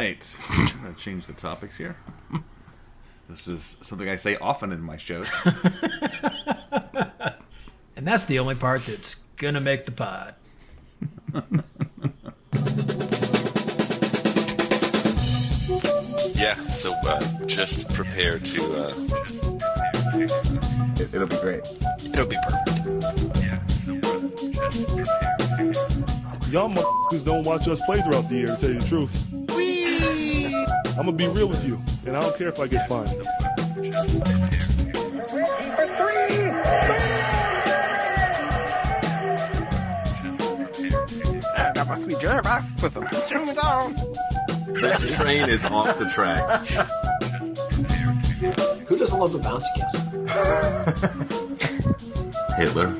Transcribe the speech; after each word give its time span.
right. 0.00 0.38
I'm 0.50 0.66
going 0.82 0.94
to 0.94 1.00
change 1.00 1.26
the 1.26 1.32
topics 1.32 1.76
here. 1.78 1.96
This 3.28 3.48
is 3.48 3.76
something 3.80 4.08
I 4.08 4.16
say 4.16 4.36
often 4.36 4.72
in 4.72 4.80
my 4.80 4.96
shows. 4.96 5.28
And 7.96 8.04
that's 8.08 8.24
the 8.24 8.40
only 8.40 8.56
part 8.56 8.84
that's 8.86 9.14
gonna 9.36 9.60
make 9.60 9.86
the 9.86 9.92
pod. 9.92 10.34
Yeah, 16.34 16.54
so 16.54 16.92
uh, 17.06 17.20
just 17.46 17.92
prepare 17.94 18.38
to. 18.38 18.60
Uh, 18.74 18.92
It, 20.96 21.12
it'll 21.14 21.26
be 21.26 21.36
great. 21.36 21.60
it'll 22.12 22.26
be 22.26 22.36
perfect. 22.46 22.78
Y'all 26.52 26.68
motherfuckers 26.68 27.24
don't 27.24 27.46
watch 27.46 27.66
us 27.68 27.80
play 27.86 28.00
throughout 28.02 28.28
the 28.28 28.36
year, 28.36 28.46
to 28.46 28.56
tell 28.56 28.70
you 28.70 28.78
the 28.78 28.86
truth. 28.88 29.33
I'm 30.96 31.06
gonna 31.06 31.16
be 31.16 31.26
real 31.26 31.48
with 31.48 31.66
you, 31.66 31.82
and 32.06 32.16
I 32.16 32.20
don't 32.20 32.38
care 32.38 32.48
if 32.48 32.60
I 32.60 32.68
get 32.68 32.88
fined. 32.88 33.10
I 41.56 41.72
got 41.74 41.88
my 41.88 41.98
sweet 41.98 42.20
jerk 42.20 42.46
off 42.46 42.82
with 42.82 42.94
them. 42.94 43.08
String 43.12 43.58
on. 43.58 43.94
That 44.80 45.00
train 45.18 45.48
is 45.48 45.64
off 45.66 45.98
the 45.98 46.06
tracks. 46.06 46.76
Who 48.86 48.96
doesn't 48.96 49.18
love 49.18 49.32
the 49.32 49.40
bouncy 49.40 49.74
castle? 49.76 50.00
Hitler. 52.56 52.94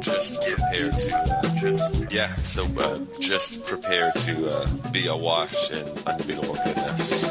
Just 0.00 0.42
prepare 0.42 0.90
to. 0.90 1.97
Yeah, 2.10 2.34
so 2.36 2.64
uh, 2.78 3.00
just 3.20 3.66
prepare 3.66 4.10
to 4.12 4.48
uh, 4.48 4.66
be 4.92 5.08
awash 5.08 5.70
in 5.70 5.86
unbeatable 6.06 6.54
goodness. 6.54 7.24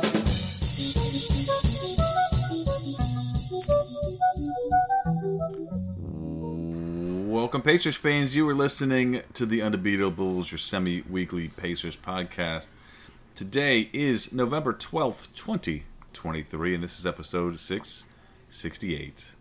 Welcome, 7.28 7.62
Pacers 7.64 7.96
fans. 7.96 8.36
You 8.36 8.48
are 8.50 8.54
listening 8.54 9.22
to 9.34 9.48
the 9.48 9.62
Undebeatables, 9.62 10.52
your 10.52 10.60
semi 10.60 11.02
weekly 11.10 11.48
Pacers 11.48 11.98
podcast. 11.98 12.68
Today 13.34 13.90
is 13.94 14.32
November 14.32 14.74
12th, 14.74 15.30
2023, 15.34 16.76
and 16.76 16.84
this 16.84 17.00
is 17.00 17.06
episode 17.06 17.58
668. 17.58 19.32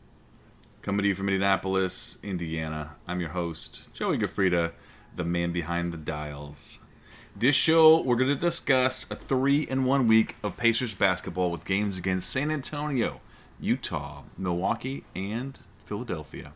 Coming 0.80 1.02
to 1.02 1.08
you 1.08 1.14
from 1.14 1.28
Indianapolis, 1.28 2.16
Indiana. 2.22 2.94
I'm 3.06 3.20
your 3.20 3.30
host, 3.30 3.92
Joey 3.92 4.18
Gafrida, 4.18 4.72
the 5.16 5.24
man 5.24 5.52
behind 5.52 5.92
the 5.92 5.98
dials. 5.98 6.80
This 7.34 7.56
show, 7.56 8.00
we're 8.00 8.16
going 8.16 8.28
to 8.28 8.34
discuss 8.34 9.04
a 9.10 9.14
three 9.14 9.62
in 9.62 9.84
one 9.84 10.08
week 10.08 10.36
of 10.42 10.56
Pacers 10.56 10.94
basketball 10.94 11.50
with 11.50 11.64
games 11.64 11.98
against 11.98 12.30
San 12.30 12.50
Antonio, 12.50 13.20
Utah, 13.60 14.22
Milwaukee, 14.38 15.04
and 15.14 15.58
Philadelphia. 15.84 16.52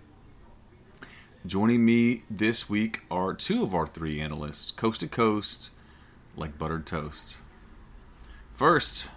Joining 1.47 1.85
me 1.85 2.23
this 2.31 2.69
week 2.69 3.01
are 3.11 3.35
two 3.35 3.63
of 3.63 3.75
our 3.75 3.87
three 3.87 4.21
analysts, 4.21 4.71
coast 4.71 5.01
to 5.01 5.09
coast, 5.09 5.71
like 6.37 6.59
buttered 6.59 6.87
toast. 6.87 7.39
First, 8.53 9.09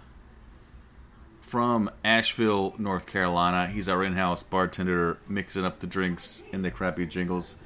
from 1.40 1.90
Asheville, 2.02 2.74
North 2.78 3.06
Carolina, 3.06 3.68
he's 3.68 3.88
our 3.88 4.02
in 4.02 4.14
house 4.14 4.42
bartender 4.42 5.18
mixing 5.28 5.64
up 5.64 5.80
the 5.80 5.86
drinks 5.86 6.44
in 6.50 6.62
the 6.62 6.70
crappy 6.70 7.06
jingles. 7.06 7.56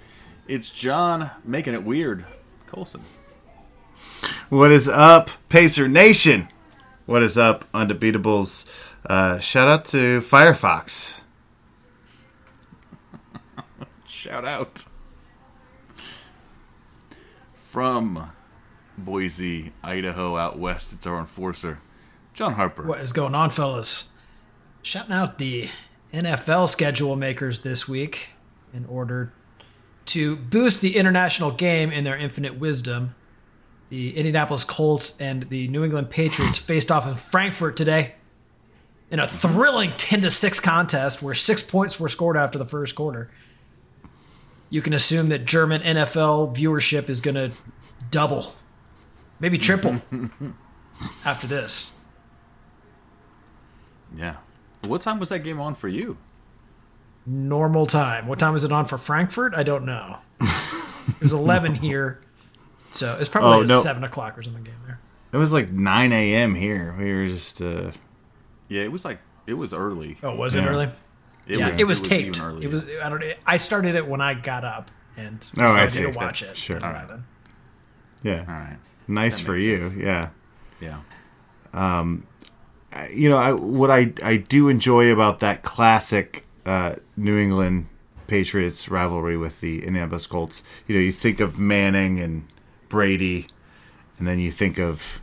It's 0.49 0.71
John 0.71 1.31
making 1.45 1.75
it 1.75 1.85
weird. 1.85 2.25
Colson. 2.67 3.03
What 4.49 4.71
is 4.71 4.89
up, 4.89 5.29
Pacer 5.51 5.87
Nation? 5.87 6.49
What 7.05 7.23
is 7.23 7.37
up, 7.37 7.71
Undebeatables? 7.73 8.67
Uh, 9.05 9.39
shout 9.41 9.69
out 9.69 9.85
to 9.87 10.23
Firefox. 10.23 11.21
Shout 14.07 14.47
out. 14.47 14.87
From 17.55 18.33
Boise, 18.97 19.73
Idaho, 19.83 20.39
out 20.39 20.59
west, 20.59 20.95
it's 20.95 21.07
our 21.07 21.21
enforcer, 21.21 21.81
John 22.33 22.55
Harper. 22.55 22.85
What 22.85 23.01
is 23.01 23.13
going 23.13 23.35
on, 23.35 23.51
fellas? 23.51 24.09
Shouting 24.81 25.13
out 25.13 25.37
the 25.37 25.69
NFL 26.13 26.69
schedule 26.69 27.17
makers 27.17 27.61
this 27.61 27.87
week 27.87 28.31
in 28.73 28.87
order 28.87 29.33
to 30.09 30.37
boost 30.37 30.81
the 30.81 30.97
international 30.97 31.51
game 31.51 31.91
in 31.93 32.05
their 32.05 32.17
infinite 32.17 32.59
wisdom. 32.59 33.15
The 33.91 34.17
Indianapolis 34.17 34.65
Colts 34.65 35.19
and 35.21 35.49
the 35.49 35.69
New 35.69 35.85
England 35.85 36.11
Patriots 36.11 36.59
faced 36.59 36.91
off 36.91 37.07
in 37.07 37.15
Frankfurt 37.15 37.77
today 37.77 38.15
in 39.11 39.21
a 39.21 39.27
thrilling 39.27 39.93
10 39.97 40.23
to 40.23 40.31
6 40.31 40.61
contest 40.61 41.23
where 41.23 41.35
6 41.35 41.63
points 41.63 41.99
were 41.99 42.09
scored 42.09 42.37
after 42.37 42.59
the 42.59 42.67
first 42.67 42.95
quarter. 42.95 43.31
You 44.71 44.83
can 44.83 44.93
assume 44.93 45.31
that 45.31 45.47
German 45.47 45.81
NFL 45.81 46.55
viewership 46.55 47.09
is 47.09 47.23
going 47.23 47.37
to 47.37 47.53
double, 48.11 48.55
maybe 49.41 49.57
triple 49.57 50.03
after 51.25 51.47
this. 51.47 51.93
Yeah. 54.15 54.37
What 54.87 55.01
time 55.01 55.19
was 55.19 55.31
that 55.31 55.41
game 55.41 55.61
on 55.61 55.75
for 55.75 55.89
you? 55.89 56.19
Normal 57.29 57.87
time. 57.87 58.27
What 58.27 58.39
time 58.39 58.55
is 58.57 58.65
it 58.65 58.73
on 58.73 58.87
for 58.87 58.99
Frankfurt? 58.99 59.55
I 59.55 59.63
don't 59.63 59.85
know. 59.85 60.17
it 60.41 61.21
was 61.21 61.33
11 61.35 61.75
here. 61.75 62.21
So 62.93 63.17
it's 63.21 63.29
probably 63.29 63.59
Oh, 63.59 63.63
a 63.63 63.67
no. 63.67 63.81
7 63.83 64.03
o'clock 64.05 64.39
or 64.39 64.43
something 64.43 64.65
game 64.65 64.75
there. 64.87 64.99
It 65.33 65.37
was 65.37 65.53
like 65.53 65.71
9 65.71 66.13
a.m. 66.13 66.55
here. 66.55 66.95
We 66.99 67.13
were 67.13 67.27
just, 67.27 67.61
uh, 67.61 67.91
Yeah, 68.69 68.83
it 68.83 68.93
was 68.93 69.05
like 69.05 69.19
it 69.47 69.55
was 69.55 69.73
early. 69.75 70.17
Oh, 70.23 70.35
was 70.35 70.55
it 70.55 70.63
Yeah. 70.63 70.69
early? 70.69 70.89
It 71.47 71.61
yeah, 71.61 71.77
it 71.79 71.85
was, 71.85 72.01
taped. 72.03 72.37
even 72.37 72.47
earlier. 72.47 72.69
It 72.69 72.71
was. 72.71 72.87
I 73.03 73.09
don't. 73.09 73.23
I 73.47 73.57
started 73.57 73.95
it 73.95 74.07
when 74.07 74.21
I 74.21 74.35
got 74.35 74.65
up 74.65 74.91
and 75.17 75.39
Oh, 75.59 75.65
I 75.73 75.85
decided 75.87 75.91
see. 76.09 76.13
to 76.13 76.19
watch 76.19 76.43
it. 76.43 76.55
Sure. 76.57 76.85
All 76.85 76.93
right. 76.93 77.09
Then? 77.09 77.25
yeah. 78.23 78.45
all 78.47 78.53
right. 78.55 78.77
Nice 79.07 79.39
That 79.39 79.45
for 79.47 79.57
you. 79.57 79.85
sense. 79.85 79.97
Yeah. 79.97 80.29
Yeah. 80.81 80.99
Um, 81.73 82.27
you 83.15 83.31
know, 83.31 83.39
I, 83.39 83.53
what 83.53 83.91
I 83.91 84.13
I 84.23 84.37
do 84.39 84.69
enjoy 84.69 85.11
about 85.13 85.41
that 85.41 85.63
classic 85.63 86.45
uh, 86.69 86.97
New 87.17 87.39
England 87.39 87.87
Patriots 88.27 88.91
rivalry 88.91 89.39
with 89.39 89.63
the 89.63 89.79
Indianapolis 89.87 90.27
Colts, 90.27 90.63
you 90.87 90.95
know, 90.95 91.01
you 91.01 91.13
think 91.13 91.41
of 91.41 91.59
Manning 91.59 92.21
and 92.21 92.47
Brady, 92.91 93.47
and 94.19 94.29
then 94.29 94.39
you 94.39 94.51
think 94.51 94.79
of, 94.79 95.23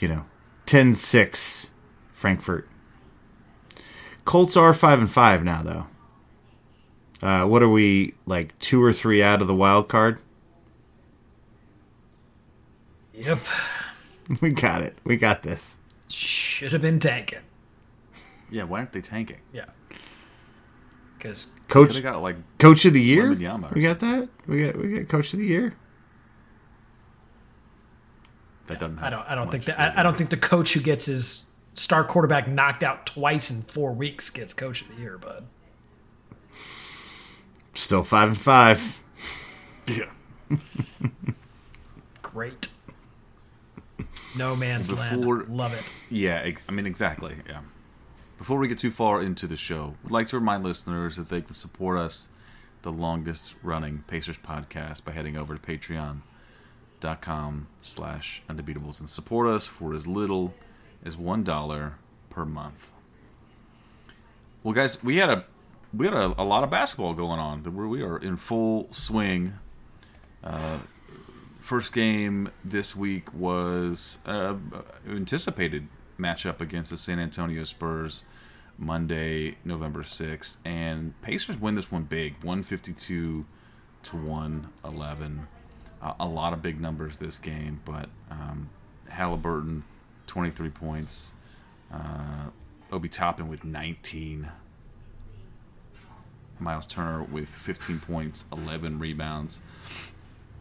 you 0.00 0.08
know, 0.08 0.24
10-6 0.66 1.70
Frankfurt. 2.10 2.68
Colts 4.24 4.56
are 4.56 4.74
five 4.74 4.98
and 4.98 5.08
five 5.08 5.44
now, 5.44 5.62
though. 5.62 5.86
Uh, 7.22 7.46
what 7.46 7.62
are 7.62 7.68
we 7.68 8.14
like 8.26 8.58
two 8.58 8.82
or 8.82 8.92
three 8.92 9.22
out 9.22 9.40
of 9.40 9.46
the 9.46 9.54
wild 9.54 9.88
card? 9.88 10.18
Yep. 13.14 13.38
We 14.40 14.50
got 14.50 14.80
it. 14.80 14.96
We 15.02 15.16
got 15.16 15.42
this. 15.42 15.78
Should 16.06 16.70
have 16.70 16.82
been 16.82 17.00
tanking. 17.00 17.40
Yeah, 18.48 18.62
why 18.62 18.78
aren't 18.78 18.92
they 18.92 19.00
tanking? 19.00 19.40
Yeah. 19.52 19.64
Because 21.20 21.50
Coach 21.68 21.92
Could 21.92 22.02
got 22.02 22.22
like 22.22 22.36
Coach 22.58 22.86
of 22.86 22.94
the 22.94 23.02
year. 23.02 23.24
Wembanyama 23.34 23.70
or 23.70 23.74
We 23.74 23.82
got 23.82 24.00
that. 24.00 24.28
We 24.46 24.64
got 24.64 24.76
we 24.76 24.98
got 24.98 25.08
Coach 25.08 25.34
of 25.34 25.38
the 25.38 25.44
year. 25.46 25.74
that 28.68 28.80
doesn't. 28.80 28.96
Have 28.96 29.04
I 29.06 29.10
don't. 29.10 29.30
I 29.30 29.34
don't 29.34 29.50
think 29.50 29.64
that. 29.64 29.78
I, 29.78 30.00
I 30.00 30.02
don't 30.02 30.16
think 30.16 30.30
the 30.30 30.38
coach 30.38 30.72
who 30.72 30.80
gets 30.80 31.04
his 31.04 31.50
star 31.74 32.04
quarterback 32.04 32.48
knocked 32.48 32.82
out 32.82 33.04
twice 33.04 33.50
in 33.50 33.60
four 33.62 33.92
weeks 33.92 34.30
gets 34.30 34.54
coach 34.54 34.80
of 34.80 34.88
the 34.88 34.94
year, 34.94 35.18
bud. 35.18 35.46
Still 37.74 38.02
five 38.02 38.28
and 38.28 38.38
five. 38.38 39.02
Yeah. 39.86 40.10
Great. 42.22 42.68
No 44.36 44.56
man's 44.56 44.88
Before- 44.88 45.38
land. 45.38 45.56
Love 45.56 45.74
it. 45.74 45.84
Yeah, 46.10 46.50
I 46.66 46.72
mean 46.72 46.86
exactly. 46.86 47.36
Yeah. 47.46 47.60
Before 48.40 48.58
we 48.58 48.68
get 48.68 48.78
too 48.78 48.90
far 48.90 49.20
into 49.20 49.46
the 49.46 49.58
show, 49.58 49.96
we'd 50.02 50.12
like 50.12 50.28
to 50.28 50.38
remind 50.38 50.64
listeners 50.64 51.16
that 51.16 51.28
they 51.28 51.42
can 51.42 51.52
support 51.52 51.98
us, 51.98 52.30
the 52.80 52.90
longest 52.90 53.54
running 53.62 54.02
Pacers 54.06 54.38
podcast, 54.38 55.04
by 55.04 55.12
heading 55.12 55.36
over 55.36 55.54
to 55.54 55.60
patreon.com 55.60 57.66
slash 57.82 58.42
undebeatables 58.48 58.98
and 58.98 59.10
support 59.10 59.46
us 59.46 59.66
for 59.66 59.92
as 59.92 60.06
little 60.06 60.54
as 61.04 61.18
one 61.18 61.44
dollar 61.44 61.96
per 62.30 62.46
month. 62.46 62.90
Well 64.62 64.72
guys, 64.72 65.04
we 65.04 65.16
had 65.16 65.28
a 65.28 65.44
we 65.92 66.06
had 66.06 66.14
a, 66.14 66.34
a 66.40 66.44
lot 66.44 66.64
of 66.64 66.70
basketball 66.70 67.12
going 67.12 67.38
on. 67.38 67.62
We 67.90 68.02
are 68.02 68.16
in 68.16 68.38
full 68.38 68.88
swing. 68.90 69.58
Uh, 70.42 70.78
first 71.60 71.92
game 71.92 72.48
this 72.64 72.96
week 72.96 73.34
was 73.34 74.16
uh, 74.24 74.54
anticipated 75.06 75.88
matchup 76.20 76.60
against 76.60 76.90
the 76.90 76.96
San 76.96 77.18
Antonio 77.18 77.64
Spurs 77.64 78.24
Monday, 78.78 79.56
November 79.64 80.02
6th. 80.02 80.56
And 80.64 81.20
Pacers 81.22 81.58
win 81.58 81.74
this 81.74 81.90
one 81.90 82.04
big 82.04 82.34
152 82.42 83.44
to 84.02 84.16
111. 84.16 85.46
Uh, 86.02 86.14
a 86.18 86.26
lot 86.26 86.52
of 86.52 86.62
big 86.62 86.80
numbers 86.80 87.18
this 87.18 87.38
game, 87.38 87.80
but 87.84 88.08
um, 88.30 88.70
Haliburton, 89.10 89.82
23 90.26 90.70
points. 90.70 91.32
Uh, 91.92 92.50
Obi 92.92 93.08
Toppin 93.08 93.48
with 93.48 93.64
19. 93.64 94.50
Miles 96.58 96.86
Turner 96.86 97.22
with 97.22 97.48
15 97.48 98.00
points, 98.00 98.44
11 98.52 98.98
rebounds. 98.98 99.60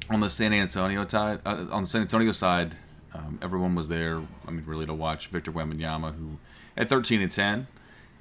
On 0.09 0.19
the 0.19 0.29
San 0.29 0.53
Antonio 0.53 1.05
side, 1.07 1.41
uh, 1.45 1.67
on 1.71 1.83
the 1.83 1.89
San 1.89 2.01
Antonio 2.01 2.31
side, 2.31 2.75
um, 3.13 3.39
everyone 3.41 3.75
was 3.75 3.87
there. 3.87 4.21
I 4.47 4.51
mean, 4.51 4.65
really 4.65 4.85
to 4.85 4.93
watch 4.93 5.27
Victor 5.27 5.51
Wembanyama, 5.51 6.15
who 6.15 6.37
at 6.77 6.89
13 6.89 7.21
and 7.21 7.31
10, 7.31 7.67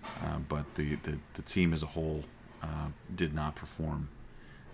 uh, 0.04 0.38
but 0.48 0.74
the, 0.76 0.96
the 0.96 1.18
the 1.34 1.42
team 1.42 1.72
as 1.72 1.82
a 1.82 1.86
whole 1.86 2.24
uh, 2.62 2.88
did 3.14 3.34
not 3.34 3.54
perform 3.54 4.08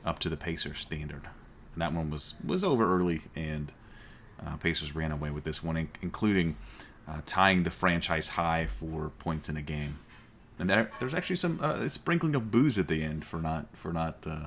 up 0.05 0.19
to 0.21 0.29
the 0.29 0.37
Pacers 0.37 0.79
standard. 0.79 1.23
And 1.75 1.83
that 1.83 1.93
one 1.93 2.11
was 2.11 2.35
was 2.45 2.63
over 2.63 2.97
early, 2.97 3.23
and 3.35 3.73
uh, 4.45 4.57
Pacers 4.57 4.95
ran 4.95 5.11
away 5.13 5.31
with 5.31 5.45
this 5.45 5.63
one, 5.63 5.77
in- 5.77 5.89
including 6.03 6.57
uh, 7.09 7.21
tying 7.27 7.63
the 7.65 7.71
franchise 7.71 8.31
high 8.31 8.67
for 8.67 9.11
points 9.19 9.49
in 9.49 9.57
a 9.57 9.63
game. 9.63 9.99
And 10.59 10.71
there, 10.71 10.91
there's 11.01 11.15
actually 11.15 11.37
some 11.37 11.59
uh, 11.61 11.89
sprinkling 11.89 12.35
of 12.35 12.51
booze 12.51 12.79
at 12.79 12.87
the 12.87 13.03
end 13.03 13.25
for 13.25 13.39
not 13.41 13.67
for 13.73 13.93
not 13.93 14.25
uh, 14.27 14.47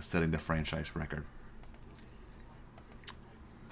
setting 0.00 0.32
the 0.32 0.38
franchise 0.38 0.96
record. 0.96 1.24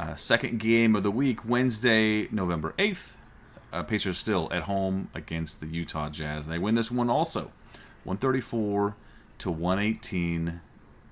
Uh, 0.00 0.14
second 0.14 0.58
game 0.58 0.96
of 0.96 1.02
the 1.02 1.10
week, 1.10 1.46
Wednesday, 1.46 2.26
November 2.30 2.72
8th. 2.78 3.16
Uh, 3.70 3.82
Pacers 3.82 4.16
still 4.16 4.48
at 4.50 4.62
home 4.62 5.10
against 5.12 5.60
the 5.60 5.66
Utah 5.66 6.08
Jazz. 6.08 6.46
They 6.46 6.58
win 6.58 6.74
this 6.74 6.90
one 6.90 7.10
also, 7.10 7.52
134 8.04 8.96
to 9.36 9.50
118. 9.50 10.62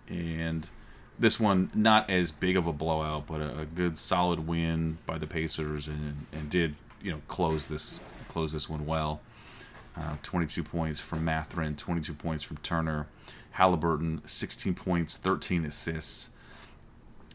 And 0.09 0.71
this 1.19 1.39
one, 1.39 1.71
not 1.75 2.09
as 2.09 2.31
big 2.33 2.57
of 2.57 2.67
a 2.67 2.73
blowout, 2.73 3.27
but 3.27 3.43
a, 3.43 3.59
a 3.59 3.67
good 3.67 3.99
solid 3.99 4.47
win 4.47 4.97
by 5.05 5.19
the 5.19 5.27
Pacers 5.27 5.87
and, 5.87 6.25
and 6.33 6.49
did, 6.49 6.75
you 7.03 7.13
know, 7.13 7.21
close 7.29 7.67
this 7.67 8.01
close 8.29 8.55
this 8.55 8.71
one 8.71 8.87
well. 8.87 9.21
Uh, 9.99 10.17
22 10.23 10.63
points 10.63 10.99
from 10.99 11.27
Mathurin, 11.27 11.77
22 11.77 12.15
points 12.15 12.43
from 12.43 12.57
Turner. 12.59 13.07
Haliburton, 13.59 14.27
16 14.27 14.73
points, 14.73 15.19
13 15.19 15.67
assists. 15.67 16.31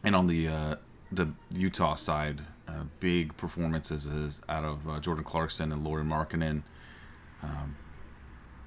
And 0.02 0.16
on 0.16 0.26
the 0.26 0.48
uh, 0.48 0.76
the 1.16 1.32
Utah 1.50 1.94
side, 1.94 2.42
uh, 2.68 2.84
big 3.00 3.36
performances 3.36 4.40
out 4.48 4.64
of 4.64 4.88
uh, 4.88 5.00
Jordan 5.00 5.24
Clarkson 5.24 5.72
and 5.72 5.84
Lauri 5.84 6.04
Markkanen. 6.04 6.62
Um, 7.42 7.76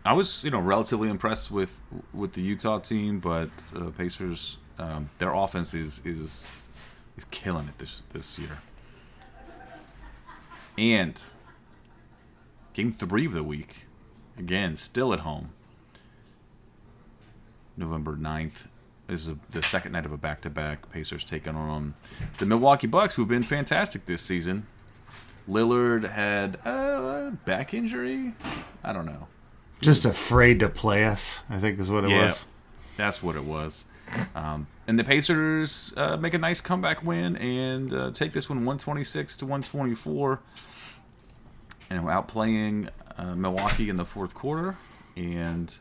I 0.06 0.14
was, 0.14 0.44
you 0.44 0.52
know, 0.52 0.60
relatively 0.60 1.10
impressed 1.10 1.52
with 1.52 1.82
with 2.14 2.34
the 2.34 2.42
Utah 2.42 2.80
team, 2.80 3.20
but 3.20 3.50
uh, 3.76 3.90
Pacers, 3.90 4.58
um, 4.78 5.10
their 5.20 5.34
offense 5.34 5.74
is 5.74 6.02
is 6.06 6.48
is 7.18 7.26
killing 7.32 7.68
it 7.68 7.78
this 7.78 8.04
this 8.14 8.40
year. 8.40 8.60
And 10.78 11.22
game 12.74 12.94
three 12.94 13.26
of 13.26 13.34
the 13.34 13.44
week, 13.44 13.88
again, 14.38 14.78
still 14.78 15.12
at 15.14 15.22
home. 15.22 15.50
November 17.76 18.16
9th 18.16 18.68
this 19.08 19.22
is 19.22 19.30
a, 19.30 19.38
the 19.52 19.64
second 19.64 19.94
night 19.94 20.06
of 20.06 20.12
a 20.12 20.18
back-to-back. 20.18 20.90
Pacers 20.92 21.24
taking 21.24 21.56
on 21.56 21.94
the 22.40 22.46
Milwaukee 22.46 22.88
Bucks, 22.88 23.16
who've 23.16 23.28
been 23.28 23.44
fantastic 23.44 24.06
this 24.06 24.22
season. 24.22 24.68
Lillard 25.50 26.10
had 26.10 26.56
a 26.66 27.32
back 27.46 27.74
injury. 27.74 28.34
I 28.84 28.92
don't 28.94 29.06
know. 29.06 29.28
Just 29.82 30.06
afraid 30.06 30.60
to 30.60 30.70
play 30.70 31.06
us, 31.06 31.44
I 31.50 31.58
think 31.60 31.80
is 31.80 31.90
what 31.90 32.04
it 32.04 32.10
Yeah, 32.10 32.26
was. 32.26 32.46
that's 32.98 33.24
what 33.24 33.36
it 33.36 33.44
was. 33.44 33.86
Um, 34.36 34.68
and 34.88 34.98
the 34.98 35.04
Pacers 35.04 35.94
uh, 35.98 36.18
make 36.18 36.34
a 36.34 36.38
nice 36.38 36.60
comeback 36.62 37.04
win 37.04 37.36
and 37.38 37.94
uh, 37.94 38.12
take 38.12 38.34
this 38.34 38.50
one 38.50 38.60
126 38.60 39.38
to 39.38 39.46
124. 39.46 40.40
And 41.90 42.04
we're 42.04 42.12
outplaying 42.12 42.90
uh, 43.18 43.36
Milwaukee 43.36 43.90
in 43.90 43.96
the 43.98 44.06
fourth 44.06 44.34
quarter 44.34 44.76
and 45.16 45.78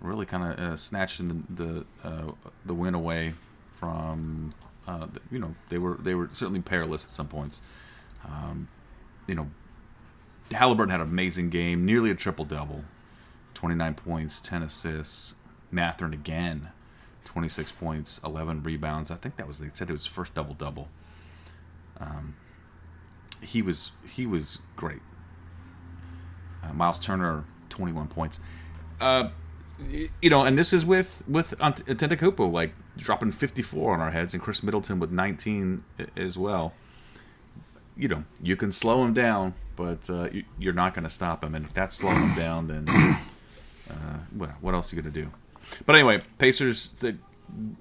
really 0.00 0.26
kind 0.26 0.52
of 0.52 0.58
uh, 0.58 0.76
snatching 0.76 1.46
the 1.48 1.62
the, 2.02 2.08
uh, 2.08 2.32
the 2.64 2.74
win 2.74 2.94
away 2.94 3.34
from 3.78 4.54
uh, 4.86 5.06
the- 5.06 5.20
you 5.30 5.38
know 5.38 5.54
they 5.68 5.78
were 5.78 5.96
they 6.00 6.14
were 6.14 6.30
certainly 6.32 6.60
perilous 6.60 7.04
at 7.04 7.10
some 7.10 7.28
points. 7.28 7.60
Um, 8.24 8.68
you 9.26 9.34
know, 9.34 9.48
Haliburton 10.50 10.90
had 10.90 11.00
an 11.00 11.08
amazing 11.08 11.50
game, 11.50 11.84
nearly 11.84 12.10
a 12.10 12.14
triple 12.14 12.44
double, 12.44 12.84
twenty 13.54 13.74
nine 13.74 13.94
points, 13.94 14.40
ten 14.40 14.62
assists. 14.62 15.34
Mathurin 15.70 16.14
again, 16.14 16.70
twenty 17.24 17.48
six 17.48 17.70
points, 17.72 18.20
eleven 18.24 18.62
rebounds. 18.62 19.10
I 19.10 19.16
think 19.16 19.36
that 19.36 19.46
was 19.46 19.58
they 19.58 19.68
said 19.72 19.90
it 19.90 19.92
was 19.92 20.06
first 20.06 20.34
double 20.34 20.54
double. 20.54 20.88
Um, 22.00 22.36
he 23.42 23.60
was 23.62 23.92
he 24.08 24.26
was 24.26 24.60
great. 24.76 25.00
Uh, 26.62 26.72
Miles 26.72 26.98
Turner, 26.98 27.44
twenty 27.68 27.92
one 27.92 28.08
points. 28.08 28.40
Uh, 29.00 29.28
you 30.20 30.30
know, 30.30 30.44
and 30.44 30.58
this 30.58 30.72
is 30.72 30.84
with 30.84 31.22
with 31.28 31.54
Ant- 31.60 31.84
Antetokounmpo 31.86 32.50
like 32.50 32.72
dropping 32.96 33.32
54 33.32 33.94
on 33.94 34.00
our 34.00 34.10
heads, 34.10 34.34
and 34.34 34.42
Khris 34.42 34.62
Middleton 34.62 34.98
with 34.98 35.10
19 35.10 35.84
as 36.16 36.36
well. 36.36 36.74
You 37.96 38.08
know, 38.08 38.24
you 38.42 38.56
can 38.56 38.70
slow 38.72 39.04
him 39.04 39.12
down, 39.12 39.54
but 39.76 40.08
uh, 40.08 40.28
you, 40.30 40.44
you're 40.58 40.72
not 40.72 40.94
going 40.94 41.04
to 41.04 41.10
stop 41.10 41.42
him. 41.42 41.54
And 41.54 41.64
if 41.64 41.74
that's 41.74 41.96
slowing 41.96 42.20
him 42.20 42.36
down, 42.36 42.68
then 42.68 42.88
uh, 42.88 44.18
what, 44.32 44.50
what 44.60 44.74
else 44.74 44.92
are 44.92 44.96
you 44.96 45.02
going 45.02 45.12
to 45.12 45.20
do? 45.22 45.30
But 45.84 45.96
anyway, 45.96 46.22
Pacers. 46.38 47.02
It 47.02 47.16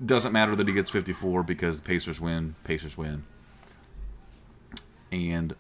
doesn't 0.04 0.32
matter 0.32 0.56
that 0.56 0.68
he 0.68 0.74
gets 0.74 0.90
54 0.90 1.44
because 1.44 1.82
Pacers 1.82 2.22
win. 2.22 2.56
Pacers 2.64 2.98
win. 2.98 3.26
And 5.12 5.56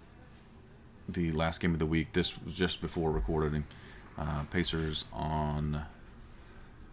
the 1.08 1.32
last 1.32 1.62
game 1.62 1.74
of 1.74 1.80
the 1.80 1.86
week. 1.86 2.14
This 2.14 2.42
was 2.42 2.56
just 2.56 2.82
before 2.82 3.12
recording. 3.12 3.66
Uh, 4.18 4.44
Pacers 4.52 5.06
on 5.14 5.86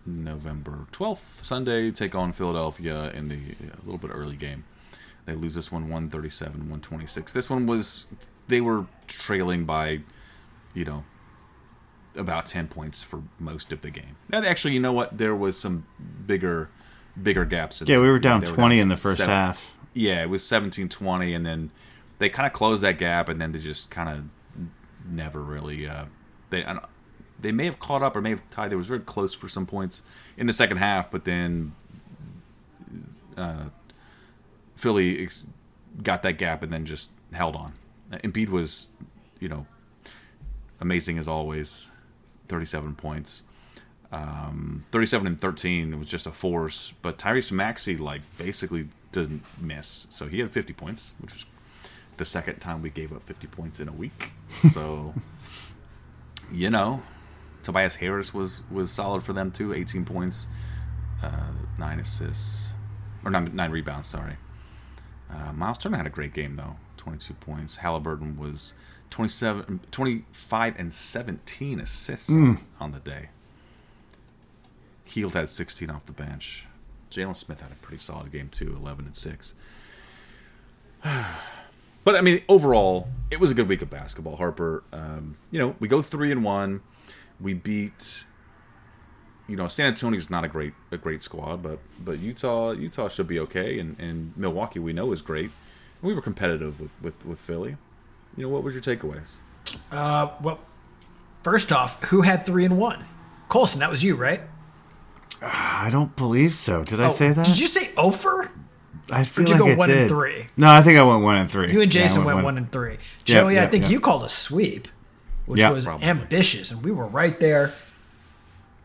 November 0.06 0.86
12th, 0.92 1.44
Sunday, 1.44 1.90
take 1.90 2.14
on 2.14 2.32
Philadelphia 2.32 3.10
in 3.12 3.28
the 3.28 3.36
a 3.36 3.82
little 3.84 3.98
bit 3.98 4.10
early 4.12 4.36
game. 4.36 4.64
They 5.26 5.34
lose 5.34 5.54
this 5.54 5.72
one 5.72 5.84
137 5.84 6.60
126. 6.60 7.32
This 7.32 7.48
one 7.48 7.66
was, 7.66 8.06
they 8.48 8.60
were 8.60 8.86
trailing 9.06 9.64
by, 9.64 10.00
you 10.74 10.84
know, 10.84 11.04
about 12.16 12.46
10 12.46 12.68
points 12.68 13.02
for 13.02 13.22
most 13.38 13.72
of 13.72 13.80
the 13.80 13.90
game. 13.90 14.16
And 14.30 14.44
actually, 14.44 14.74
you 14.74 14.80
know 14.80 14.92
what? 14.92 15.16
There 15.16 15.34
was 15.34 15.58
some 15.58 15.86
bigger 16.26 16.68
bigger 17.20 17.44
gaps. 17.44 17.80
Yeah, 17.86 17.98
we 18.00 18.08
were 18.10 18.18
down 18.18 18.40
They 18.40 18.46
20 18.50 18.80
in 18.80 18.88
the 18.88 18.96
seven- 18.96 19.16
first 19.16 19.28
half. 19.28 19.74
yeah, 19.94 20.22
it 20.22 20.28
was 20.28 20.44
17 20.44 20.88
20, 20.88 21.32
and 21.32 21.46
then 21.46 21.70
they 22.18 22.28
kind 22.28 22.46
of 22.46 22.52
closed 22.52 22.82
that 22.82 22.98
gap, 22.98 23.28
and 23.28 23.40
then 23.40 23.52
they 23.52 23.58
just 23.60 23.88
kind 23.90 24.08
of 24.08 24.24
never 25.08 25.40
really. 25.40 25.86
Uh, 25.88 26.04
they 26.50 26.64
I 26.64 26.74
don't- 26.74 26.84
they 27.44 27.52
may 27.52 27.66
have 27.66 27.78
caught 27.78 28.02
up 28.02 28.16
or 28.16 28.22
may 28.22 28.30
have 28.30 28.50
tied. 28.50 28.70
They 28.70 28.76
was 28.76 28.86
very 28.86 29.00
close 29.00 29.34
for 29.34 29.50
some 29.50 29.66
points 29.66 30.02
in 30.38 30.46
the 30.46 30.52
second 30.52 30.78
half, 30.78 31.10
but 31.10 31.26
then 31.26 31.74
uh, 33.36 33.66
Philly 34.76 35.22
ex- 35.22 35.44
got 36.02 36.22
that 36.22 36.38
gap 36.38 36.62
and 36.62 36.72
then 36.72 36.86
just 36.86 37.10
held 37.32 37.54
on. 37.54 37.74
Uh, 38.10 38.16
Embiid 38.18 38.48
was, 38.48 38.88
you 39.40 39.48
know, 39.48 39.66
amazing 40.80 41.18
as 41.18 41.28
always. 41.28 41.90
37 42.48 42.94
points. 42.94 43.42
Um, 44.10 44.84
37 44.92 45.26
and 45.26 45.40
13 45.40 45.92
it 45.92 45.98
was 45.98 46.08
just 46.08 46.24
a 46.24 46.30
force 46.30 46.92
but 47.02 47.18
tyrese 47.18 47.50
maxey 47.50 47.96
like 47.96 48.20
basically 48.38 48.84
doesn't 49.10 49.42
miss 49.60 50.06
so 50.08 50.28
he 50.28 50.38
had 50.38 50.52
50 50.52 50.72
points 50.72 51.14
which 51.18 51.34
was 51.34 51.46
the 52.18 52.24
second 52.24 52.60
time 52.60 52.80
we 52.80 52.90
gave 52.90 53.12
up 53.12 53.24
50 53.24 53.48
points 53.48 53.80
in 53.80 53.88
a 53.88 53.92
week 53.92 54.30
so 54.70 55.14
you 56.52 56.70
know 56.70 57.02
tobias 57.64 57.96
harris 57.96 58.32
was 58.32 58.62
was 58.70 58.90
solid 58.90 59.22
for 59.22 59.32
them 59.32 59.50
too 59.50 59.74
18 59.74 60.04
points 60.04 60.46
uh, 61.22 61.52
nine 61.78 61.98
assists 61.98 62.70
or 63.24 63.30
nine, 63.30 63.50
nine 63.54 63.70
rebounds 63.70 64.08
sorry 64.08 64.36
uh, 65.30 65.52
miles 65.52 65.78
turner 65.78 65.96
had 65.96 66.06
a 66.06 66.10
great 66.10 66.32
game 66.32 66.56
though 66.56 66.76
22 66.98 67.34
points 67.34 67.78
haliburton 67.78 68.38
was 68.38 68.74
27 69.10 69.80
25 69.90 70.78
and 70.78 70.92
17 70.92 71.80
assists 71.80 72.30
on 72.30 72.92
the 72.92 73.00
day 73.00 73.30
Hield 75.04 75.34
had 75.34 75.50
16 75.50 75.90
off 75.90 76.06
the 76.06 76.12
bench. 76.12 76.66
Jalen 77.10 77.36
Smith 77.36 77.60
had 77.60 77.70
a 77.70 77.76
pretty 77.76 78.02
solid 78.02 78.32
game 78.32 78.48
too, 78.48 78.74
11 78.80 79.06
and 79.06 79.16
six. 79.16 79.54
But 82.02 82.16
I 82.16 82.20
mean, 82.20 82.42
overall, 82.50 83.08
it 83.30 83.40
was 83.40 83.50
a 83.50 83.54
good 83.54 83.66
week 83.66 83.80
of 83.80 83.88
basketball. 83.88 84.36
Harper, 84.36 84.84
um, 84.92 85.38
you 85.50 85.58
know, 85.58 85.74
we 85.80 85.88
go 85.88 86.02
three 86.02 86.30
and 86.30 86.44
one. 86.44 86.82
We 87.44 87.54
beat, 87.54 88.24
you 89.48 89.56
know, 89.56 89.68
San 89.68 89.86
Antonio's 89.86 90.30
not 90.30 90.42
a 90.44 90.48
great 90.48 90.74
a 90.90 90.96
great 90.96 91.22
squad, 91.22 91.62
but 91.62 91.78
but 92.04 92.18
Utah 92.18 92.72
Utah 92.72 93.08
should 93.08 93.28
be 93.28 93.38
okay, 93.40 93.78
and, 93.78 93.96
and 94.00 94.32
Milwaukee 94.36 94.80
we 94.80 94.92
know 94.92 95.12
is 95.12 95.22
great. 95.22 95.50
We 96.02 96.14
were 96.14 96.22
competitive 96.22 96.80
with, 96.80 96.90
with 97.02 97.26
with 97.26 97.38
Philly. 97.38 97.76
You 98.36 98.44
know, 98.44 98.48
what 98.48 98.62
was 98.64 98.74
your 98.74 98.82
takeaways? 98.82 99.34
Uh, 99.92 100.30
well, 100.42 100.58
first 101.42 101.70
off, 101.70 102.02
who 102.04 102.22
had 102.22 102.44
three 102.44 102.64
and 102.64 102.78
one? 102.78 103.04
Colson, 103.48 103.80
that 103.80 103.90
was 103.90 104.02
you, 104.02 104.16
right? 104.16 104.40
I 105.42 105.90
don't 105.92 106.16
believe 106.16 106.54
so. 106.54 106.82
Did 106.84 107.00
I 107.00 107.06
Oh, 107.06 107.10
say 107.10 107.32
that? 107.32 107.46
Did 107.46 107.58
you 107.60 107.66
say 107.68 107.90
Ofer? 107.96 108.50
I 109.12 109.20
Or 109.20 109.24
feel 109.24 109.44
did 109.44 109.56
you 109.58 109.60
like 109.60 109.68
go 109.68 109.72
I 109.72 109.76
one 109.76 109.88
did. 109.90 109.98
and 109.98 110.08
three? 110.08 110.46
No, 110.56 110.70
I 110.70 110.80
think 110.82 110.98
I 110.98 111.02
went 111.02 111.22
one 111.22 111.36
and 111.36 111.50
three. 111.50 111.70
You 111.72 111.82
and 111.82 111.94
Yeah, 111.94 112.00
I 112.00 112.04
Jason 112.04 112.24
went 112.24 112.42
one 112.42 112.56
and 112.56 112.72
three. 112.72 112.98
Yeah, 113.26 113.40
Joey, 113.42 113.60
I 113.60 113.66
think 113.66 113.84
yeah. 113.84 113.90
you 113.90 114.00
called 114.00 114.24
a 114.24 114.28
sweep, 114.28 114.88
which 115.46 115.60
Yeah, 115.60 115.70
was 115.70 115.86
probably. 115.86 116.06
ambitious, 116.06 116.70
and 116.70 116.82
we 116.82 116.90
were 116.90 117.06
right 117.06 117.38
there. 117.38 117.72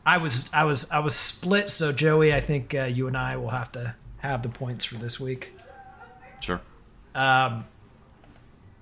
I 0.06 0.18
was, 0.18 0.50
I 0.54 0.64
was, 0.64 0.90
I 0.92 1.00
was 1.00 1.16
split. 1.16 1.70
So 1.70 1.92
Joey, 1.92 2.34
I 2.34 2.40
think 2.40 2.74
uh, 2.74 2.84
you 2.84 3.08
and 3.08 3.16
I 3.18 3.38
will 3.38 3.50
have 3.50 3.72
to 3.74 3.96
have 4.18 4.42
the 4.44 4.50
points 4.50 4.84
for 4.86 4.96
this 4.96 5.20
week. 5.20 5.54
Sure. 6.40 6.62
Um, 7.14 7.66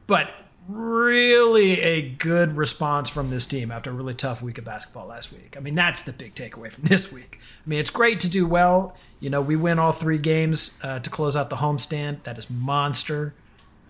But 0.05 0.29
really, 0.69 1.81
a 1.81 2.01
good 2.09 2.55
response 2.57 3.09
from 3.09 3.29
this 3.29 3.45
team 3.45 3.71
after 3.71 3.89
a 3.89 3.93
really 3.93 4.13
tough 4.13 4.41
week 4.41 4.57
of 4.57 4.65
basketball 4.65 5.07
last 5.07 5.31
week. 5.33 5.55
I 5.57 5.59
mean, 5.59 5.75
that's 5.75 6.03
the 6.03 6.13
big 6.13 6.35
takeaway 6.35 6.71
from 6.71 6.83
this 6.87 7.11
week. 7.11 7.39
I 7.65 7.69
mean, 7.69 7.79
it's 7.79 7.89
great 7.89 8.19
to 8.21 8.29
do 8.29 8.45
well. 8.47 8.95
You 9.19 9.29
know, 9.29 9.41
we 9.41 9.55
win 9.55 9.79
all 9.79 9.91
three 9.91 10.17
games 10.19 10.77
uh, 10.83 10.99
to 10.99 11.09
close 11.09 11.35
out 11.35 11.49
the 11.49 11.55
homestand. 11.57 12.23
That 12.23 12.37
is 12.37 12.49
monster. 12.49 13.33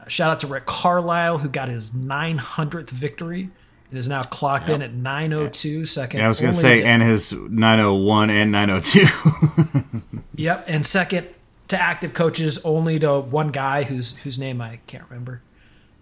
Uh, 0.02 0.08
shout 0.08 0.32
out 0.32 0.40
to 0.42 0.48
Rick 0.48 0.66
Carlisle, 0.66 1.40
who 1.40 1.50
got 1.50 1.68
his 1.70 1.92
900th 1.92 2.90
victory 2.90 3.50
and 3.90 3.98
is 3.98 4.08
now 4.08 4.22
clocked 4.24 4.70
in 4.70 4.82
at 4.82 4.94
902, 4.94 5.86
second. 5.86 6.20
Yeah, 6.20 6.26
I 6.26 6.28
was 6.28 6.42
going 6.42 6.54
to 6.54 6.60
say, 6.60 6.84
and 6.84 7.02
his 7.02 7.32
901 7.32 8.30
and 8.30 8.52
902. 8.52 10.02
Yep, 10.40 10.66
and 10.68 10.86
second 10.86 11.28
to 11.68 11.82
active 11.82 12.14
coaches, 12.14 12.60
only 12.64 13.00
to 13.00 13.20
one 13.20 13.50
guy 13.50 13.82
whose 13.82 14.18
whose 14.18 14.38
name 14.38 14.62
I 14.62 14.80
can't 14.86 15.04
remember. 15.10 15.42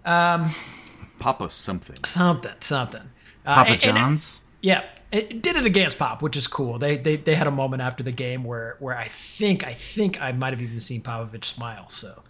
Papa 0.03 1.49
something. 1.49 2.03
Something, 2.03 2.51
something. 2.59 3.03
Uh, 3.45 3.55
Papa 3.55 3.71
and- 3.71 3.83
and- 3.85 3.97
John's? 3.97 4.41
Yeah, 4.61 4.83
it 5.11 5.41
did 5.41 5.55
it 5.55 5.65
against 5.65 5.97
Pop, 5.97 6.21
which 6.21 6.35
is 6.35 6.47
cool. 6.47 6.77
They 6.79 6.97
they 6.97 7.15
they 7.15 7.35
had 7.35 7.47
a 7.47 7.51
moment 7.51 7.81
after 7.81 8.03
the 8.03 8.11
game 8.11 8.43
where 8.43 8.75
where 8.79 8.97
I 8.97 9.07
think 9.07 9.65
I 9.65 9.71
think 9.71 10.21
I 10.21 10.31
might 10.33 10.51
have 10.51 10.61
even 10.61 10.79
seen 10.79 11.01
Popovich 11.01 11.45
smile. 11.45 11.87
So 11.89 12.23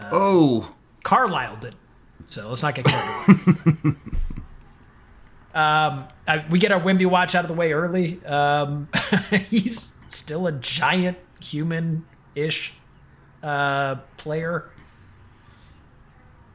oh. 0.00 0.74
Carlisle 1.02 1.56
did. 1.56 1.74
So 2.28 2.48
let's 2.48 2.62
not 2.62 2.74
get 2.74 2.86
carried 2.86 3.38
away. 3.74 3.94
um, 5.54 6.08
I, 6.26 6.44
we 6.50 6.58
get 6.58 6.72
our 6.72 6.80
Wemby 6.80 7.06
watch 7.06 7.34
out 7.34 7.44
of 7.44 7.48
the 7.48 7.54
way 7.54 7.72
early. 7.72 8.22
Um, 8.24 8.88
he's 9.50 9.94
still 10.08 10.48
a 10.48 10.52
giant 10.52 11.16
human 11.40 12.04
ish 12.34 12.74
uh, 13.42 13.96
player, 14.16 14.70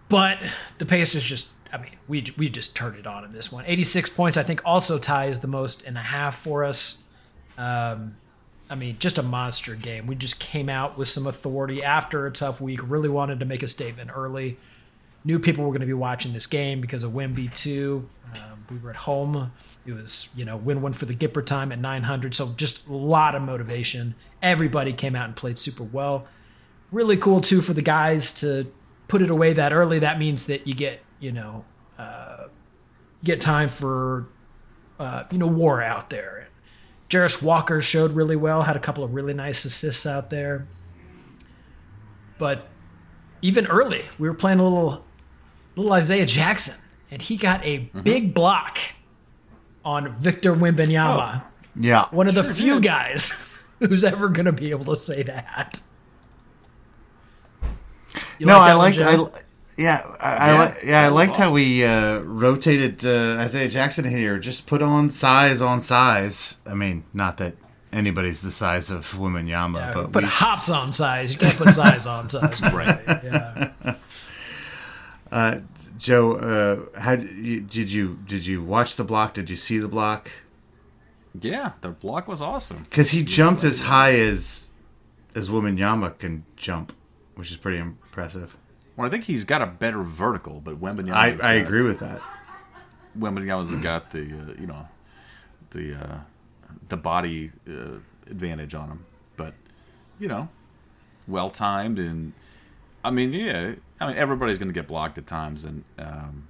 but 0.10 0.40
the 0.78 0.86
Pacers 0.86 1.24
just. 1.24 1.50
I 1.72 1.78
mean, 1.78 1.92
we 2.08 2.26
we 2.36 2.50
just 2.50 2.76
turned 2.76 2.98
it 2.98 3.06
on 3.06 3.24
in 3.24 3.32
this 3.32 3.52
one. 3.52 3.64
86 3.68 4.10
points, 4.10 4.38
I 4.38 4.44
think, 4.44 4.62
also 4.66 4.98
ties 4.98 5.40
the 5.40 5.48
most 5.48 5.86
in 5.86 5.96
a 5.96 6.02
half 6.02 6.36
for 6.36 6.64
us. 6.64 6.98
Um, 7.60 8.18
I 8.70 8.76
mean, 8.76 8.98
just 9.00 9.18
a 9.18 9.24
monster 9.24 9.76
game. 9.76 10.08
We 10.08 10.16
just 10.16 10.40
came 10.40 10.68
out 10.68 10.98
with 10.98 11.08
some 11.08 11.26
authority 11.26 11.84
after 11.84 12.26
a 12.26 12.32
tough 12.32 12.60
week. 12.60 12.80
Really 12.84 13.10
wanted 13.10 13.40
to 13.40 13.46
make 13.46 13.64
a 13.64 13.68
statement 13.68 14.12
early. 14.14 14.58
Knew 15.24 15.40
people 15.40 15.66
were 15.66 15.72
going 15.72 15.82
to 15.82 15.88
be 15.88 15.94
watching 15.94 16.34
this 16.34 16.48
game 16.48 16.82
because 16.82 17.04
of 17.04 17.12
Wemby 17.12 17.54
too. 17.54 18.08
Um, 18.36 18.66
we 18.70 18.78
were 18.78 18.92
at 18.92 18.96
home. 18.96 19.52
It 19.86 19.94
was 19.94 20.30
you 20.36 20.46
know 20.46 20.56
win 20.58 20.82
one 20.82 20.94
for 20.94 21.06
the 21.06 21.16
Gipper 21.16 21.46
time 21.46 21.72
at 21.72 21.80
900. 21.80 22.34
So 22.34 22.54
just 22.56 22.88
a 22.88 22.94
lot 22.94 23.36
of 23.36 23.42
motivation. 23.42 24.16
Everybody 24.42 24.94
came 24.94 25.16
out 25.16 25.26
and 25.26 25.36
played 25.36 25.60
super 25.60 25.84
well. 25.84 26.28
Really 26.92 27.18
cool 27.18 27.42
too 27.42 27.62
for 27.62 27.74
the 27.74 27.82
guys 27.82 28.32
to 28.40 28.72
put 29.08 29.22
it 29.22 29.30
away 29.30 29.54
that 29.54 29.74
early. 29.74 30.00
That 30.00 30.20
means 30.20 30.46
that 30.46 30.66
you 30.68 30.74
get 30.74 31.02
you 31.20 31.32
know 31.32 31.66
uh, 31.98 32.46
get 33.24 33.42
time 33.42 33.70
for 33.70 34.28
uh, 35.00 35.24
you 35.32 35.38
know 35.38 35.48
war 35.48 35.82
out 35.82 36.10
there. 36.10 36.48
Jarace 37.10 37.42
Walker 37.42 37.82
showed 37.82 38.12
really 38.12 38.36
well, 38.36 38.64
had 38.64 38.76
a 38.76 38.80
couple 38.80 39.04
of 39.04 39.14
really 39.14 39.34
nice 39.34 39.66
assists 39.66 40.06
out 40.06 40.30
there. 40.30 40.68
But 42.38 42.68
even 43.42 43.66
early, 43.66 44.06
we 44.20 44.30
were 44.30 44.36
playing 44.36 44.60
a 44.60 44.64
little 44.64 45.04
little 45.80 45.94
Isaiah 45.94 46.26
Jackson, 46.26 46.76
and 47.12 47.22
he 47.22 47.38
got 47.38 47.64
a 47.66 47.78
big 48.04 48.34
block 48.34 48.78
on 49.86 50.14
Victor 50.14 50.54
Wembanyama, 50.56 51.44
Yeah. 51.80 52.06
one 52.12 52.28
of 52.28 52.36
the 52.36 52.44
few 52.44 52.80
guys 52.80 53.32
who's 53.80 54.04
ever 54.04 54.30
going 54.30 54.46
to 54.46 54.52
be 54.52 54.72
able 54.72 54.86
to 54.86 54.96
say 55.00 55.24
that. 55.24 55.82
You 58.38 58.46
no, 58.46 58.58
like 58.58 58.62
I 58.62 58.68
that 58.68 58.78
one, 58.78 59.20
liked. 59.22 59.36
I, 59.36 59.42
yeah, 59.78 60.02
I, 60.20 60.36
I 60.36 60.48
Yeah, 60.54 60.60
li- 60.66 60.90
yeah, 60.90 61.00
I 61.00 61.02
that 61.04 61.06
was 61.08 61.16
liked 61.16 61.36
how 61.38 61.52
we 61.54 61.84
uh, 61.84 62.20
rotated 62.20 63.06
uh, 63.06 63.38
Isaiah 63.42 63.70
Jackson 63.70 64.06
here. 64.06 64.40
Just 64.40 64.66
put 64.68 64.82
on 64.82 65.10
size 65.10 65.62
on 65.62 65.80
size. 65.82 66.58
I 66.66 66.74
mean, 66.74 67.04
not 67.14 67.38
that 67.38 67.56
anybody's 67.94 68.42
the 68.42 68.52
size 68.52 68.90
of 68.90 69.06
Wembanyama, 69.14 69.76
Yeah, 69.78 69.94
but 69.94 70.12
put 70.12 70.24
we, 70.24 70.30
hops 70.30 70.70
on 70.70 70.92
size. 70.92 71.32
You 71.34 71.40
can't 71.40 71.56
put 71.58 71.70
size 71.70 72.08
on 72.08 72.30
size. 72.30 72.60
Right. 72.74 73.00
Yeah. 73.08 73.72
Joe, 75.98 76.34
uh, 76.34 77.00
how 77.00 77.16
did 77.18 77.74
you, 77.92 78.20
did 78.26 78.46
you 78.46 78.64
watch 78.64 78.96
the 78.96 79.04
block? 79.04 79.34
Did 79.34 79.50
you 79.50 79.56
see 79.56 79.78
the 79.78 79.88
block? 79.88 80.32
Yeah, 81.40 81.74
the 81.82 81.90
block 81.90 82.28
was 82.28 82.42
awesome. 82.42 82.84
Because 82.84 83.12
he 83.12 83.24
jumped 83.24 83.64
as 83.64 83.82
high 83.82 84.14
as 84.14 84.72
as 85.36 85.50
Wembanyama 85.50 86.18
can 86.18 86.44
jump, 86.56 86.94
which 87.36 87.52
is 87.52 87.58
pretty 87.58 87.78
impressive. 87.78 88.58
Well, 88.96 89.06
I 89.06 89.10
think 89.10 89.26
he's 89.26 89.44
got 89.44 89.62
a 89.62 89.68
better 89.68 90.02
vertical, 90.02 90.60
but 90.60 90.82
Wembanyama. 90.82 91.14
I, 91.14 91.38
I 91.42 91.54
agree 91.54 91.84
with 91.84 92.00
that. 92.00 92.22
Wembanyama's 93.18 93.76
got 93.78 94.12
the 94.12 94.22
uh, 94.22 94.60
you 94.60 94.68
know 94.68 94.88
the 95.72 95.96
uh, 95.96 96.18
the 96.88 96.98
body 96.98 97.52
uh, 97.70 98.00
advantage 98.28 98.74
on 98.74 98.90
him, 98.90 99.06
but 99.38 99.54
you 100.20 100.28
know, 100.28 100.50
well 101.28 101.50
timed 101.50 102.00
and 102.00 102.34
I 103.04 103.12
mean, 103.12 103.32
yeah, 103.34 103.76
I 104.00 104.08
mean 104.08 104.18
everybody's 104.18 104.58
going 104.58 104.70
to 104.70 104.74
get 104.74 104.88
blocked 104.88 105.18
at 105.18 105.28
times, 105.28 105.66
and 105.66 105.84
um, 105.98 106.48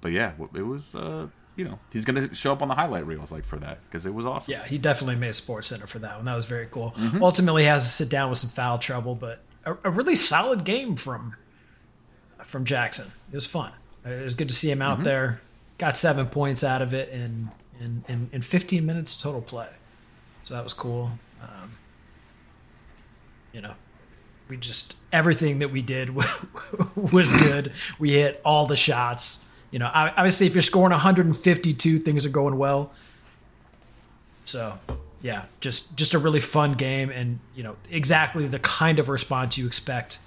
but 0.00 0.12
yeah, 0.12 0.32
it 0.54 0.62
was 0.62 0.94
uh, 0.94 1.28
you 1.56 1.64
know 1.64 1.78
he's 1.92 2.04
going 2.04 2.28
to 2.28 2.34
show 2.34 2.52
up 2.52 2.62
on 2.62 2.68
the 2.68 2.74
highlight 2.74 3.06
reels 3.06 3.32
like 3.32 3.44
for 3.44 3.58
that 3.58 3.78
because 3.84 4.06
it 4.06 4.12
was 4.14 4.26
awesome. 4.26 4.52
Yeah, 4.52 4.64
he 4.66 4.78
definitely 4.78 5.16
made 5.16 5.34
Sports 5.34 5.68
Center 5.68 5.86
for 5.86 5.98
that 6.00 6.16
one. 6.16 6.24
That 6.26 6.34
was 6.36 6.44
very 6.44 6.66
cool. 6.66 6.92
Mm-hmm. 6.98 7.22
Ultimately, 7.22 7.62
he 7.62 7.68
has 7.68 7.82
to 7.84 7.88
sit 7.90 8.08
down 8.10 8.28
with 8.30 8.38
some 8.38 8.50
foul 8.50 8.78
trouble, 8.78 9.14
but 9.14 9.42
a, 9.64 9.76
a 9.84 9.90
really 9.90 10.16
solid 10.16 10.64
game 10.64 10.96
from 10.96 11.34
from 12.44 12.64
Jackson. 12.64 13.10
It 13.32 13.34
was 13.34 13.46
fun. 13.46 13.72
It 14.04 14.24
was 14.24 14.34
good 14.36 14.48
to 14.48 14.54
see 14.54 14.70
him 14.70 14.78
Mm-hmm. 14.78 15.00
out 15.00 15.04
there. 15.04 15.40
Got 15.78 15.96
seven 15.96 16.26
points 16.26 16.62
out 16.64 16.80
of 16.82 16.94
it 16.94 17.08
in 17.10 17.50
in, 17.80 18.04
in, 18.08 18.30
in 18.32 18.40
15 18.42 18.86
minutes 18.86 19.20
total 19.20 19.42
play, 19.42 19.68
so 20.44 20.54
that 20.54 20.64
was 20.64 20.72
cool. 20.72 21.10
Um, 21.42 21.72
you 23.52 23.60
know, 23.60 23.74
we 24.48 24.56
just 24.56 24.94
everything 25.12 25.58
that 25.60 25.70
we 25.70 25.82
did 25.82 26.14
was 26.96 27.32
good. 27.32 27.72
We 27.98 28.12
hit 28.12 28.40
all 28.44 28.66
the 28.66 28.76
shots. 28.76 29.44
You 29.70 29.78
know, 29.78 29.90
obviously, 29.92 30.46
if 30.46 30.54
you're 30.54 30.62
scoring 30.62 30.92
152, 30.92 31.98
things 31.98 32.24
are 32.24 32.30
going 32.30 32.56
well. 32.56 32.92
So, 34.44 34.78
yeah, 35.22 35.46
just 35.60 35.96
just 35.96 36.14
a 36.14 36.18
really 36.18 36.40
fun 36.40 36.74
game, 36.74 37.10
and 37.10 37.40
you 37.54 37.62
know 37.62 37.76
exactly 37.90 38.46
the 38.46 38.60
kind 38.60 38.98
of 38.98 39.08
response 39.08 39.58
you 39.58 39.66
expect 39.66 40.18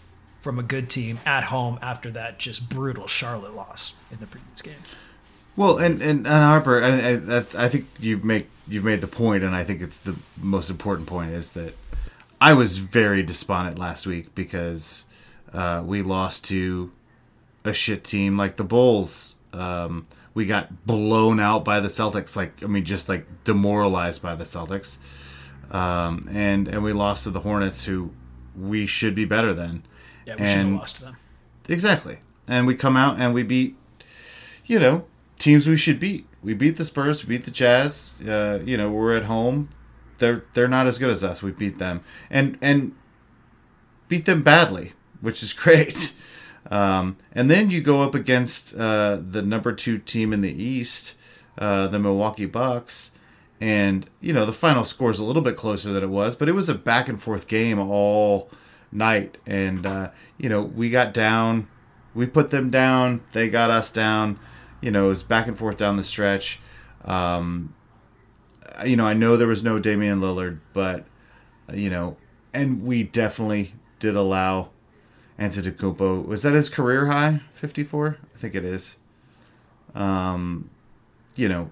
from 0.42 0.60
a 0.60 0.64
good 0.64 0.90
team 0.90 1.20
at 1.26 1.46
home 1.46 1.78
after 1.82 2.10
that 2.12 2.40
just 2.40 2.70
brutal 2.70 3.08
Charlotte 3.08 3.56
loss 3.56 3.94
in 4.12 4.20
the 4.20 4.26
previous 4.26 4.62
game. 4.62 4.76
Well, 5.56 5.78
and 5.78 6.02
and, 6.02 6.26
and 6.26 6.44
Harper, 6.44 6.84
I, 6.84 6.90
I, 6.90 7.66
I 7.66 7.70
think 7.70 7.88
you 8.00 8.18
make 8.18 8.50
you've 8.68 8.84
made 8.84 9.02
the 9.02 9.08
point, 9.08 9.44
and 9.44 9.56
I 9.56 9.64
think 9.64 9.82
it's 9.82 10.00
the 10.00 10.16
most 10.38 10.70
important 10.70 11.08
point 11.08 11.32
is 11.32 11.52
that 11.52 11.76
I 12.41 12.53
was 12.53 12.77
very 12.77 13.24
despondent 13.24 13.77
last 13.77 14.05
week 14.08 14.34
because 14.36 15.05
uh, 15.53 15.84
we 15.86 16.01
lost 16.01 16.46
to 16.46 16.91
a 17.65 17.74
shit 17.74 18.03
team 18.03 18.38
like 18.38 18.55
the 18.58 18.63
Bulls. 18.63 19.36
Um, 19.51 20.08
we 20.34 20.46
got 20.46 20.86
blown 20.86 21.39
out 21.39 21.65
by 21.65 21.79
the 21.79 21.89
Celtics, 21.89 22.36
like 22.36 22.63
I 22.63 22.67
mean, 22.67 22.86
just 22.86 23.10
like 23.10 23.25
demoralized 23.43 24.22
by 24.22 24.36
the 24.36 24.43
Celtics, 24.46 24.98
um, 25.72 26.25
and 26.31 26.67
and 26.67 26.84
we 26.84 26.93
lost 26.93 27.24
to 27.25 27.31
the 27.31 27.41
Hornets, 27.41 27.84
who 27.86 28.12
we 28.58 28.86
should 28.86 29.15
be 29.15 29.25
better 29.25 29.53
than. 29.53 29.84
Yeah, 30.25 30.36
we 30.39 30.46
should 30.46 30.55
have 30.58 30.65
And- 30.67 30.75
lost 30.77 30.96
to 30.98 31.01
them. 31.03 31.17
Exactly. 31.67 32.17
And 32.48 32.65
we 32.65 32.74
come 32.74 32.98
out 32.98 33.19
and 33.19 33.31
we 33.34 33.43
beat, 33.43 33.75
you 34.65 34.79
know, 34.79 35.05
teams 35.38 35.67
we 35.67 35.77
should 35.77 36.00
beat. 36.00 36.25
We 36.41 36.55
beat 36.55 36.77
the 36.77 36.86
Spurs, 36.86 37.24
we 37.27 37.38
beat 37.38 37.46
the 37.46 37.51
Jazz. 37.51 38.13
Uh, 38.27 38.60
you 38.65 38.75
know, 38.75 38.89
we're 38.89 39.15
at 39.15 39.25
home. 39.25 39.69
They're 40.20 40.44
they're 40.54 40.68
not 40.68 40.88
as 40.88 40.98
good 40.98 41.10
as 41.10 41.24
us. 41.24 41.42
We 41.42 41.52
beat 41.52 41.80
them 41.80 42.02
and 42.30 42.58
and 42.62 42.96
beat 44.08 44.26
them 44.26 44.44
badly, 44.44 44.94
which 45.22 45.42
is 45.42 45.54
great. 45.64 46.14
Um, 46.70 47.18
and 47.32 47.50
then 47.50 47.70
you 47.70 47.82
go 47.82 48.04
up 48.04 48.14
against 48.14 48.76
uh, 48.76 49.20
the 49.22 49.42
number 49.42 49.72
two 49.74 49.98
team 49.98 50.34
in 50.34 50.42
the 50.42 50.52
East, 50.52 51.16
uh, 51.58 51.88
the 51.88 52.00
Milwaukee 52.00 52.46
Bucks, 52.46 53.12
and 53.62 54.10
you 54.20 54.34
know 54.34 54.46
the 54.46 54.54
final 54.54 54.84
score 54.84 55.10
is 55.10 55.20
a 55.20 55.24
little 55.24 55.42
bit 55.42 55.58
closer 55.58 55.92
than 55.92 56.04
it 56.04 56.10
was, 56.10 56.36
but 56.36 56.50
it 56.50 56.54
was 56.54 56.70
a 56.70 56.76
back 56.76 57.10
and 57.10 57.22
forth 57.22 57.48
game 57.48 57.80
all 57.80 58.50
night, 58.92 59.38
and 59.46 59.86
uh, 59.86 60.12
you 60.38 60.50
know 60.50 60.62
we 60.62 60.90
got 60.90 61.14
down, 61.14 61.68
we 62.14 62.26
put 62.26 62.52
them 62.52 62.70
down, 62.70 63.22
they 63.32 63.50
got 63.50 63.70
us 63.70 63.92
down. 63.92 64.40
You 64.82 64.92
know 64.92 65.06
it 65.06 65.10
was 65.10 65.24
back 65.24 65.48
and 65.48 65.58
forth 65.58 65.78
down 65.78 65.98
the 65.98 66.04
stretch. 66.04 66.60
Um, 67.06 67.74
you 68.86 68.95
know 68.95 69.05
I 69.05 69.13
know 69.13 69.38
there 69.38 69.48
was 69.48 69.63
no 69.63 69.79
Damian 69.79 70.21
Lillard, 70.21 70.59
but 70.74 71.05
uh, 71.69 71.74
you 71.74 71.89
know, 71.89 72.17
and 72.53 72.83
we 72.83 73.03
definitely 73.03 73.74
did 74.00 74.15
allow 74.15 74.69
Antetokounmpo. 75.39 76.25
Was 76.25 76.41
that 76.43 76.53
his 76.53 76.69
career 76.69 77.07
high? 77.07 77.41
Fifty 77.51 77.83
four, 77.83 78.17
I 78.36 78.38
think 78.38 78.55
it 78.55 78.63
is. 78.63 78.98
Um, 79.95 80.69
you 81.36 81.50
know, 81.50 81.71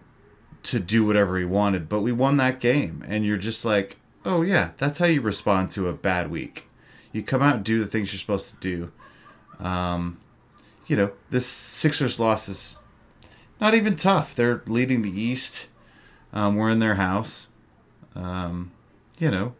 to 0.64 0.80
do 0.80 1.06
whatever 1.06 1.38
he 1.38 1.46
wanted, 1.46 1.88
but 1.90 2.02
we 2.02 2.12
won 2.12 2.38
that 2.38 2.60
game, 2.60 3.04
and 3.08 3.26
you're 3.26 3.38
just 3.38 3.64
like, 3.64 3.98
oh 4.26 4.42
yeah, 4.42 4.72
that's 4.78 4.98
how 4.98 5.06
you 5.06 5.22
respond 5.22 5.72
to 5.72 5.88
a 5.88 5.94
bad 5.94 6.30
week. 6.30 6.68
You 7.12 7.24
come 7.24 7.42
out 7.42 7.56
and 7.56 7.66
do 7.66 7.80
the 7.80 7.90
things 7.90 8.12
you're 8.12 8.20
supposed 8.20 8.50
to 8.50 8.58
do. 8.60 8.92
Um, 9.64 10.20
you 10.88 10.96
know, 10.96 11.12
this 11.30 11.48
Sixers 11.48 12.20
loss 12.20 12.48
is 12.48 12.82
not 13.60 13.74
even 13.74 13.96
tough. 13.96 14.36
They're 14.36 14.62
leading 14.68 15.02
the 15.02 15.22
East. 15.22 15.68
Um, 16.34 16.56
we're 16.56 16.70
in 16.70 16.80
their 16.80 16.96
house. 16.96 17.50
Um, 18.16 18.72
you 19.20 19.32
know, 19.32 19.54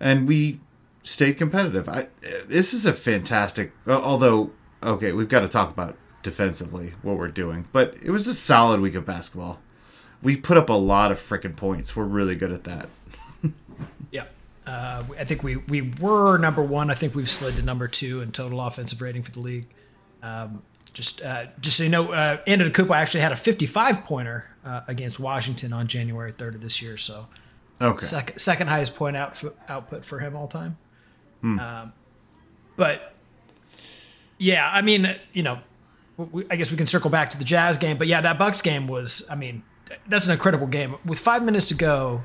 and 0.00 0.26
we 0.26 0.60
stayed 1.02 1.36
competitive. 1.38 1.88
I, 1.88 2.08
this 2.46 2.72
is 2.74 2.86
a 2.86 2.92
fantastic. 2.92 3.72
Although, 3.86 4.50
okay, 4.82 5.12
we've 5.12 5.28
got 5.28 5.40
to 5.40 5.48
talk 5.48 5.70
about 5.70 5.96
defensively 6.22 6.94
what 7.02 7.16
we're 7.16 7.28
doing, 7.28 7.66
but 7.72 7.94
it 8.02 8.10
was 8.10 8.26
a 8.26 8.34
solid 8.34 8.80
week 8.80 8.94
of 8.94 9.06
basketball. 9.06 9.60
We 10.22 10.36
put 10.36 10.56
up 10.56 10.68
a 10.68 10.74
lot 10.74 11.12
of 11.12 11.18
freaking 11.18 11.56
points. 11.56 11.94
We're 11.94 12.04
really 12.04 12.34
good 12.34 12.52
at 12.52 12.64
that. 12.64 12.88
Yeah. 14.10 14.24
Uh, 14.66 15.04
I 15.18 15.24
think 15.24 15.42
we, 15.42 15.56
we 15.56 15.92
were 16.00 16.38
number 16.38 16.62
one. 16.62 16.90
I 16.90 16.94
think 16.94 17.14
we've 17.14 17.28
slid 17.28 17.56
to 17.56 17.62
number 17.62 17.88
two 17.88 18.22
in 18.22 18.32
total 18.32 18.60
offensive 18.60 19.02
rating 19.02 19.22
for 19.22 19.30
the 19.30 19.40
league. 19.40 19.66
Um, 20.22 20.62
just 20.98 21.22
uh, 21.22 21.46
just 21.60 21.76
so 21.76 21.84
you 21.84 21.88
know, 21.88 22.10
uh, 22.12 22.38
Antetokounmpo 22.48 22.90
actually 22.96 23.20
had 23.20 23.30
a 23.30 23.36
55 23.36 24.04
pointer 24.04 24.44
uh, 24.64 24.80
against 24.88 25.20
Washington 25.20 25.72
on 25.72 25.86
January 25.86 26.32
3rd 26.32 26.56
of 26.56 26.60
this 26.60 26.82
year. 26.82 26.96
So 26.96 27.28
Okay. 27.80 28.04
second 28.04 28.38
second 28.40 28.66
highest 28.66 28.96
point 28.96 29.16
out 29.16 29.40
output 29.68 30.04
for 30.04 30.18
him 30.18 30.34
all 30.34 30.48
time. 30.48 30.76
Um, 31.44 31.92
but 32.76 33.14
yeah, 34.38 34.68
I 34.72 34.82
mean, 34.82 35.14
you 35.32 35.44
know, 35.44 35.60
we, 36.16 36.44
I 36.50 36.56
guess 36.56 36.72
we 36.72 36.76
can 36.76 36.88
circle 36.88 37.10
back 37.10 37.30
to 37.30 37.38
the 37.38 37.44
Jazz 37.44 37.78
game, 37.78 37.96
but 37.96 38.08
yeah, 38.08 38.20
that 38.20 38.36
Bucks 38.36 38.60
game 38.60 38.88
was. 38.88 39.24
I 39.30 39.36
mean, 39.36 39.62
that's 40.08 40.26
an 40.26 40.32
incredible 40.32 40.66
game. 40.66 40.96
With 41.04 41.20
five 41.20 41.44
minutes 41.44 41.66
to 41.68 41.74
go, 41.74 42.22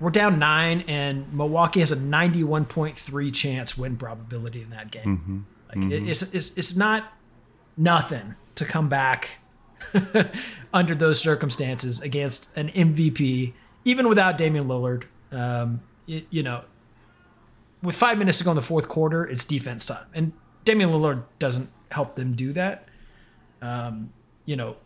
we're 0.00 0.10
down 0.10 0.40
nine, 0.40 0.82
and 0.88 1.32
Milwaukee 1.32 1.78
has 1.78 1.92
a 1.92 2.00
ninety-one 2.00 2.64
point 2.64 2.98
three 2.98 3.30
chance 3.30 3.78
win 3.78 3.96
probability 3.96 4.62
in 4.62 4.70
that 4.70 4.90
game. 4.90 5.46
Like 5.68 5.92
it, 5.92 6.08
it's 6.08 6.22
it's 6.34 6.56
it's 6.58 6.74
not 6.76 7.04
nothing 7.76 8.34
to 8.54 8.64
come 8.64 8.88
back 8.88 9.30
under 10.72 10.94
those 10.94 11.20
circumstances 11.20 12.00
against 12.00 12.56
an 12.56 12.68
MVP, 12.70 13.52
even 13.84 14.08
without 14.08 14.38
Damian 14.38 14.66
Lillard. 14.66 15.04
Um, 15.32 15.80
y- 16.08 16.24
you 16.30 16.42
know, 16.42 16.64
with 17.82 17.94
five 17.96 18.18
minutes 18.18 18.38
to 18.38 18.44
go 18.44 18.50
in 18.50 18.56
the 18.56 18.62
fourth 18.62 18.88
quarter, 18.88 19.24
it's 19.24 19.44
defense 19.44 19.84
time, 19.84 20.06
and 20.14 20.32
Damian 20.64 20.90
Lillard 20.90 21.24
doesn't 21.38 21.68
help 21.90 22.16
them 22.16 22.34
do 22.34 22.52
that. 22.54 22.88
Um, 23.62 24.12
you 24.44 24.56
know, 24.56 24.76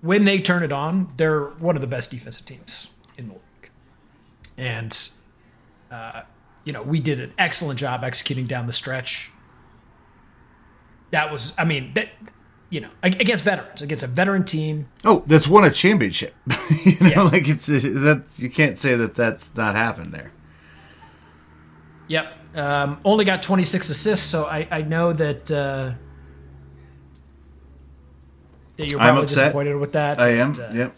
when 0.00 0.24
they 0.24 0.38
turn 0.40 0.62
it 0.62 0.72
on, 0.72 1.12
they're 1.16 1.44
one 1.44 1.74
of 1.76 1.80
the 1.80 1.86
best 1.86 2.10
defensive 2.10 2.46
teams 2.46 2.92
in 3.18 3.28
the 3.28 3.34
league, 3.34 3.70
and 4.56 5.10
uh, 5.90 6.22
you 6.64 6.72
know 6.72 6.82
we 6.82 7.00
did 7.00 7.20
an 7.20 7.32
excellent 7.38 7.78
job 7.78 8.04
executing 8.04 8.46
down 8.46 8.66
the 8.66 8.72
stretch. 8.72 9.30
That 11.10 11.30
was, 11.32 11.52
I 11.58 11.64
mean, 11.64 11.92
that 11.94 12.08
you 12.68 12.80
know, 12.80 12.88
against 13.02 13.42
veterans, 13.42 13.82
against 13.82 14.04
a 14.04 14.06
veteran 14.06 14.44
team, 14.44 14.86
Oh, 15.04 15.24
that's 15.26 15.48
won 15.48 15.64
a 15.64 15.70
championship. 15.70 16.34
you 16.84 16.96
know, 17.00 17.08
Yeah. 17.08 17.22
like 17.22 17.48
it's 17.48 17.66
that 17.66 18.24
you 18.36 18.48
can't 18.48 18.78
say 18.78 18.94
that 18.94 19.14
that's 19.16 19.54
not 19.56 19.74
happened 19.74 20.12
there. 20.12 20.30
Yep. 22.08 22.32
Um, 22.54 23.00
only 23.04 23.24
got 23.24 23.42
26 23.42 23.90
assists, 23.90 24.26
so 24.26 24.44
I, 24.44 24.66
I 24.70 24.82
know 24.82 25.12
that 25.12 25.50
uh, 25.50 25.92
that 28.76 28.90
you're 28.90 29.00
I'm 29.00 29.14
probably 29.14 29.26
disappointed 29.26 29.76
with 29.76 29.92
that. 29.92 30.20
I 30.20 30.30
am. 30.30 30.52
but, 30.52 30.70
uh, 30.70 30.72
yep. 30.72 30.94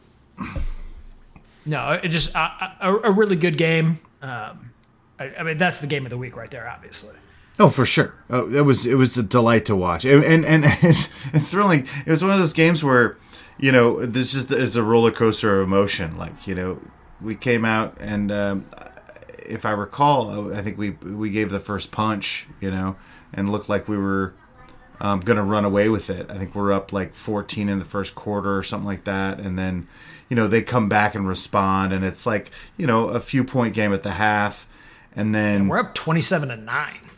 No, 1.64 1.92
it 2.02 2.08
just 2.08 2.34
uh, 2.34 2.48
a, 2.80 2.94
a 3.04 3.10
really 3.12 3.36
good 3.36 3.56
game. 3.56 4.00
Um, 4.20 4.70
I, 5.18 5.32
I 5.38 5.42
mean, 5.42 5.58
that's 5.58 5.80
the 5.80 5.86
game 5.86 6.04
of 6.06 6.10
the 6.10 6.18
week 6.18 6.36
right 6.36 6.50
there, 6.50 6.68
obviously. 6.68 7.16
Oh, 7.58 7.68
for 7.68 7.84
sure. 7.84 8.14
Oh, 8.30 8.50
it 8.50 8.62
was 8.62 8.86
it 8.86 8.94
was 8.94 9.16
a 9.16 9.22
delight 9.22 9.66
to 9.66 9.76
watch, 9.76 10.04
and 10.04 10.24
and, 10.24 10.44
and 10.44 10.64
it's, 10.82 11.10
it's 11.32 11.48
thrilling. 11.50 11.86
It 12.06 12.10
was 12.10 12.22
one 12.22 12.32
of 12.32 12.38
those 12.38 12.52
games 12.52 12.82
where, 12.82 13.16
you 13.58 13.72
know, 13.72 14.04
this 14.04 14.32
just 14.32 14.50
is 14.50 14.76
a 14.76 14.82
roller 14.82 15.10
coaster 15.10 15.60
of 15.60 15.66
emotion. 15.66 16.16
Like 16.16 16.46
you 16.46 16.54
know, 16.54 16.80
we 17.20 17.34
came 17.34 17.64
out, 17.64 17.96
and 18.00 18.32
um, 18.32 18.66
if 19.46 19.66
I 19.66 19.70
recall, 19.72 20.54
I 20.54 20.62
think 20.62 20.78
we 20.78 20.90
we 20.90 21.30
gave 21.30 21.50
the 21.50 21.60
first 21.60 21.90
punch, 21.90 22.46
you 22.60 22.70
know, 22.70 22.96
and 23.32 23.50
looked 23.50 23.68
like 23.68 23.86
we 23.86 23.98
were 23.98 24.32
um, 25.00 25.20
going 25.20 25.36
to 25.36 25.42
run 25.42 25.64
away 25.64 25.88
with 25.88 26.08
it. 26.10 26.30
I 26.30 26.38
think 26.38 26.54
we're 26.54 26.72
up 26.72 26.92
like 26.92 27.14
14 27.14 27.68
in 27.68 27.78
the 27.78 27.84
first 27.84 28.14
quarter 28.14 28.56
or 28.56 28.62
something 28.62 28.86
like 28.86 29.04
that, 29.04 29.40
and 29.40 29.58
then 29.58 29.86
you 30.28 30.36
know 30.36 30.48
they 30.48 30.62
come 30.62 30.88
back 30.88 31.14
and 31.14 31.28
respond, 31.28 31.92
and 31.92 32.04
it's 32.04 32.24
like 32.24 32.50
you 32.78 32.86
know 32.86 33.08
a 33.08 33.20
few 33.20 33.44
point 33.44 33.74
game 33.74 33.92
at 33.92 34.02
the 34.02 34.12
half, 34.12 34.66
and 35.14 35.34
then 35.34 35.68
We're 35.68 35.80
up 35.80 35.94
27 35.94 36.48
to 36.48 36.56
nine. 36.56 37.10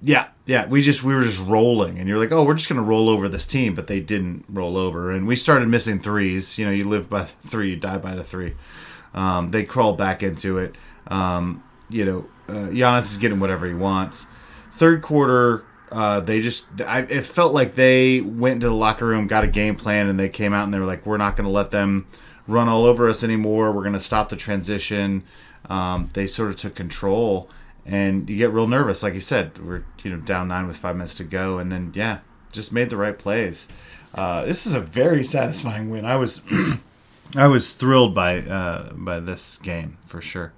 Yeah, 0.00 0.28
yeah. 0.44 0.66
We 0.66 0.82
just 0.82 1.02
we 1.02 1.14
were 1.14 1.24
just 1.24 1.40
rolling, 1.40 1.98
and 1.98 2.08
you're 2.08 2.18
like, 2.18 2.32
oh, 2.32 2.44
we're 2.44 2.54
just 2.54 2.68
gonna 2.68 2.82
roll 2.82 3.08
over 3.08 3.28
this 3.28 3.46
team, 3.46 3.74
but 3.74 3.86
they 3.86 4.00
didn't 4.00 4.44
roll 4.48 4.76
over, 4.76 5.10
and 5.10 5.26
we 5.26 5.36
started 5.36 5.68
missing 5.68 6.00
threes. 6.00 6.58
You 6.58 6.66
know, 6.66 6.70
you 6.70 6.88
live 6.88 7.08
by 7.08 7.20
the 7.20 7.26
three, 7.48 7.70
you 7.70 7.76
die 7.76 7.98
by 7.98 8.14
the 8.14 8.24
three. 8.24 8.54
Um, 9.14 9.50
they 9.50 9.64
crawled 9.64 9.98
back 9.98 10.22
into 10.22 10.58
it. 10.58 10.74
Um, 11.06 11.62
you 11.88 12.04
know, 12.04 12.26
uh, 12.48 12.68
Giannis 12.70 13.10
is 13.12 13.16
getting 13.16 13.40
whatever 13.40 13.66
he 13.66 13.74
wants. 13.74 14.26
Third 14.72 15.00
quarter, 15.02 15.64
uh, 15.90 16.20
they 16.20 16.40
just 16.40 16.66
I, 16.82 17.00
it 17.00 17.24
felt 17.24 17.54
like 17.54 17.74
they 17.74 18.20
went 18.20 18.56
into 18.56 18.68
the 18.68 18.74
locker 18.74 19.06
room, 19.06 19.26
got 19.26 19.44
a 19.44 19.48
game 19.48 19.76
plan, 19.76 20.08
and 20.08 20.18
they 20.18 20.28
came 20.28 20.52
out 20.52 20.64
and 20.64 20.74
they 20.74 20.78
were 20.78 20.86
like, 20.86 21.06
we're 21.06 21.16
not 21.16 21.36
to 21.46 21.52
let 21.52 21.70
them 21.70 22.06
run 22.46 22.68
all 22.68 22.84
over 22.84 23.08
us 23.08 23.24
anymore. 23.24 23.72
We're 23.72 23.82
to 23.94 24.00
stop 24.00 24.28
the 24.28 24.36
transition. 24.36 25.24
Um, 25.68 26.08
they 26.12 26.26
sort 26.26 26.50
of 26.50 26.56
took 26.56 26.74
control, 26.74 27.50
and 27.86 28.28
you 28.28 28.36
get 28.36 28.50
real 28.50 28.66
nervous. 28.66 29.02
Like 29.02 29.14
you 29.14 29.20
said, 29.20 29.58
we're 29.58 29.84
you 30.02 30.10
know 30.10 30.18
down 30.18 30.48
nine 30.48 30.66
with 30.66 30.76
five 30.76 30.96
minutes 30.96 31.14
to 31.16 31.24
go, 31.24 31.58
and 31.58 31.70
then 31.70 31.92
yeah, 31.94 32.18
just 32.52 32.72
made 32.72 32.90
the 32.90 32.96
right 32.96 33.16
plays. 33.16 33.68
Uh, 34.14 34.44
this 34.44 34.66
is 34.66 34.74
a 34.74 34.80
very 34.80 35.22
satisfying 35.24 35.88
win. 35.88 36.04
I 36.04 36.16
was 36.16 36.40
I 37.36 37.46
was 37.46 37.72
thrilled 37.72 38.14
by 38.14 38.38
uh, 38.38 38.92
by 38.92 39.20
this 39.20 39.58
game 39.58 39.98
for 40.06 40.20
sure. 40.20 40.52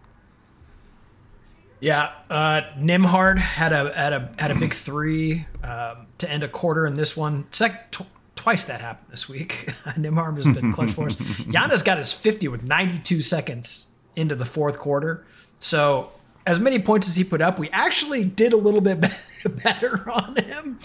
Yeah, 1.81 2.11
uh, 2.29 2.63
Nembhard 2.79 3.39
had 3.39 3.73
a 3.73 3.93
had 3.95 4.13
a 4.13 4.35
had 4.39 4.51
a 4.51 4.55
big 4.55 4.75
three 4.87 5.47
um, 5.63 6.07
to 6.19 6.31
end 6.31 6.43
a 6.43 6.49
quarter 6.49 6.87
in 6.87 6.95
this 6.95 7.17
one. 7.17 7.47
Sec- 7.53 7.93
tw- 7.93 8.07
twice 8.35 8.65
that 8.65 8.81
happened 8.81 9.11
this 9.11 9.29
week. 9.29 9.73
Nembhard 9.85 10.37
has 10.37 10.47
been 10.47 10.73
clutch 10.73 10.91
for 10.91 11.07
us. 11.07 11.17
Giannis 11.17 11.85
got 11.85 11.99
his 11.99 12.13
50 12.13 12.49
with 12.49 12.63
92 12.63 13.21
seconds 13.21 13.93
into 14.17 14.35
the 14.35 14.47
fourth 14.47 14.79
quarter. 14.79 15.25
So 15.59 16.11
as 16.49 16.59
many 16.59 16.79
points 16.79 17.07
as 17.07 17.15
he 17.15 17.25
put 17.25 17.43
up, 17.43 17.59
we 17.59 17.69
actually 17.71 18.25
did 18.25 18.55
a 18.55 18.57
little 18.57 18.81
bit 18.81 19.01
better 19.63 20.11
on 20.11 20.35
him 20.37 20.79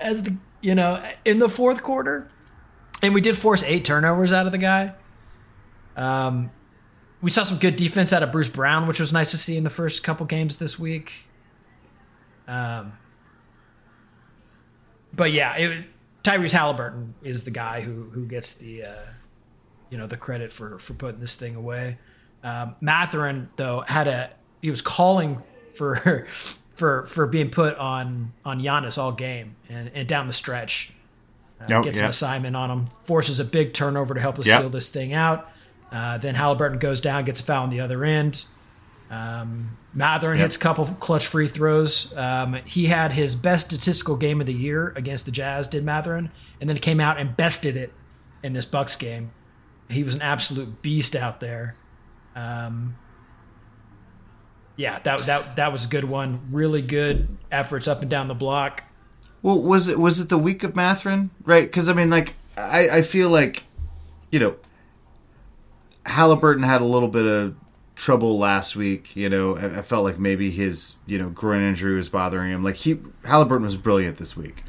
as 0.00 0.22
the 0.22 0.36
you 0.62 0.74
know 0.74 1.04
in 1.26 1.38
the 1.38 1.50
fourth 1.50 1.82
quarter, 1.82 2.28
and 3.02 3.12
we 3.12 3.20
did 3.20 3.36
force 3.36 3.62
eight 3.64 3.84
turnovers 3.84 4.32
out 4.32 4.46
of 4.46 4.52
the 4.52 4.58
guy. 4.58 4.94
Um, 5.96 6.50
we 7.20 7.30
saw 7.30 7.42
some 7.42 7.58
good 7.58 7.76
defense 7.76 8.14
out 8.14 8.22
of 8.22 8.32
Bruce 8.32 8.48
Brown, 8.48 8.86
which 8.86 8.98
was 8.98 9.12
nice 9.12 9.32
to 9.32 9.38
see 9.38 9.58
in 9.58 9.64
the 9.64 9.70
first 9.70 10.02
couple 10.02 10.24
games 10.24 10.56
this 10.56 10.78
week. 10.78 11.26
Um, 12.48 12.94
but 15.12 15.30
yeah, 15.30 15.54
it, 15.56 15.84
Tyrese 16.24 16.54
Haliburton 16.58 17.12
is 17.22 17.44
the 17.44 17.50
guy 17.50 17.82
who 17.82 18.04
who 18.04 18.24
gets 18.24 18.54
the 18.54 18.84
uh, 18.84 19.06
you 19.90 19.98
know 19.98 20.06
the 20.06 20.16
credit 20.16 20.54
for 20.54 20.78
for 20.78 20.94
putting 20.94 21.20
this 21.20 21.34
thing 21.34 21.54
away. 21.54 21.98
Um, 22.42 22.76
Mathurin 22.80 23.50
though 23.56 23.84
had 23.86 24.08
a 24.08 24.30
he 24.62 24.70
was 24.70 24.80
calling 24.80 25.42
for 25.74 26.26
for 26.70 27.02
for 27.02 27.26
being 27.26 27.50
put 27.50 27.76
on 27.76 28.32
on 28.44 28.62
Giannis 28.62 28.96
all 28.96 29.12
game 29.12 29.56
and, 29.68 29.90
and 29.94 30.08
down 30.08 30.26
the 30.26 30.32
stretch. 30.32 30.94
Uh, 31.60 31.80
gets 31.82 32.00
an 32.00 32.06
assignment 32.06 32.56
on 32.56 32.70
him, 32.70 32.88
forces 33.04 33.38
a 33.38 33.44
big 33.44 33.72
turnover 33.72 34.14
to 34.14 34.20
help 34.20 34.36
us 34.38 34.48
Yep. 34.48 34.60
seal 34.62 34.68
this 34.70 34.88
thing 34.88 35.12
out. 35.12 35.48
Uh, 35.92 36.18
then 36.18 36.34
Haliburton 36.34 36.80
goes 36.80 37.00
down, 37.00 37.24
gets 37.24 37.38
a 37.38 37.44
foul 37.44 37.62
on 37.62 37.70
the 37.70 37.78
other 37.78 38.02
end. 38.04 38.46
Um, 39.12 39.76
Mathurin 39.94 40.38
hits 40.38 40.56
a 40.56 40.58
couple 40.58 40.86
clutch 40.86 41.24
free 41.26 41.46
throws. 41.46 42.12
Um, 42.16 42.54
he 42.64 42.86
had 42.86 43.12
his 43.12 43.36
best 43.36 43.66
statistical 43.66 44.16
game 44.16 44.40
of 44.40 44.46
the 44.48 44.54
year 44.54 44.92
against 44.96 45.24
the 45.26 45.30
Jazz, 45.30 45.68
did 45.68 45.84
Mathurin, 45.84 46.30
and 46.60 46.68
then 46.68 46.78
came 46.78 46.98
out 46.98 47.20
and 47.20 47.36
bested 47.36 47.76
it 47.76 47.92
in 48.42 48.54
this 48.54 48.64
Bucks 48.64 48.96
game. 48.96 49.30
He 49.88 50.02
was 50.02 50.14
an 50.16 50.22
absolute 50.22 50.82
beast 50.82 51.14
out 51.14 51.38
there. 51.40 51.76
Um, 52.34 52.96
yeah, 54.76 54.98
that 55.00 55.26
that 55.26 55.56
that 55.56 55.72
was 55.72 55.84
a 55.84 55.88
good 55.88 56.04
one. 56.04 56.40
Really 56.50 56.82
good 56.82 57.28
efforts 57.50 57.86
up 57.86 58.02
and 58.02 58.10
down 58.10 58.28
the 58.28 58.34
block. 58.34 58.84
Well, 59.42 59.60
was 59.60 59.88
it 59.88 59.98
was 59.98 60.20
it 60.20 60.28
the 60.28 60.38
week 60.38 60.62
of 60.62 60.76
Mathurin, 60.76 61.30
right? 61.44 61.64
Because 61.64 61.88
I 61.88 61.92
mean, 61.92 62.10
like 62.10 62.34
I, 62.56 62.88
I 62.88 63.02
feel 63.02 63.28
like, 63.28 63.64
you 64.30 64.38
know, 64.38 64.56
Haliburton 66.06 66.64
had 66.64 66.80
a 66.80 66.84
little 66.86 67.08
bit 67.08 67.26
of 67.26 67.56
trouble 67.96 68.38
last 68.38 68.76
week. 68.76 69.14
You 69.16 69.28
know, 69.28 69.56
I, 69.56 69.78
I 69.78 69.82
felt 69.82 70.04
like 70.04 70.18
maybe 70.18 70.50
his 70.50 70.96
you 71.06 71.18
know 71.18 71.28
groin 71.30 71.62
injury 71.62 71.94
was 71.94 72.08
bothering 72.08 72.50
him. 72.52 72.64
Like 72.64 72.76
he 72.76 72.96
Haliburton 73.24 73.62
was 73.62 73.76
brilliant 73.76 74.18
this 74.18 74.36
week. 74.36 74.62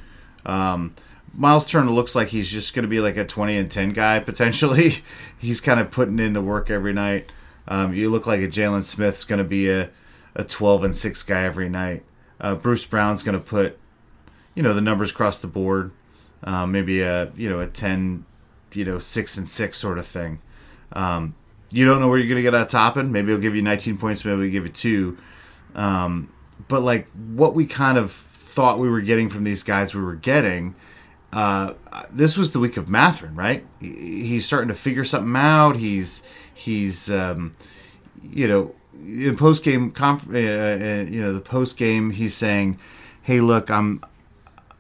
Um, 0.46 0.96
Miles 1.36 1.66
Turner 1.66 1.90
looks 1.90 2.16
like 2.16 2.28
he's 2.28 2.52
just 2.52 2.76
going 2.76 2.84
to 2.84 2.90
be 2.90 3.00
like 3.00 3.18
a 3.18 3.26
20 3.26 3.58
and 3.58 3.72
10 3.72 3.92
guy 3.92 4.20
potentially. 4.20 4.98
he's 5.38 5.62
kind 5.62 5.80
of 5.80 5.90
putting 5.90 6.20
in 6.20 6.34
the 6.34 6.42
work 6.42 6.70
every 6.70 6.94
night. 6.94 7.32
Um, 7.68 7.94
you 7.94 8.10
look 8.10 8.28
like 8.28 8.42
a 8.42 8.48
Jalen 8.48 8.84
Smith's 8.84 9.24
going 9.24 9.38
to 9.38 9.44
be 9.44 9.70
a, 9.70 9.90
a 10.36 10.44
12 10.44 10.84
and 10.84 10.96
6 10.96 11.24
guy 11.24 11.44
every 11.44 11.70
night. 11.70 12.04
Uh, 12.40 12.56
Bruce 12.56 12.86
Brown's 12.86 13.24
going 13.24 13.38
to 13.38 13.44
put, 13.44 13.80
you 14.56 14.64
know, 14.64 14.74
the 14.74 14.82
numbers 14.82 15.12
across 15.12 15.38
the 15.38 15.48
board. 15.48 15.92
Um, 16.44 16.72
maybe 16.74 17.02
a, 17.02 17.32
you 17.38 17.50
know, 17.50 17.62
a 17.62 17.68
10, 17.68 18.26
you 18.74 18.84
know, 18.84 19.00
6 19.00 19.38
and 19.38 19.48
6 19.48 19.78
sort 19.78 19.98
of 19.98 20.06
thing. 20.06 20.42
Um, 20.92 21.36
you 21.72 21.86
don't 21.86 22.02
know 22.02 22.10
where 22.10 22.18
you're 22.18 22.28
going 22.28 22.38
to 22.38 22.44
get 22.44 22.54
out 22.54 22.70
Toppin. 22.70 23.12
Maybe 23.12 23.32
he'll 23.32 23.40
give 23.40 23.56
you 23.56 23.62
19 23.62 23.98
points. 23.98 24.26
Maybe 24.26 24.42
he'll 24.42 24.52
give 24.52 24.66
you 24.66 24.72
two. 24.72 25.18
Um, 25.74 26.32
but 26.68 26.82
like 26.82 27.08
what 27.12 27.56
we 27.56 27.66
kind 27.66 27.98
of 27.98 28.12
thought 28.12 28.78
we 28.78 28.90
were 28.90 29.02
getting 29.02 29.30
from 29.30 29.44
these 29.44 29.64
guys, 29.64 29.96
we 29.96 30.02
were 30.02 30.16
getting– 30.16 30.76
uh, 31.34 31.74
this 32.12 32.38
was 32.38 32.52
the 32.52 32.60
week 32.60 32.78
of 32.78 32.88
Mathurin, 32.88 33.36
right? 33.36 33.66
He's 33.80 34.46
starting 34.46 34.68
to 34.68 34.76
figure 34.76 35.04
something 35.04 35.36
out. 35.36 35.76
He's 35.76 36.22
he's 36.54 37.10
um, 37.12 37.56
you 38.22 38.48
know 38.48 38.74
in 39.06 39.36
post 39.36 39.64
game 39.64 39.92
conf- 39.92 40.28
uh, 40.30 40.38
uh, 40.38 41.06
you 41.10 41.22
know 41.22 41.34
the 41.34 41.42
post 41.42 41.78
game 41.78 42.12
he's 42.12 42.36
saying, 42.36 42.78
"Hey, 43.22 43.42
look, 43.42 43.70
I'm 43.70 44.02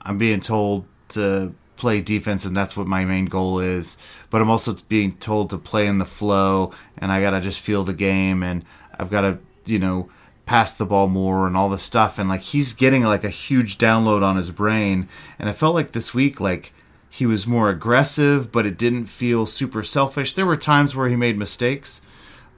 I'm 0.01 0.17
being 0.17 0.39
told 0.39 0.85
to 1.09 1.53
play 1.75 2.01
defense, 2.01 2.45
and 2.45 2.55
that's 2.55 2.77
what 2.77 2.87
my 2.87 3.05
main 3.05 3.25
goal 3.25 3.59
is. 3.59 3.97
But 4.29 4.41
I'm 4.41 4.49
also 4.49 4.75
being 4.87 5.13
told 5.17 5.49
to 5.49 5.57
play 5.57 5.87
in 5.87 5.97
the 5.97 6.05
flow, 6.05 6.71
and 6.97 7.11
I 7.11 7.21
gotta 7.21 7.41
just 7.41 7.59
feel 7.59 7.83
the 7.83 7.93
game, 7.93 8.43
and 8.43 8.63
I've 8.97 9.09
got 9.09 9.21
to 9.21 9.39
you 9.65 9.79
know." 9.79 10.09
pass 10.45 10.73
the 10.73 10.85
ball 10.85 11.07
more 11.07 11.47
and 11.47 11.55
all 11.55 11.69
this 11.69 11.81
stuff 11.81 12.19
and 12.19 12.27
like 12.27 12.41
he's 12.41 12.73
getting 12.73 13.01
like 13.03 13.23
a 13.23 13.29
huge 13.29 13.77
download 13.77 14.21
on 14.21 14.35
his 14.35 14.51
brain 14.51 15.07
and 15.39 15.47
i 15.47 15.53
felt 15.53 15.73
like 15.73 15.93
this 15.93 16.13
week 16.13 16.41
like 16.41 16.73
he 17.13 17.27
was 17.27 17.45
more 17.45 17.69
aggressive 17.69 18.51
but 18.51 18.65
it 18.65 18.75
didn't 18.75 19.05
feel 19.05 19.45
super 19.45 19.83
selfish 19.83 20.33
there 20.33 20.47
were 20.47 20.57
times 20.57 20.95
where 20.95 21.07
he 21.07 21.15
made 21.15 21.37
mistakes 21.37 22.01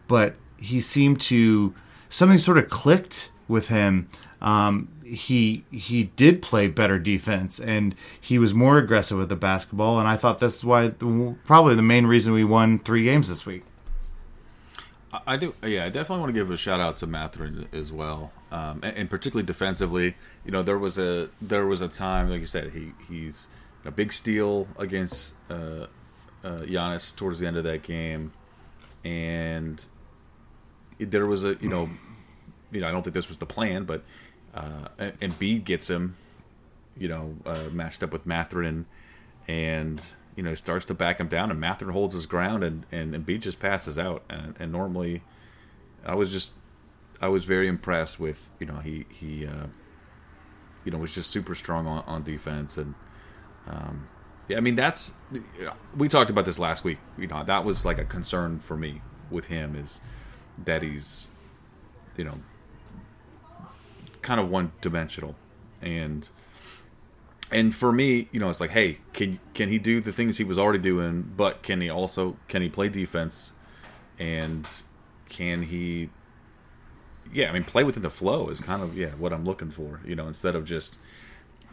but 0.07 0.35
he 0.57 0.79
seemed 0.79 1.19
to 1.19 1.75
something 2.07 2.37
sort 2.37 2.57
of 2.57 2.69
clicked 2.69 3.31
with 3.49 3.67
him 3.67 4.07
um, 4.41 4.87
he 5.03 5.65
he 5.71 6.05
did 6.15 6.41
play 6.41 6.67
better 6.69 6.97
defense 6.97 7.59
and 7.59 7.93
he 8.19 8.39
was 8.39 8.53
more 8.53 8.77
aggressive 8.77 9.17
with 9.17 9.27
the 9.27 9.35
basketball 9.35 9.99
and 9.99 10.07
i 10.07 10.15
thought 10.15 10.39
that's 10.39 10.63
why 10.63 10.89
probably 11.43 11.75
the 11.75 11.81
main 11.81 12.05
reason 12.07 12.31
we 12.31 12.45
won 12.45 12.79
three 12.79 13.03
games 13.03 13.27
this 13.27 13.45
week 13.45 13.63
I 15.25 15.37
do. 15.37 15.55
Yeah, 15.63 15.85
I 15.85 15.89
definitely 15.89 16.19
want 16.19 16.33
to 16.35 16.39
give 16.39 16.51
a 16.51 16.57
shout 16.57 16.81
out 16.81 16.97
to 16.97 17.07
Mathurin 17.07 17.69
as 17.71 17.89
well, 17.89 18.33
um, 18.51 18.81
and, 18.83 18.97
and, 18.97 19.09
particularly 19.09 19.45
defensively. 19.45 20.13
You 20.43 20.51
know, 20.51 20.61
there 20.61 20.77
was 20.77 20.97
a 20.97 21.29
there 21.41 21.65
was 21.65 21.79
a 21.79 21.87
time, 21.87 22.29
like 22.29 22.41
you 22.41 22.45
said, 22.45 22.73
he 22.73 22.91
he's 23.07 23.47
a 23.85 23.91
big 23.91 24.11
steal 24.11 24.67
against 24.77 25.33
uh, 25.49 25.87
uh, 26.43 26.61
Giannis 26.61 27.15
towards 27.15 27.39
the 27.39 27.47
end 27.47 27.57
of 27.57 27.63
that 27.63 27.83
game, 27.83 28.31
and 29.03 29.85
there 30.99 31.25
was 31.25 31.45
a 31.45 31.55
you 31.61 31.69
know, 31.69 31.89
you 32.71 32.81
know, 32.81 32.87
I 32.87 32.91
don't 32.91 33.03
think 33.03 33.13
this 33.13 33.29
was 33.29 33.37
the 33.37 33.45
plan, 33.45 33.85
but 33.85 34.03
uh, 34.53 34.87
Embiid 35.21 35.63
gets 35.63 35.89
him, 35.89 36.15
you 36.97 37.07
know, 37.07 37.35
uh, 37.45 37.65
matched 37.71 38.03
up 38.03 38.11
with 38.11 38.25
Mathurin, 38.25 38.85
and 39.47 40.03
you 40.35 40.43
know, 40.43 40.49
he 40.49 40.55
starts 40.55 40.85
to 40.85 40.93
back 40.93 41.19
him 41.19 41.27
down, 41.27 41.49
and 41.51 41.59
Mathurin 41.59 41.93
holds 41.93 42.13
his 42.13 42.25
ground, 42.25 42.63
and 42.63 42.85
and 42.91 43.13
Embiid 43.13 43.41
just 43.41 43.59
passes 43.59 43.97
out. 43.97 44.23
And, 44.29 44.55
and 44.59 44.71
normally, 44.71 45.21
I 46.05 46.15
was 46.15 46.31
just, 46.31 46.51
I 47.21 47.27
was 47.27 47.45
very 47.45 47.67
impressed 47.67 48.19
with, 48.19 48.49
you 48.59 48.65
know, 48.65 48.77
he 48.77 49.05
he, 49.09 49.45
uh, 49.45 49.67
you 50.83 50.91
know, 50.91 50.97
was 50.97 51.15
just 51.15 51.31
super 51.31 51.55
strong 51.55 51.87
on, 51.87 52.03
on 52.05 52.23
defense, 52.23 52.77
and 52.77 52.95
um, 53.67 54.07
yeah, 54.47 54.57
I 54.57 54.59
mean 54.59 54.75
that's, 54.75 55.13
we 55.95 56.07
talked 56.07 56.29
about 56.29 56.45
this 56.45 56.59
last 56.59 56.83
week. 56.83 56.99
You 57.17 57.27
know, 57.27 57.43
that 57.43 57.65
was 57.65 57.85
like 57.85 57.97
a 57.97 58.05
concern 58.05 58.59
for 58.59 58.77
me 58.77 59.01
with 59.31 59.47
him 59.47 59.75
is 59.75 60.01
that 60.63 60.83
he's, 60.83 61.29
you 62.15 62.23
know, 62.23 62.39
kind 64.21 64.39
of 64.39 64.49
one 64.49 64.71
dimensional, 64.81 65.35
and 65.81 66.29
and 67.51 67.75
for 67.75 67.91
me, 67.91 68.27
you 68.31 68.39
know, 68.39 68.49
it's 68.49 68.59
like, 68.59 68.71
hey, 68.71 68.99
can 69.13 69.39
can 69.53 69.69
he 69.69 69.77
do 69.77 70.01
the 70.01 70.11
things 70.11 70.37
he 70.37 70.43
was 70.43 70.57
already 70.57 70.79
doing, 70.79 71.31
but 71.35 71.63
can 71.63 71.81
he 71.81 71.89
also 71.89 72.37
can 72.47 72.61
he 72.61 72.69
play 72.69 72.89
defense, 72.89 73.53
and 74.17 74.67
can 75.29 75.63
he, 75.63 76.09
yeah, 77.33 77.49
I 77.49 77.51
mean, 77.51 77.63
play 77.63 77.83
within 77.83 78.03
the 78.03 78.09
flow 78.09 78.49
is 78.49 78.59
kind 78.59 78.81
of 78.81 78.97
yeah 78.97 79.09
what 79.09 79.33
I'm 79.33 79.43
looking 79.45 79.71
for, 79.71 80.01
you 80.05 80.15
know, 80.15 80.27
instead 80.27 80.55
of 80.55 80.65
just, 80.65 80.97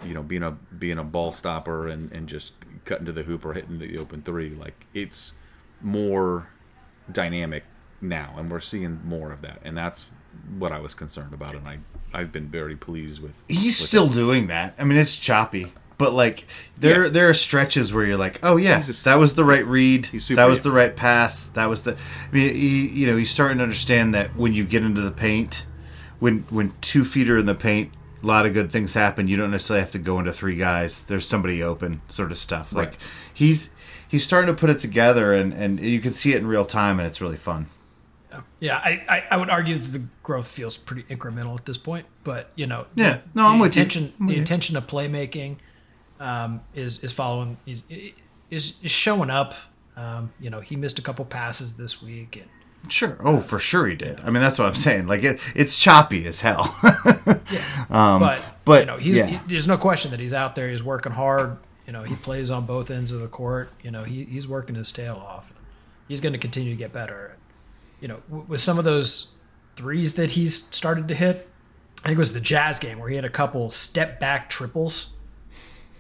you 0.05 0.15
know, 0.15 0.23
being 0.23 0.43
a 0.43 0.53
being 0.53 0.99
a 0.99 1.05
ball 1.05 1.33
stopper 1.33 1.89
and 1.89 2.13
and 2.13 2.29
just 2.29 2.55
cutting 2.85 3.07
to 3.07 3.13
the 3.13 3.23
hoop 3.23 3.45
or 3.45 3.53
hitting 3.53 3.79
the 3.79 3.99
open 3.99 4.23
three, 4.23 4.51
like 4.55 4.87
it's 4.95 5.35
more 5.81 6.49
dynamic 7.11 7.65
now, 8.01 8.35
and 8.37 8.51
we're 8.51 8.61
seeing 8.61 9.01
more 9.05 9.33
of 9.33 9.43
that, 9.43 9.61
and 9.65 9.77
that's 9.77 10.07
what 10.59 10.73
I 10.73 10.81
was 10.81 10.95
concerned 10.95 11.35
about, 11.35 11.55
and 11.55 11.67
I 11.67 11.79
I've 12.15 12.33
been 12.33 12.49
very 12.49 12.77
pleased 12.77 13.23
with. 13.23 13.35
He's 13.49 13.79
with 13.79 13.89
still 13.89 14.09
doing 14.09 14.49
that. 14.49 14.75
I 14.79 14.85
mean, 14.85 14.99
it's 14.99 15.17
choppy, 15.17 15.73
but 15.99 16.13
like 16.13 16.47
there 16.77 17.05
yeah. 17.05 17.11
there 17.11 17.29
are 17.29 17.35
stretches 17.35 17.93
where 17.93 18.05
you're 18.05 18.17
like, 18.17 18.41
oh 18.43 18.57
yeah, 18.57 18.81
just, 18.81 19.05
that 19.05 19.19
was 19.19 19.35
the 19.35 19.45
right 19.45 19.67
read. 19.67 20.07
that 20.31 20.47
was 20.47 20.63
the 20.63 20.73
right 20.73 20.95
pass. 20.95 21.47
That 21.47 21.67
was 21.67 21.85
the. 21.85 21.93
I 21.93 22.35
mean, 22.35 22.55
he, 22.55 22.89
you 22.89 23.07
know, 23.07 23.17
he's 23.17 23.31
starting 23.31 23.59
to 23.59 23.63
understand 23.63 24.15
that 24.15 24.37
when 24.37 24.53
you 24.53 24.65
get 24.65 24.83
into 24.83 25.01
the 25.01 25.13
paint, 25.13 25.65
when 26.19 26.41
when 26.51 26.75
two 26.81 27.05
feet 27.05 27.31
are 27.31 27.39
in 27.39 27.47
the 27.47 27.55
paint, 27.55 27.93
a 28.23 28.27
lot 28.27 28.47
of 28.47 28.55
good 28.55 28.71
things 28.71 28.95
happen. 28.95 29.29
You 29.29 29.37
don't 29.37 29.51
necessarily 29.51 29.83
have 29.83 29.91
to 29.93 29.99
go 29.99 30.19
into 30.19 30.33
three 30.33 30.57
guys. 30.57 31.03
There's 31.03 31.27
somebody 31.27 31.63
open, 31.63 32.03
sort 32.09 32.31
of 32.31 32.39
stuff. 32.39 32.73
Like 32.73 32.99
he's 33.33 33.75
he's 34.09 34.25
starting 34.25 34.55
to 34.55 34.59
put 34.59 34.71
it 34.71 34.79
together, 34.79 35.33
and 35.33 35.53
and 35.53 35.81
you 35.81 36.01
can 36.01 36.13
see 36.13 36.33
it 36.33 36.37
in 36.37 36.47
real 36.47 36.65
time, 36.65 37.01
and 37.01 37.07
it's 37.07 37.21
really 37.21 37.37
fun. 37.37 37.67
Yeah, 38.61 38.77
I, 38.77 39.05
I, 39.09 39.25
I, 39.33 39.37
would 39.37 39.51
argue 39.51 39.77
that 39.77 39.89
the 39.89 40.05
growth 40.23 40.47
feels 40.47 40.79
pretty 40.79 41.03
incremental 41.15 41.59
at 41.59 41.67
this 41.67 41.77
point, 41.77 42.07
but 42.25 42.51
you 42.55 42.67
know, 42.67 42.87
yeah, 42.95 43.15
the, 43.15 43.23
no, 43.35 43.47
I'm 43.47 43.59
the 43.59 43.63
with 43.63 43.77
intention, 43.77 44.15
you. 44.21 44.29
the 44.29 44.37
intention 44.37 44.77
of 44.77 44.87
playmaking 44.87 45.57
um, 46.19 46.63
is 46.75 47.05
is 47.05 47.13
following 47.13 47.59
is, 47.67 47.83
is 48.51 48.77
is 48.83 48.91
showing 48.91 49.31
up. 49.31 49.55
Um, 49.97 50.33
you 50.41 50.49
know, 50.49 50.61
he 50.61 50.77
missed 50.77 50.99
a 50.99 51.03
couple 51.03 51.25
passes 51.27 51.77
this 51.77 52.03
week, 52.03 52.37
and 52.37 52.49
sure, 52.89 53.17
oh, 53.21 53.39
for 53.39 53.59
sure 53.59 53.87
he 53.87 53.97
did. 53.97 54.21
I 54.21 54.27
mean, 54.31 54.43
that's 54.43 54.59
what 54.59 54.67
I'm 54.67 54.75
saying. 54.75 55.07
Like 55.07 55.23
it, 55.25 55.41
it's 55.55 55.79
choppy 55.79 56.27
as 56.27 56.41
hell. 56.41 56.75
yeah, 57.51 57.87
um, 57.91 58.21
but 58.21 58.45
but 58.65 58.81
you 58.81 58.87
know, 58.87 58.97
he's 58.99 59.17
yeah. 59.17 59.27
he, 59.27 59.41
there's 59.47 59.69
no 59.69 59.77
question 59.77 60.11
that 60.11 60.21
he's 60.21 60.35
out 60.35 60.57
there. 60.57 60.69
He's 60.69 60.83
working 60.83 61.13
hard. 61.13 61.59
You 61.87 61.93
know, 61.93 62.05
he 62.05 62.15
plays 62.15 62.51
on 62.51 62.65
both 62.67 62.91
ends 62.91 63.13
of 63.13 63.21
the 63.21 63.29
court. 63.29 63.71
You 63.83 63.91
know, 63.91 64.05
he, 64.05 64.25
he's 64.25 64.47
working 64.47 64.77
his 64.77 64.93
tail 64.93 65.17
off. 65.17 65.53
He's 66.07 66.21
going 66.21 66.33
to 66.33 66.39
continue 66.39 66.71
to 66.71 66.77
get 66.77 66.93
better 66.93 67.37
you 68.03 68.09
know, 68.09 68.21
with 68.29 68.61
some 68.61 68.79
of 68.79 68.85
those 68.85 69.29
threes 69.77 70.15
that 70.15 70.33
he's 70.33 70.65
started 70.65 71.09
to 71.09 71.15
hit, 71.15 71.49
I 72.01 72.09
think 72.09 72.17
it 72.17 72.19
was 72.19 72.33
the 72.33 72.41
Jazz 72.41 72.81
game 72.81 72.99
where 72.99 73.09
he 73.09 73.15
had 73.15 73.25
a 73.25 73.31
couple 73.31 73.71
step 73.71 74.19
back 74.19 74.51
triples, 74.51 75.11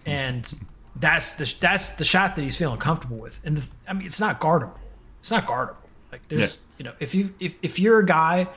and 0.05 0.53
that's 0.97 1.35
the 1.35 1.55
that's 1.61 1.90
the 1.90 2.05
shot 2.05 2.35
that 2.35 2.42
he's 2.42 2.57
feeling 2.57 2.79
comfortable 2.79 3.18
with. 3.18 3.40
And 3.45 3.57
the, 3.59 3.68
I 3.88 3.92
mean, 3.92 4.05
it's 4.05 4.18
not 4.18 4.40
guardable. 4.40 4.81
It's 5.21 5.31
not 5.31 5.47
guardable. 5.47 5.88
Like 6.11 6.27
there's, 6.29 6.40
yeah. 6.40 6.49
You 6.83 6.88
know, 6.88 6.95
if 6.99 7.14
you 7.14 7.33
if, 7.38 7.55
if 7.62 7.79
you're 7.79 8.01
a 8.01 8.05
guy 8.05 8.49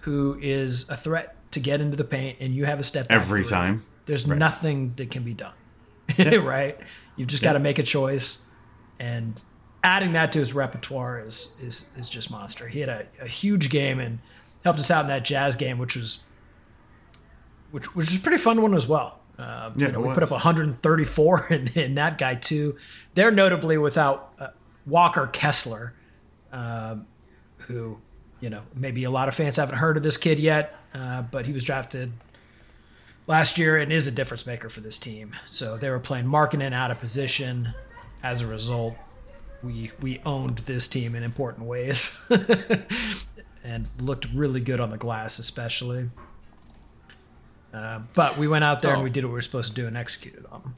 who 0.00 0.38
is 0.42 0.90
a 0.90 0.94
threat 0.94 1.34
to 1.52 1.58
get 1.58 1.80
into 1.80 1.96
the 1.96 2.04
paint 2.04 2.36
and 2.38 2.54
you 2.54 2.66
have 2.66 2.78
a 2.78 2.84
step 2.84 3.06
every 3.08 3.46
time, 3.46 3.82
there's 4.04 4.28
right. 4.28 4.38
nothing 4.38 4.92
that 4.96 5.10
can 5.10 5.22
be 5.22 5.32
done. 5.32 5.54
Yeah. 6.18 6.34
right? 6.36 6.78
You've 7.16 7.28
just 7.28 7.42
yeah. 7.42 7.48
got 7.48 7.52
to 7.54 7.60
make 7.60 7.78
a 7.78 7.82
choice, 7.82 8.40
and 9.00 9.42
adding 9.82 10.12
that 10.12 10.32
to 10.32 10.38
his 10.38 10.52
repertoire 10.52 11.26
is 11.26 11.56
is 11.62 11.90
is 11.96 12.10
just 12.10 12.30
monster. 12.30 12.68
He 12.68 12.80
had 12.80 12.90
a, 12.90 13.06
a 13.22 13.26
huge 13.26 13.70
game 13.70 14.00
and 14.00 14.18
helped 14.64 14.78
us 14.78 14.90
out 14.90 15.06
in 15.06 15.08
that 15.08 15.24
Jazz 15.24 15.56
game, 15.56 15.78
which 15.78 15.96
was 15.96 16.24
which 17.70 17.96
which 17.96 18.10
was 18.10 18.18
pretty 18.18 18.36
fun 18.36 18.60
one 18.60 18.74
as 18.74 18.86
well. 18.86 19.18
Uh, 19.38 19.70
yeah, 19.76 19.86
you 19.86 19.92
know, 19.92 20.00
we 20.00 20.12
put 20.12 20.22
up 20.22 20.30
134 20.30 21.46
in, 21.50 21.68
in, 21.68 21.94
that 21.94 22.18
guy 22.18 22.34
too. 22.34 22.76
They're 23.14 23.30
notably 23.30 23.78
without 23.78 24.34
uh, 24.38 24.48
Walker 24.84 25.26
Kessler, 25.26 25.94
uh, 26.52 26.96
who 27.66 27.98
you 28.40 28.50
know 28.50 28.62
maybe 28.74 29.04
a 29.04 29.10
lot 29.10 29.28
of 29.28 29.34
fans 29.34 29.56
haven't 29.56 29.78
heard 29.78 29.96
of 29.96 30.02
this 30.02 30.16
kid 30.16 30.38
yet, 30.38 30.74
uh, 30.94 31.22
but 31.22 31.46
he 31.46 31.52
was 31.52 31.64
drafted 31.64 32.12
last 33.26 33.58
year 33.58 33.76
and 33.76 33.92
is 33.92 34.06
a 34.06 34.12
difference 34.12 34.46
maker 34.46 34.68
for 34.68 34.80
this 34.80 34.98
team. 34.98 35.32
So 35.48 35.76
they 35.76 35.90
were 35.90 36.00
playing 36.00 36.26
Markkanen 36.26 36.72
out 36.72 36.90
of 36.90 36.98
position. 36.98 37.74
As 38.22 38.40
a 38.40 38.46
result, 38.46 38.94
we 39.62 39.90
we 40.00 40.20
owned 40.24 40.58
this 40.58 40.86
team 40.86 41.14
in 41.14 41.22
important 41.22 41.66
ways 41.66 42.20
and 43.64 43.88
looked 43.98 44.26
really 44.34 44.60
good 44.60 44.80
on 44.80 44.90
the 44.90 44.98
glass, 44.98 45.38
especially. 45.38 46.10
Uh, 47.72 48.00
but 48.14 48.36
we 48.36 48.46
went 48.46 48.64
out 48.64 48.82
there 48.82 48.92
oh. 48.92 48.94
and 48.96 49.02
we 49.02 49.10
did 49.10 49.24
what 49.24 49.30
we 49.30 49.34
were 49.34 49.42
supposed 49.42 49.70
to 49.70 49.74
do 49.74 49.86
and 49.86 49.96
executed 49.96 50.44
on 50.52 50.62
them. 50.62 50.76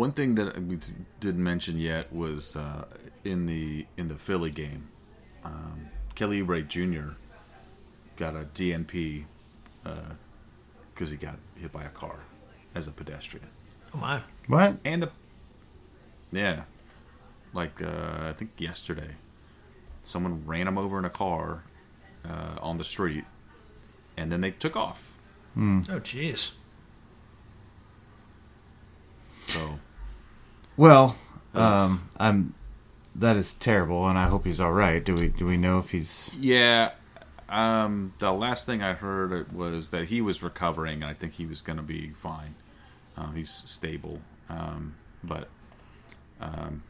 One 0.00 0.12
thing 0.12 0.36
that 0.36 0.58
we 0.62 0.78
didn't 1.20 1.44
mention 1.44 1.78
yet 1.78 2.10
was 2.10 2.56
uh, 2.56 2.86
in 3.22 3.44
the 3.44 3.84
in 3.98 4.08
the 4.08 4.14
Philly 4.14 4.50
game, 4.50 4.88
um, 5.44 5.90
Kelly 6.14 6.40
Oubre 6.40 6.66
Jr. 6.66 7.16
got 8.16 8.34
a 8.34 8.46
DNP 8.54 9.26
because 10.94 11.10
he 11.10 11.18
got 11.18 11.36
hit 11.54 11.70
by 11.70 11.84
a 11.84 11.90
car 11.90 12.20
as 12.74 12.88
a 12.88 12.92
pedestrian. 12.92 13.46
Oh 13.94 13.98
my. 13.98 14.22
What? 14.46 14.78
And 14.86 15.02
the 15.02 15.10
yeah, 16.32 16.62
like 17.52 17.82
uh, 17.82 18.20
I 18.22 18.32
think 18.32 18.52
yesterday, 18.56 19.16
someone 20.02 20.46
ran 20.46 20.66
him 20.66 20.78
over 20.78 20.98
in 20.98 21.04
a 21.04 21.10
car 21.10 21.64
uh, 22.24 22.56
on 22.62 22.78
the 22.78 22.84
street, 22.84 23.24
and 24.16 24.32
then 24.32 24.40
they 24.40 24.52
took 24.52 24.76
off. 24.76 25.18
Oh 25.90 26.00
jeez. 26.00 26.52
So 29.42 29.78
Well, 30.80 31.14
um, 31.52 32.08
I'm. 32.16 32.54
That 33.14 33.36
is 33.36 33.52
terrible, 33.52 34.08
and 34.08 34.18
I 34.18 34.28
hope 34.28 34.46
he's 34.46 34.60
all 34.60 34.72
right. 34.72 35.04
Do 35.04 35.12
we 35.12 35.28
do 35.28 35.44
we 35.44 35.58
know 35.58 35.78
if 35.78 35.90
he's? 35.90 36.30
yeah, 36.40 36.92
um, 37.50 38.14
the 38.16 38.32
last 38.32 38.64
thing 38.64 38.82
I 38.82 38.94
heard 38.94 39.52
was 39.52 39.90
that 39.90 40.06
he 40.06 40.22
was 40.22 40.42
recovering, 40.42 41.02
and 41.02 41.04
I 41.04 41.12
think 41.12 41.34
he 41.34 41.44
was 41.44 41.60
going 41.60 41.76
to 41.76 41.82
be 41.82 42.12
fine. 42.22 42.54
Uh, 43.14 43.30
he's 43.32 43.50
stable, 43.50 44.22
um, 44.48 44.94
but 45.22 45.48
um, 46.40 46.82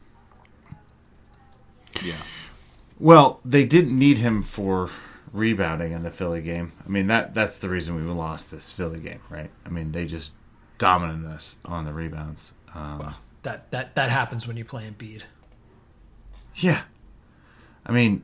yeah, 2.00 2.14
Well, 3.00 3.40
they 3.44 3.64
didn't 3.64 3.98
need 3.98 4.18
him 4.18 4.44
for 4.44 4.90
rebounding 5.32 5.90
in 5.90 6.04
the 6.04 6.12
Philly 6.12 6.42
game. 6.42 6.74
I 6.86 6.88
mean 6.88 7.08
that 7.08 7.34
that's 7.34 7.58
the 7.58 7.68
reason 7.68 7.96
we 7.96 8.02
lost 8.02 8.52
this 8.52 8.70
Philly 8.70 9.00
game, 9.00 9.22
right? 9.28 9.50
I 9.66 9.68
mean 9.68 9.90
they 9.90 10.06
just 10.06 10.34
dominated 10.78 11.26
us 11.26 11.56
on 11.64 11.86
the 11.86 11.92
rebounds. 11.92 12.52
Um, 12.72 13.16
That 13.42 13.70
that 13.70 13.94
that 13.94 14.10
happens 14.10 14.46
when 14.46 14.56
you 14.56 14.64
play 14.64 14.88
Embiid. 14.90 15.22
Yeah. 16.56 16.82
I 17.86 17.92
mean, 17.92 18.22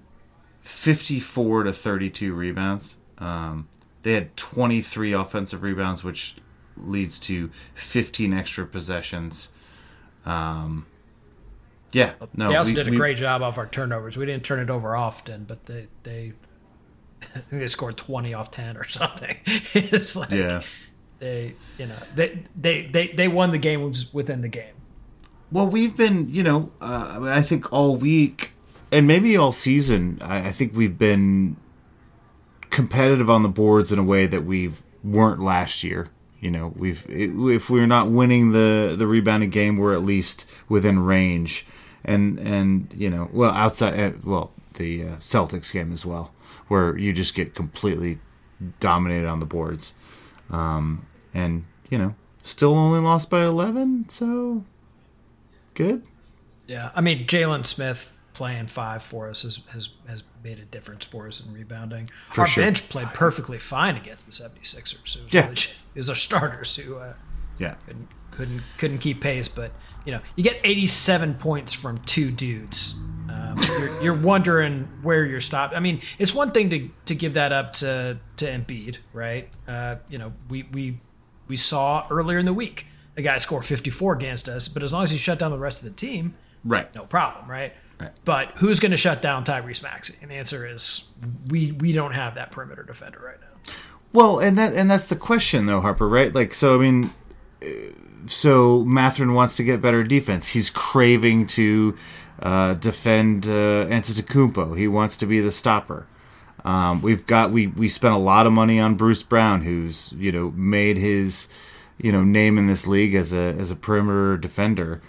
54 0.61 1.64
to 1.64 1.72
32 1.72 2.35
rebounds. 2.35 2.96
Um, 3.18 3.68
they 4.02 4.12
had 4.12 4.37
23 4.37 5.12
offensive 5.12 5.62
rebounds, 5.62 6.05
which 6.05 6.37
leads 6.76 7.18
to 7.20 7.50
15 7.74 8.35
extra 8.35 8.66
possessions. 8.66 9.48
Um, 10.26 10.87
yeah. 11.92 12.12
No, 12.35 12.48
they 12.50 12.57
also 12.57 12.70
we- 12.70 12.74
did 12.74 12.88
a 12.88 12.90
we- 12.90 12.96
great 12.96 13.16
job 13.16 13.42
off 13.42 13.57
our 13.59 13.66
turnovers. 13.66 14.16
We 14.18 14.26
didn't 14.26 14.44
turn 14.44 14.59
it 14.61 14.68
over 14.70 14.94
often, 14.94 15.44
but 15.44 15.64
they 15.64 15.87
they 16.02 16.33
I 17.22 17.26
think 17.38 17.48
they 17.62 17.66
scored 17.68 17.96
twenty 17.96 18.35
off 18.35 18.50
ten 18.50 18.76
or 18.76 18.85
something. 18.87 19.37
it's 19.46 20.14
like 20.16 20.31
Yeah. 20.31 20.61
they 21.20 21.55
you 21.79 21.87
know 21.87 21.96
they 22.14 22.42
they 22.55 22.87
they, 22.87 23.09
they 23.09 23.29
won 23.29 23.52
the 23.52 23.59
game 23.59 23.92
within 24.12 24.42
the 24.42 24.48
game. 24.48 24.74
Well, 25.52 25.66
we've 25.66 25.96
been, 25.96 26.28
you 26.28 26.42
know, 26.42 26.72
uh, 26.80 27.20
I, 27.22 27.42
think 27.42 27.72
all 27.72 27.96
week 27.96 28.52
and 28.90 29.06
maybe 29.06 29.37
all 29.37 29.52
season, 29.52 30.18
I, 30.20 30.48
I 30.48 30.52
think 30.52 30.74
we've 30.74 30.98
been 30.98 31.56
competitive 32.70 33.30
on 33.30 33.42
the 33.42 33.48
boards 33.48 33.92
in 33.92 33.98
a 33.98 34.04
way 34.04 34.26
that 34.26 34.44
we 34.44 34.72
weren't 35.04 35.40
last 35.40 35.85
year. 35.85 36.09
You 36.40 36.50
know, 36.50 36.72
we've 36.76 37.04
if 37.09 37.70
we're 37.70 37.87
not 37.87 38.11
winning 38.11 38.52
the 38.52 38.94
the 38.96 39.06
rebounding 39.06 39.50
game, 39.50 39.78
we're 39.78 39.94
at 39.94 40.02
least 40.02 40.44
within 40.68 40.98
range, 40.98 41.66
and 42.04 42.38
and 42.38 42.92
you 42.94 43.09
know, 43.09 43.30
well 43.32 43.52
outside, 43.52 43.98
uh, 43.98 44.12
well 44.22 44.52
the 44.74 45.02
uh, 45.02 45.16
Celtics 45.16 45.72
game 45.72 45.92
as 45.92 46.04
well, 46.04 46.32
where 46.68 46.96
you 46.98 47.14
just 47.14 47.35
get 47.35 47.54
completely 47.54 48.18
dominated 48.80 49.26
on 49.26 49.40
the 49.40 49.46
boards, 49.46 49.94
um, 50.50 51.06
and 51.32 51.64
you 51.88 51.96
know, 51.96 52.14
still 52.42 52.74
only 52.74 53.00
lost 53.00 53.30
by 53.30 53.42
eleven, 53.42 54.06
so 54.11 54.62
good. 55.77 56.03
Yeah, 56.67 56.91
I 56.95 57.01
mean 57.01 57.27
Jalen 57.27 57.65
Smith 57.65 58.12
playing 58.35 58.67
five 58.67 59.03
for 59.03 59.31
us 59.31 59.43
has, 59.43 59.61
has 59.73 59.89
has 60.09 60.23
made 60.45 60.59
a 60.59 60.65
difference 60.65 61.05
for 61.05 61.27
us 61.29 61.45
in 61.45 61.53
rebounding. 61.55 62.11
For 62.33 62.43
our 62.43 62.47
sure. 62.47 62.65
bench 62.65 62.89
played 62.89 63.09
perfectly 63.09 63.59
fine 63.59 63.97
against 63.97 64.27
the 64.27 64.33
76ers. 64.33 65.17
It 65.17 65.25
was 65.25 65.33
Yeah. 65.33 65.51
it 65.51 65.75
was 65.99 66.11
our 66.11 66.17
starters 66.17 66.75
who 66.77 66.97
uh, 66.97 67.15
Yeah. 67.59 67.77
couldn't 67.87 68.09
couldn't 68.33 68.62
couldn't 68.79 68.99
keep 68.99 69.21
pace. 69.21 69.49
But 69.49 69.71
you 70.05 70.12
know, 70.12 70.21
you 70.37 70.45
get 70.45 70.61
87 70.65 71.35
points 71.35 71.73
from 71.73 71.99
two 71.99 72.31
dudes. 72.31 72.95
Um, 73.29 73.59
you're, 73.79 74.03
you're 74.03 74.15
wondering 74.23 74.89
where 75.03 75.25
you're 75.27 75.41
stopped. 75.41 75.75
I 75.75 75.81
mean, 75.81 76.01
it's 76.19 76.33
one 76.35 76.53
thing 76.53 76.71
to, 76.71 76.89
to 77.07 77.15
give 77.15 77.35
that 77.35 77.53
up 77.53 77.73
to 77.75 78.19
to 78.37 78.45
Embiid, 78.45 78.99
right? 79.12 79.49
Uh, 79.67 79.97
you 80.09 80.19
know, 80.19 80.33
we 80.49 80.65
we 80.73 81.01
we 81.49 81.57
saw 81.57 82.07
earlier 82.11 82.39
in 82.39 82.45
the 82.47 82.55
week 82.55 82.87
a 83.16 83.22
guy 83.22 83.38
score 83.38 83.62
54 83.62 84.14
against 84.14 84.48
us, 84.48 84.68
but 84.68 84.83
as 84.83 84.92
long 84.92 85.05
as 85.05 85.11
he 85.11 85.18
shut 85.18 85.38
down 85.38 85.50
the 85.50 85.59
rest 85.59 85.83
of 85.83 85.88
the 85.88 85.94
team, 85.94 86.35
Right. 86.64 86.92
no 86.94 87.05
problem, 87.05 87.48
right? 87.50 87.72
Right. 88.00 88.11
But 88.24 88.52
who's 88.57 88.79
going 88.81 88.90
to 88.90 88.96
shut 88.98 89.22
down 89.22 89.44
Tyrese 89.44 89.83
Maxey? 89.83 90.16
And 90.20 90.31
the 90.31 90.35
answer 90.35 90.66
is 90.66 91.09
we 91.48 91.72
we 91.72 91.92
don't 91.92 92.12
have 92.12 92.35
that 92.35 92.50
perimeter 92.50 92.83
defender 92.83 93.20
right 93.24 93.40
now. 93.40 93.72
Well, 94.12 94.38
and 94.38 94.59
that 94.59 94.74
and 94.74 94.90
that's 94.90 95.07
the 95.07 95.16
question 95.16 95.64
though, 95.66 95.81
Harper, 95.81 96.07
right? 96.09 96.35
Like 96.35 96.52
so 96.52 96.74
I 96.74 96.83
mean 96.83 97.14
uh, 97.62 97.66
so 98.26 98.85
Mathurin 98.85 99.33
wants 99.33 99.57
to 99.57 99.64
get 99.64 99.81
better 99.81 100.02
defense. 100.05 100.48
He's 100.48 100.68
craving 100.68 101.46
to 101.48 101.96
uh, 102.42 102.74
defend 102.74 103.46
uh, 103.46 103.87
Antetokounmpo. 103.87 104.76
He 104.76 104.88
wants 104.88 105.16
to 105.18 105.26
be 105.26 105.40
the 105.40 105.52
stopper. 105.52 106.07
Um, 106.66 107.00
we've 107.00 107.26
got 107.26 107.50
we 107.50 107.68
we 107.68 107.88
spent 107.88 108.12
a 108.12 108.18
lot 108.18 108.46
of 108.46 108.52
money 108.52 108.79
on 108.81 108.96
Bruce 108.96 109.22
Brown, 109.22 109.62
who's 109.62 110.12
you 110.18 110.33
know 110.33 110.52
made 110.55 110.96
his 110.98 111.48
you 111.98 112.12
know 112.12 112.24
name 112.24 112.59
in 112.59 112.66
this 112.66 112.87
league 112.87 113.14
as 113.14 113.32
a 113.32 113.54
as 113.59 113.70
a 113.70 113.76
perimeter 113.76 114.37
defender. 114.37 115.00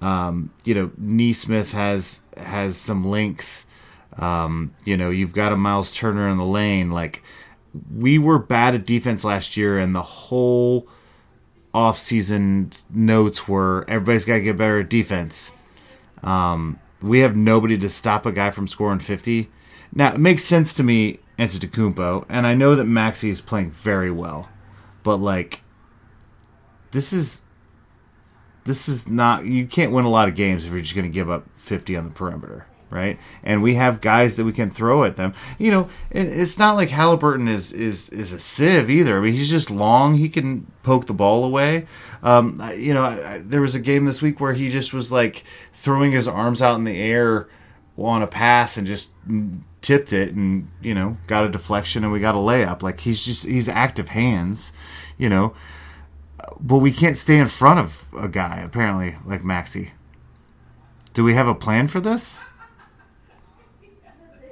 Um, 0.00 0.50
you 0.64 0.74
know, 0.74 0.90
Nesmith 0.96 1.72
has 1.72 2.20
has 2.36 2.76
some 2.76 3.04
length. 3.04 3.66
Um, 4.18 4.74
you 4.84 4.96
know, 4.96 5.10
you've 5.10 5.32
got 5.32 5.52
a 5.52 5.56
Miles 5.56 5.94
Turner 5.94 6.28
in 6.28 6.38
the 6.38 6.44
lane. 6.44 6.90
Like 6.90 7.22
we 7.94 8.18
were 8.18 8.38
bad 8.38 8.74
at 8.74 8.86
defense 8.86 9.24
last 9.24 9.56
year, 9.56 9.78
and 9.78 9.94
the 9.94 10.02
whole 10.02 10.88
off-season 11.74 12.72
notes 12.88 13.46
were 13.46 13.84
everybody's 13.88 14.24
got 14.24 14.36
to 14.36 14.40
get 14.40 14.56
better 14.56 14.80
at 14.80 14.88
defense. 14.88 15.52
Um, 16.22 16.78
we 17.02 17.20
have 17.20 17.36
nobody 17.36 17.76
to 17.78 17.90
stop 17.90 18.24
a 18.24 18.32
guy 18.32 18.50
from 18.50 18.66
scoring 18.66 18.98
50. 18.98 19.50
Now, 19.94 20.14
it 20.14 20.18
makes 20.18 20.42
sense 20.42 20.72
to 20.74 20.82
me, 20.82 21.18
Antetokounmpo, 21.38 22.24
and 22.28 22.46
I 22.46 22.54
know 22.54 22.74
that 22.74 22.84
Maxey 22.84 23.30
is 23.30 23.40
playing 23.40 23.70
very 23.70 24.10
well, 24.10 24.48
but 25.02 25.16
like, 25.16 25.62
this 26.90 27.12
is 27.12 27.44
this 28.64 28.88
is 28.88 29.08
not 29.08 29.44
you 29.44 29.66
can't 29.66 29.92
win 29.92 30.04
a 30.04 30.10
lot 30.10 30.28
of 30.28 30.34
games 30.34 30.64
if 30.64 30.72
you're 30.72 30.80
just 30.80 30.94
going 30.94 31.04
to 31.04 31.14
give 31.14 31.30
up 31.30 31.48
50 31.54 31.96
on 31.96 32.04
the 32.04 32.10
perimeter 32.10 32.66
right? 32.90 33.18
And 33.42 33.62
we 33.62 33.74
have 33.74 34.00
guys 34.00 34.36
that 34.36 34.44
we 34.44 34.52
can 34.52 34.70
throw 34.70 35.04
at 35.04 35.16
them. 35.16 35.34
You 35.58 35.70
know 35.70 35.90
it's 36.10 36.58
not 36.58 36.76
like 36.76 36.88
haliburton 36.88 37.48
is 37.48 37.72
is 37.72 38.08
is 38.10 38.32
a 38.32 38.40
sieve 38.40 38.90
either. 38.90 39.18
I 39.18 39.20
mean 39.20 39.32
he's 39.32 39.50
just 39.50 39.70
long. 39.70 40.16
He 40.16 40.28
can 40.28 40.70
poke 40.82 41.06
the 41.06 41.14
ball 41.14 41.44
away. 41.44 41.86
Um, 42.22 42.62
you 42.76 42.94
know 42.94 43.04
I, 43.04 43.32
I, 43.32 43.38
there 43.38 43.60
was 43.60 43.74
a 43.74 43.80
game 43.80 44.04
this 44.04 44.22
week 44.22 44.40
where 44.40 44.52
he 44.52 44.70
just 44.70 44.92
was 44.92 45.10
like 45.12 45.44
throwing 45.72 46.12
his 46.12 46.28
arms 46.28 46.62
out 46.62 46.76
in 46.76 46.84
the 46.84 46.98
air 46.98 47.48
on 47.98 48.22
a 48.22 48.26
pass 48.26 48.76
and 48.76 48.86
just 48.86 49.10
tipped 49.80 50.12
it 50.12 50.34
and 50.34 50.68
you 50.82 50.94
know 50.94 51.16
got 51.26 51.44
a 51.44 51.48
deflection 51.48 52.04
and 52.04 52.12
we 52.12 52.20
got 52.20 52.34
a 52.34 52.38
layup. 52.38 52.82
Like 52.82 53.00
he's 53.00 53.24
just 53.24 53.46
he's 53.46 53.68
active 53.68 54.10
hands 54.10 54.72
you 55.18 55.28
know 55.28 55.54
but 56.60 56.78
we 56.78 56.92
can't 56.92 57.16
stay 57.16 57.38
in 57.38 57.48
front 57.48 57.80
of 57.80 58.06
a 58.16 58.28
guy 58.28 58.60
apparently 58.60 59.16
like 59.24 59.44
Maxey. 59.44 59.92
Do 61.14 61.24
we 61.24 61.34
have 61.34 61.48
a 61.48 61.54
plan 61.54 61.88
for 61.88 62.00
this? 62.00 62.38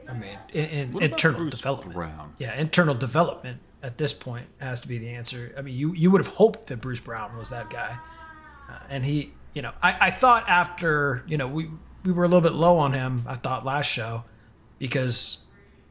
I 0.09 0.13
mean, 0.15 0.39
in, 0.53 0.65
in 0.65 1.03
internal 1.03 1.41
Bruce 1.41 1.55
development. 1.55 1.95
Brown? 1.95 2.35
Yeah, 2.39 2.55
internal 2.55 2.95
development 2.95 3.61
at 3.83 3.99
this 3.99 4.13
point 4.13 4.47
has 4.59 4.81
to 4.81 4.89
be 4.89 4.99
the 4.99 5.11
answer. 5.11 5.55
I 5.59 5.63
mean, 5.63 5.77
you 5.77 5.93
you 5.93 6.11
would 6.11 6.21
have 6.25 6.35
hoped 6.35 6.69
that 6.69 6.81
Bruce 6.81 7.01
Brown 7.01 7.37
was 7.37 7.51
that 7.51 7.69
guy, 7.69 7.99
uh, 8.71 8.79
and 8.89 9.05
he, 9.05 9.33
you 9.55 9.63
know, 9.63 9.73
I, 9.83 10.09
I 10.09 10.11
thought 10.11 10.49
after 10.49 11.25
you 11.27 11.37
know 11.37 11.49
we 11.49 11.69
we 12.05 12.13
were 12.13 12.25
a 12.25 12.29
little 12.29 12.41
bit 12.41 12.53
low 12.53 12.79
on 12.79 12.93
him. 12.93 13.25
I 13.27 13.35
thought 13.35 13.65
last 13.65 13.87
show 13.87 14.25
because 14.79 15.45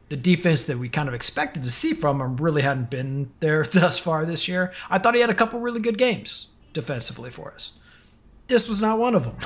the 0.08 0.16
defense 0.16 0.64
that 0.66 0.78
we 0.78 0.88
kind 0.88 1.08
of 1.08 1.14
expected 1.14 1.64
to 1.64 1.70
see 1.70 1.92
from 1.92 2.20
him 2.20 2.36
really 2.36 2.62
hadn't 2.62 2.90
been 2.90 3.32
there 3.40 3.64
thus 3.72 3.98
far 3.98 4.24
this 4.24 4.48
year. 4.48 4.72
I 4.90 4.98
thought 4.98 5.14
he 5.14 5.20
had 5.20 5.30
a 5.30 5.34
couple 5.34 5.60
really 5.60 5.80
good 5.80 5.98
games 5.98 6.48
defensively 6.72 7.30
for 7.30 7.52
us. 7.52 7.72
This 8.46 8.68
was 8.68 8.80
not 8.80 8.98
one 8.98 9.14
of 9.14 9.24
them. 9.24 9.36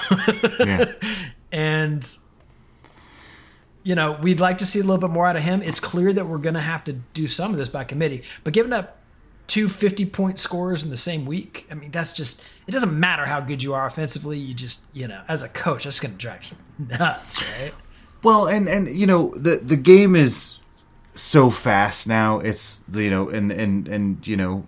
Yeah. 0.66 0.92
and 1.52 2.06
you 3.82 3.94
know 3.94 4.12
we'd 4.12 4.40
like 4.40 4.58
to 4.58 4.66
see 4.66 4.80
a 4.80 4.82
little 4.82 4.98
bit 4.98 5.10
more 5.10 5.26
out 5.26 5.36
of 5.36 5.42
him 5.42 5.62
it's 5.62 5.80
clear 5.80 6.12
that 6.12 6.26
we're 6.26 6.36
going 6.36 6.54
to 6.54 6.60
have 6.60 6.84
to 6.84 6.92
do 6.92 7.26
some 7.26 7.52
of 7.52 7.56
this 7.56 7.70
by 7.70 7.84
committee 7.84 8.22
but 8.44 8.52
giving 8.52 8.72
up 8.72 8.98
two 9.46 9.68
50 9.68 10.04
point 10.06 10.38
scores 10.38 10.84
in 10.84 10.90
the 10.90 10.96
same 10.96 11.24
week 11.24 11.66
i 11.70 11.74
mean 11.74 11.90
that's 11.90 12.12
just 12.12 12.44
it 12.66 12.72
doesn't 12.72 12.98
matter 12.98 13.24
how 13.24 13.40
good 13.40 13.62
you 13.62 13.72
are 13.72 13.86
offensively 13.86 14.36
you 14.36 14.52
just 14.52 14.82
you 14.92 15.08
know 15.08 15.22
as 15.26 15.42
a 15.42 15.48
coach 15.48 15.84
that's 15.84 16.00
going 16.00 16.12
to 16.12 16.18
drive 16.18 16.52
you 16.78 16.86
nuts 16.86 17.42
right 17.42 17.72
Well, 18.22 18.46
and 18.46 18.68
and 18.68 18.88
you 18.88 19.06
know 19.06 19.32
the 19.36 19.56
the 19.56 19.76
game 19.76 20.16
is 20.16 20.60
so 21.14 21.50
fast 21.50 22.06
now. 22.06 22.38
It's 22.40 22.82
you 22.92 23.10
know 23.10 23.28
and 23.28 23.52
and 23.52 23.88
and 23.88 24.26
you 24.26 24.36
know, 24.36 24.66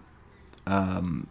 um, 0.67 1.27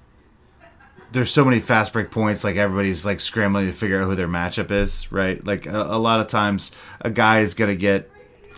there's 1.12 1.32
so 1.32 1.46
many 1.46 1.60
fast 1.60 1.94
break 1.94 2.12
points. 2.12 2.44
Like 2.44 2.56
everybody's 2.56 3.06
like 3.06 3.20
scrambling 3.20 3.68
to 3.68 3.74
figure 3.74 4.02
out 4.02 4.06
who 4.06 4.16
their 4.16 4.28
matchup 4.28 4.72
is. 4.72 5.12
Right. 5.12 5.44
Like 5.46 5.66
a, 5.66 5.82
a 5.90 6.00
lot 6.00 6.20
of 6.20 6.28
times, 6.28 6.72
a 7.02 7.10
guy 7.10 7.40
is 7.40 7.54
gonna 7.54 7.76
get 7.76 8.10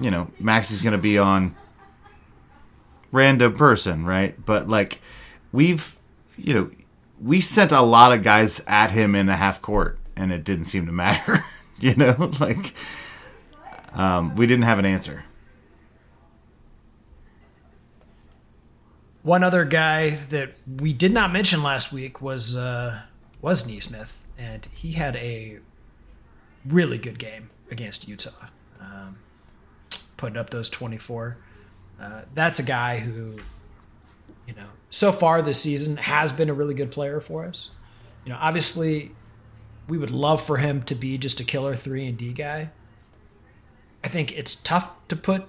you 0.01 0.09
know, 0.09 0.31
Max 0.39 0.71
is 0.71 0.81
to 0.81 0.97
be 0.97 1.17
on 1.17 1.55
random 3.11 3.55
person, 3.55 4.05
right? 4.05 4.35
But 4.43 4.67
like 4.67 4.99
we've, 5.51 5.95
you 6.37 6.53
know, 6.53 6.71
we 7.21 7.39
sent 7.39 7.71
a 7.71 7.81
lot 7.81 8.11
of 8.11 8.23
guys 8.23 8.61
at 8.67 8.91
him 8.91 9.15
in 9.15 9.29
a 9.29 9.37
half 9.37 9.61
court, 9.61 9.99
and 10.15 10.33
it 10.33 10.43
didn't 10.43 10.65
seem 10.65 10.87
to 10.87 10.91
matter. 10.91 11.45
you 11.79 11.95
know, 11.95 12.31
like 12.39 12.73
um, 13.93 14.35
we 14.35 14.47
didn't 14.47 14.63
have 14.63 14.79
an 14.79 14.85
answer. 14.85 15.23
One 19.23 19.43
other 19.43 19.65
guy 19.65 20.11
that 20.29 20.53
we 20.79 20.93
did 20.93 21.13
not 21.13 21.31
mention 21.31 21.61
last 21.61 21.93
week 21.93 22.21
was 22.21 22.55
uh, 22.55 23.01
was 23.39 23.67
Nesmith, 23.67 24.25
and 24.37 24.67
he 24.73 24.93
had 24.93 25.15
a 25.15 25.59
really 26.65 26.97
good 26.97 27.19
game 27.19 27.49
against 27.69 28.07
Utah, 28.07 28.47
um, 28.79 29.17
putting 30.17 30.37
up 30.37 30.49
those 30.49 30.69
twenty 30.69 30.97
four. 30.97 31.37
Uh, 32.01 32.21
that's 32.33 32.57
a 32.57 32.63
guy 32.63 32.97
who, 32.97 33.37
you 34.47 34.55
know, 34.55 34.65
so 34.89 35.11
far 35.11 35.43
this 35.43 35.61
season 35.61 35.97
has 35.97 36.31
been 36.31 36.49
a 36.49 36.53
really 36.53 36.73
good 36.73 36.89
player 36.89 37.21
for 37.21 37.45
us. 37.45 37.69
You 38.25 38.31
know, 38.31 38.39
obviously, 38.41 39.11
we 39.87 39.99
would 39.99 40.09
love 40.09 40.43
for 40.43 40.57
him 40.57 40.81
to 40.83 40.95
be 40.95 41.19
just 41.19 41.39
a 41.39 41.43
killer 41.43 41.75
three 41.75 42.07
and 42.07 42.17
D 42.17 42.33
guy. 42.33 42.71
I 44.03 44.07
think 44.07 44.31
it's 44.37 44.55
tough 44.55 44.91
to 45.09 45.15
put 45.15 45.45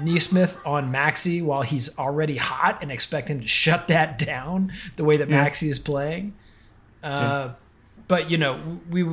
Nesmith 0.00 0.58
on 0.64 0.90
Maxey 0.90 1.40
while 1.42 1.62
he's 1.62 1.96
already 1.98 2.36
hot 2.36 2.78
and 2.82 2.90
expect 2.90 3.28
him 3.28 3.40
to 3.40 3.46
shut 3.62 3.88
that 3.88 4.18
down 4.18 4.72
the 4.96 5.04
way 5.04 5.16
that 5.18 5.28
Yeah. 5.28 5.42
Maxey 5.42 5.68
is 5.68 5.78
playing. 5.78 6.34
Uh, 7.02 7.50
But 8.08 8.30
you 8.30 8.36
know, 8.38 8.58
we, 8.90 9.06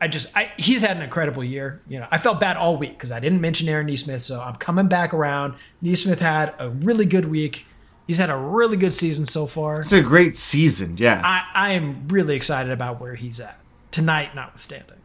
I 0.00 0.08
just, 0.08 0.36
I, 0.36 0.52
he's 0.56 0.80
had 0.82 0.96
an 0.96 1.02
incredible 1.02 1.42
year. 1.44 1.80
You 1.88 2.00
know, 2.00 2.06
I 2.10 2.18
felt 2.18 2.40
bad 2.40 2.56
all 2.56 2.76
week 2.76 2.92
because 2.92 3.12
I 3.12 3.20
didn't 3.20 3.40
mention 3.40 3.68
Aaron 3.68 3.86
Nesmith, 3.86 4.22
so 4.22 4.40
I'm 4.40 4.54
coming 4.56 4.86
back 4.88 5.12
around. 5.12 5.54
Nesmith 5.82 6.20
had 6.20 6.54
a 6.58 6.70
really 6.70 7.04
good 7.06 7.26
week. 7.26 7.66
He's 8.06 8.18
had 8.18 8.30
a 8.30 8.36
really 8.36 8.76
good 8.76 8.94
season 8.94 9.26
so 9.26 9.46
far. 9.46 9.80
It's 9.82 9.92
a 9.92 10.02
great 10.02 10.36
season, 10.36 10.96
yeah. 10.96 11.20
I, 11.22 11.42
I 11.52 11.72
am 11.72 12.08
really 12.08 12.34
excited 12.36 12.72
about 12.72 13.00
where 13.00 13.14
he's 13.16 13.38
at 13.38 13.58
tonight, 13.90 14.34
notwithstanding. 14.34 14.97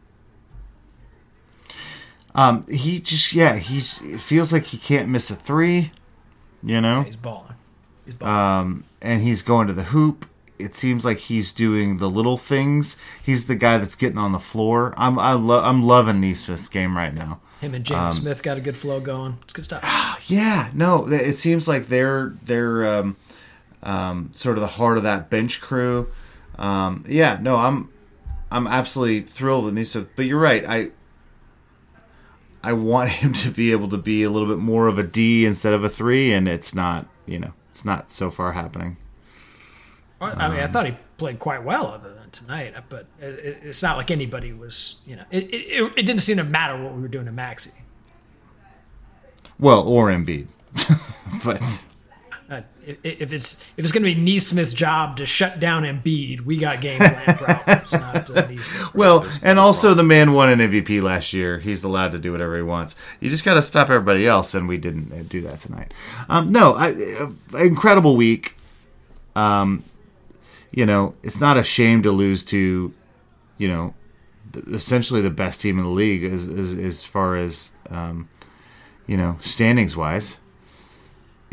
Um, 2.34 2.66
he 2.68 3.00
just 3.00 3.32
yeah, 3.32 3.56
he's 3.56 4.02
it 4.02 4.20
feels 4.20 4.52
like 4.52 4.64
he 4.64 4.78
can't 4.78 5.08
miss 5.08 5.30
a 5.30 5.36
three, 5.36 5.92
you 6.62 6.80
know. 6.80 7.02
He's 7.02 7.16
balling. 7.16 7.54
He's 8.04 8.14
balling. 8.14 8.34
um, 8.34 8.84
and 9.00 9.22
he's 9.22 9.42
going 9.42 9.66
to 9.68 9.72
the 9.72 9.84
hoop. 9.84 10.26
It 10.58 10.74
seems 10.74 11.04
like 11.04 11.18
he's 11.18 11.52
doing 11.52 11.96
the 11.98 12.08
little 12.08 12.36
things. 12.36 12.96
He's 13.22 13.46
the 13.46 13.54
guy 13.56 13.78
that's 13.78 13.94
getting 13.96 14.18
on 14.18 14.32
the 14.32 14.38
floor. 14.38 14.94
I'm 14.96 15.18
I 15.18 15.32
lo- 15.34 15.60
I'm 15.62 15.82
loving 15.82 16.20
Nesmith's 16.20 16.68
game 16.68 16.96
right 16.96 17.14
now. 17.14 17.40
Him 17.60 17.74
and 17.74 17.84
James 17.84 18.16
Smith 18.16 18.42
got 18.42 18.56
a 18.56 18.60
good 18.60 18.76
flow 18.76 19.00
going. 19.00 19.38
It's 19.42 19.52
good 19.52 19.64
stuff. 19.64 19.82
Yeah, 20.26 20.70
no, 20.72 21.06
it 21.06 21.36
seems 21.36 21.68
like 21.68 21.86
they're 21.88 22.32
they're 22.44 22.86
um, 22.98 23.16
um, 23.82 24.30
sort 24.32 24.56
of 24.56 24.62
the 24.62 24.68
heart 24.68 24.96
of 24.96 25.02
that 25.02 25.28
bench 25.28 25.60
crew. 25.60 26.08
Um, 26.58 27.04
yeah, 27.06 27.36
no, 27.42 27.56
I'm 27.56 27.90
I'm 28.50 28.66
absolutely 28.66 29.20
thrilled 29.20 29.66
with 29.66 29.74
Nesmith. 29.74 30.08
But 30.16 30.24
you're 30.24 30.40
right, 30.40 30.64
I 30.66 30.90
I 32.64 32.72
want 32.72 33.10
him 33.10 33.32
to 33.34 33.50
be 33.50 33.72
able 33.72 33.88
to 33.90 33.98
be 33.98 34.22
a 34.22 34.30
little 34.30 34.48
bit 34.48 34.58
more 34.58 34.86
of 34.88 34.98
a 34.98 35.02
D 35.02 35.44
instead 35.44 35.74
of 35.74 35.84
a 35.84 35.88
three, 35.88 36.32
and 36.32 36.48
it's 36.48 36.74
not. 36.74 37.06
You 37.26 37.38
know, 37.38 37.52
it's 37.70 37.84
not 37.84 38.10
so 38.10 38.30
far 38.30 38.52
happening. 38.52 38.96
I 40.20 40.48
mean, 40.48 40.60
I 40.60 40.62
um, 40.62 40.72
thought 40.72 40.86
he 40.86 40.96
played 41.18 41.38
quite 41.38 41.64
well 41.64 41.86
other 41.86 42.14
than 42.14 42.30
tonight, 42.30 42.74
uh, 42.76 42.82
but 42.88 43.06
it, 43.20 43.24
it, 43.24 43.58
it's 43.62 43.82
not 43.82 43.96
like 43.96 44.10
anybody 44.10 44.52
was, 44.52 45.00
you 45.06 45.16
know, 45.16 45.24
it, 45.30 45.44
it, 45.52 45.92
it 45.96 46.06
didn't 46.06 46.20
seem 46.20 46.38
to 46.38 46.44
matter 46.44 46.82
what 46.82 46.94
we 46.94 47.02
were 47.02 47.08
doing 47.08 47.26
to 47.26 47.32
Maxey. 47.32 47.72
Well, 49.58 49.86
or 49.86 50.08
Embiid, 50.08 50.46
but. 51.44 51.84
Uh, 52.54 52.62
if, 53.02 53.32
it's 53.32 53.60
if 53.76 53.84
it's 53.84 53.92
going 53.92 54.04
to 54.04 54.14
be 54.14 54.20
Nesmith's 54.20 54.72
job 54.72 55.16
to 55.16 55.26
shut 55.26 55.60
down 55.60 55.84
Embiid, 55.84 56.42
we 56.42 56.56
got 56.56 56.80
game 56.80 56.98
plan 56.98 57.36
problems, 57.36 57.92
not 57.92 58.30
uh. 58.30 58.90
Well, 58.94 59.26
and 59.42 59.58
also 59.58 59.94
the 59.94 60.02
man 60.02 60.32
won 60.32 60.48
an 60.48 60.58
MVP 60.58 61.02
last 61.02 61.32
year. 61.32 61.58
He's 61.58 61.84
allowed 61.84 62.12
to 62.12 62.18
do 62.18 62.32
whatever 62.32 62.56
he 62.56 62.62
wants. 62.62 62.96
You 63.20 63.30
just 63.30 63.44
got 63.44 63.54
to 63.54 63.62
stop 63.62 63.90
everybody 63.90 64.26
else, 64.26 64.54
and 64.54 64.68
we 64.68 64.78
didn't 64.78 65.12
uh, 65.12 65.24
do 65.28 65.40
that 65.42 65.60
tonight. 65.60 65.92
Um, 66.28 66.46
no, 66.46 66.74
I, 66.74 66.92
uh, 66.92 67.58
incredible 67.58 68.16
week. 68.16 68.56
Um, 69.34 69.84
you 70.70 70.86
know, 70.86 71.14
it's 71.22 71.40
not 71.40 71.56
a 71.56 71.62
shame 71.62 72.02
to 72.02 72.10
lose 72.10 72.44
to, 72.44 72.92
you 73.58 73.68
know, 73.68 73.94
th- 74.52 74.66
essentially 74.66 75.20
the 75.20 75.30
best 75.30 75.60
team 75.60 75.78
in 75.78 75.84
the 75.84 75.90
league 75.90 76.24
as 76.24 76.46
as, 76.46 76.72
as 76.72 77.04
far 77.04 77.36
as 77.36 77.72
um, 77.90 78.28
you 79.06 79.16
know 79.16 79.38
standings 79.40 79.96
wise, 79.96 80.38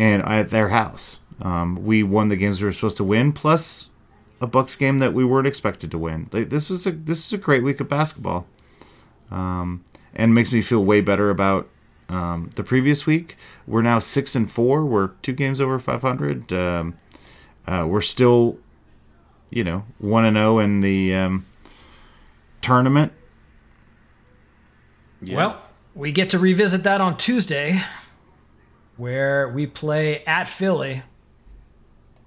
and 0.01 0.23
at 0.23 0.49
their 0.49 0.69
house. 0.69 1.19
Um, 1.43 1.85
we 1.85 2.01
won 2.01 2.29
the 2.29 2.35
games 2.35 2.59
we 2.59 2.65
were 2.65 2.71
supposed 2.71 2.97
to 2.97 3.03
win, 3.03 3.33
plus 3.33 3.91
a 4.41 4.47
Bucks 4.47 4.75
game 4.75 4.97
that 4.97 5.13
we 5.13 5.23
weren't 5.23 5.45
expected 5.45 5.91
to 5.91 5.97
win. 5.99 6.27
This 6.31 6.69
was 6.69 6.87
a 6.87 6.91
this 6.91 7.25
is 7.25 7.33
a 7.33 7.37
great 7.37 7.63
week 7.63 7.79
of 7.79 7.87
basketball, 7.87 8.47
um, 9.29 9.83
and 10.15 10.33
makes 10.33 10.51
me 10.51 10.61
feel 10.61 10.83
way 10.83 11.01
better 11.01 11.29
about 11.29 11.69
um, 12.09 12.49
the 12.55 12.63
previous 12.63 13.05
week. 13.05 13.37
We're 13.67 13.83
now 13.83 13.99
six 13.99 14.35
and 14.35 14.51
four. 14.51 14.83
We're 14.85 15.09
two 15.21 15.33
games 15.33 15.61
over 15.61 15.77
five 15.77 16.01
hundred. 16.01 16.51
Um, 16.51 16.95
uh, 17.67 17.85
we're 17.87 18.01
still, 18.01 18.57
you 19.51 19.63
know, 19.63 19.85
one 19.99 20.25
and 20.25 20.35
zero 20.35 20.57
in 20.57 20.81
the 20.81 21.13
um, 21.13 21.45
tournament. 22.61 23.13
Yeah. 25.21 25.37
Well, 25.37 25.61
we 25.93 26.11
get 26.11 26.31
to 26.31 26.39
revisit 26.39 26.83
that 26.83 27.01
on 27.01 27.17
Tuesday, 27.17 27.79
where 28.97 29.49
we 29.49 29.65
play 29.67 30.23
at 30.25 30.47
Philly. 30.47 31.03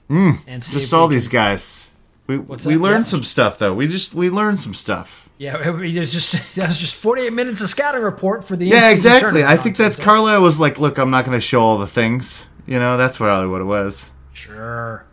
and 0.09 0.63
see 0.63 0.79
Just 0.79 0.93
all 0.95 1.09
these 1.09 1.29
can- 1.29 1.35
guys. 1.37 1.91
We 2.27 2.39
What's 2.39 2.65
we 2.65 2.75
that? 2.75 2.81
learned 2.81 3.05
Yeah. 3.05 3.11
some 3.11 3.23
stuff 3.23 3.59
though. 3.59 3.75
We 3.75 3.87
just 3.87 4.15
we 4.15 4.31
learned 4.31 4.59
some 4.61 4.75
stuff. 4.75 5.29
Yeah, 5.37 5.69
it 5.69 5.99
was 5.99 6.13
just 6.13 6.33
that 6.55 6.69
was 6.69 6.79
just 6.79 6.95
48 6.95 7.33
minutes 7.33 7.61
of 7.61 7.69
scouting 7.69 8.03
report 8.03 8.45
for 8.45 8.57
the 8.57 8.67
Yeah, 8.67 8.91
exactly. 8.91 9.45
I 9.45 9.57
think 9.57 9.77
that's. 9.77 9.97
Carlisle 9.97 10.41
was 10.43 10.59
like, 10.61 10.79
look, 10.79 10.99
I'm 10.99 11.11
not 11.11 11.25
going 11.25 11.37
to 11.37 11.41
show 11.41 11.61
all 11.63 11.79
the 11.79 11.87
things. 11.87 12.49
You 12.67 12.79
know, 12.79 12.97
that's 12.97 13.19
probably 13.19 13.49
what 13.49 13.61
it 13.61 13.65
was. 13.65 14.11
Sure. 14.33 15.05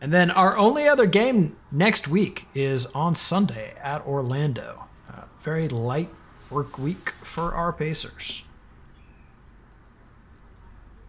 And 0.00 0.12
then 0.12 0.30
our 0.30 0.56
only 0.56 0.86
other 0.88 1.06
game 1.06 1.56
next 1.72 2.06
week 2.08 2.46
is 2.54 2.86
on 2.86 3.14
Sunday 3.14 3.74
at 3.82 4.06
Orlando. 4.06 4.84
Uh, 5.12 5.22
very 5.40 5.68
light 5.68 6.10
work 6.50 6.78
week 6.78 7.10
for 7.22 7.54
our 7.54 7.72
Pacers. 7.72 8.42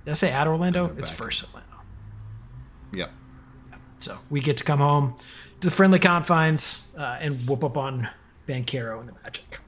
Did 0.07 0.11
I 0.11 0.13
say 0.13 0.31
at 0.31 0.47
Orlando? 0.47 0.95
It's 0.97 1.09
first 1.09 1.43
Orlando. 1.43 1.83
Yep. 2.93 3.11
So 3.99 4.17
we 4.29 4.39
get 4.39 4.55
to 4.55 4.63
come 4.63 4.79
home 4.79 5.17
to 5.59 5.67
the 5.67 5.69
friendly 5.69 5.99
confines 5.99 6.87
uh, 6.97 7.17
and 7.19 7.45
whoop 7.45 7.61
up 7.61 7.75
on 7.75 8.07
Banchero 8.47 9.01
and 9.01 9.09
the 9.09 9.13
Magic. 9.21 9.59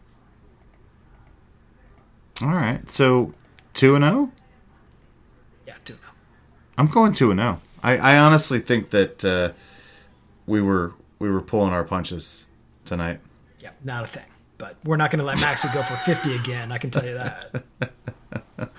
All 2.42 2.48
right. 2.48 2.90
So 2.90 3.34
2 3.74 3.96
and 3.96 4.06
0? 4.06 4.32
Yeah, 5.68 5.74
do 5.84 5.96
know. 5.96 6.00
I'm 6.78 6.88
going 6.88 7.12
2 7.12 7.32
and 7.32 7.40
0. 7.42 7.62
I 7.84 7.98
I 7.98 8.18
honestly 8.20 8.60
think 8.60 8.92
that 8.92 9.26
uh, 9.26 9.52
we 10.46 10.62
were 10.62 10.94
we 11.20 11.30
were 11.30 11.42
pulling 11.42 11.74
our 11.74 11.84
punches 11.84 12.48
tonight. 12.86 13.20
Yeah, 13.60 13.72
not 13.84 14.06
a 14.06 14.08
thing. 14.08 14.24
But 14.58 14.78
we're 14.86 14.96
not 14.96 15.12
going 15.12 15.20
to 15.20 15.26
let 15.26 15.42
Maxey 15.42 15.68
go 15.74 15.82
for 15.84 15.98
50 15.98 16.34
again. 16.36 16.72
I 16.72 16.78
can 16.78 16.92
tell 16.92 17.06
you 17.06 17.16
that. 17.16 17.64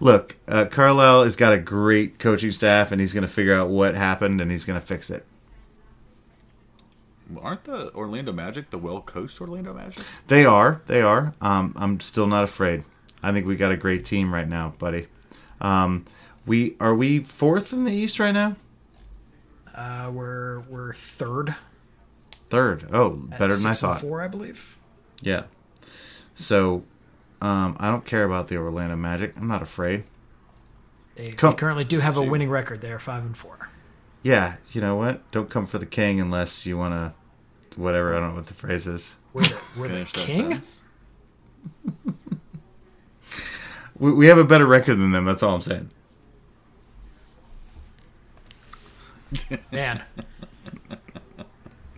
Look, 0.00 0.36
uh, 0.46 0.66
Carlisle 0.66 1.24
has 1.24 1.36
got 1.36 1.52
a 1.52 1.58
great 1.58 2.18
coaching 2.18 2.50
staff, 2.50 2.92
and 2.92 3.00
he's 3.00 3.14
going 3.14 3.22
to 3.22 3.28
figure 3.28 3.54
out 3.54 3.68
what 3.68 3.94
happened, 3.94 4.40
and 4.40 4.50
he's 4.50 4.64
going 4.64 4.78
to 4.78 4.86
fix 4.86 5.10
it. 5.10 5.24
Aren't 7.40 7.64
the 7.64 7.92
Orlando 7.94 8.32
Magic 8.32 8.70
the 8.70 8.78
well 8.78 9.00
coached 9.00 9.40
Orlando 9.40 9.74
Magic? 9.74 10.04
They 10.28 10.44
are. 10.44 10.80
They 10.86 11.02
are. 11.02 11.34
Um, 11.40 11.74
I'm 11.76 11.98
still 12.00 12.26
not 12.26 12.44
afraid. 12.44 12.84
I 13.22 13.32
think 13.32 13.46
we 13.46 13.56
got 13.56 13.72
a 13.72 13.76
great 13.76 14.04
team 14.04 14.32
right 14.32 14.48
now, 14.48 14.72
buddy. 14.78 15.08
Um, 15.60 16.04
we 16.46 16.76
are 16.78 16.94
we 16.94 17.20
fourth 17.20 17.72
in 17.72 17.84
the 17.84 17.92
East 17.92 18.20
right 18.20 18.32
now. 18.32 18.54
Uh, 19.74 20.10
we're 20.12 20.60
we're 20.68 20.92
third. 20.92 21.56
Third. 22.48 22.88
Oh, 22.92 23.12
at 23.32 23.38
better 23.38 23.56
than 23.56 23.66
I 23.66 23.72
six 23.72 23.82
and 23.82 23.92
thought. 23.92 24.00
Four, 24.00 24.22
I 24.22 24.28
believe. 24.28 24.78
Yeah. 25.20 25.44
So, 26.34 26.84
um, 27.46 27.76
I 27.78 27.90
don't 27.90 28.04
care 28.04 28.24
about 28.24 28.48
the 28.48 28.56
Orlando 28.56 28.96
Magic. 28.96 29.36
I'm 29.36 29.46
not 29.46 29.62
afraid. 29.62 30.02
They, 31.14 31.30
Come- 31.32 31.52
they 31.52 31.56
currently 31.56 31.84
do 31.84 32.00
have 32.00 32.16
a 32.16 32.22
winning 32.22 32.50
record. 32.50 32.80
They 32.80 32.90
are 32.90 32.98
five 32.98 33.24
and 33.24 33.36
four. 33.36 33.70
Yeah. 34.22 34.56
You 34.72 34.80
know 34.80 34.96
what? 34.96 35.30
Don't 35.30 35.48
come 35.48 35.66
for 35.66 35.78
the 35.78 35.86
king 35.86 36.20
unless 36.20 36.66
you 36.66 36.76
want 36.76 36.94
to. 36.94 37.12
Whatever. 37.80 38.16
I 38.16 38.20
don't 38.20 38.30
know 38.30 38.36
what 38.36 38.46
the 38.46 38.54
phrase 38.54 38.86
is. 38.86 39.18
We're 39.32 39.42
the, 39.42 39.60
we're 39.78 39.88
the 39.88 40.04
king. 40.06 40.60
We, 43.98 44.12
we 44.12 44.26
have 44.26 44.36
a 44.36 44.44
better 44.44 44.66
record 44.66 44.96
than 44.96 45.12
them. 45.12 45.24
That's 45.24 45.42
all 45.42 45.54
I'm 45.54 45.62
saying. 45.62 45.88
Man. 49.72 50.02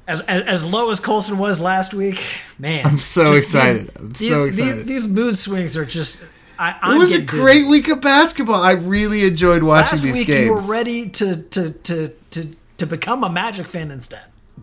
As, 0.08 0.22
as 0.22 0.42
as 0.44 0.64
low 0.64 0.90
as 0.90 0.98
Colson 1.00 1.36
was 1.38 1.60
last 1.60 1.92
week, 1.92 2.20
man. 2.58 2.84
I'm 2.86 2.98
so 2.98 3.32
excited. 3.34 3.88
These, 3.88 3.96
I'm 3.96 4.08
these, 4.12 4.30
so 4.30 4.44
these- 4.46 4.58
excited. 4.58 4.86
These, 4.86 5.06
mood 5.06 5.36
swings 5.36 5.76
are 5.76 5.84
just 5.84 6.24
I, 6.58 6.70
It 6.70 6.76
I'm 6.82 6.98
was 6.98 7.10
a 7.12 7.18
getting 7.20 7.26
dizzy. 7.26 7.42
great 7.42 7.66
week 7.68 7.88
of 7.88 8.00
basketball. 8.00 8.62
I 8.62 8.72
really 8.72 9.24
enjoyed 9.24 9.62
watching 9.62 9.92
Last 9.98 10.02
these 10.02 10.14
week 10.14 10.26
games. 10.26 10.46
you 10.46 10.54
were 10.54 10.72
ready 10.72 11.08
to 11.10 11.42
to 11.42 11.70
to 11.72 12.08
to 12.30 12.56
to 12.78 12.86
become 12.86 13.22
a 13.22 13.28
Magic 13.30 13.68
fan 13.68 13.90
instead. 13.90 14.22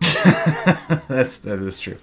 That's 1.08 1.38
that 1.38 1.58
is 1.60 1.78
true. 1.80 1.98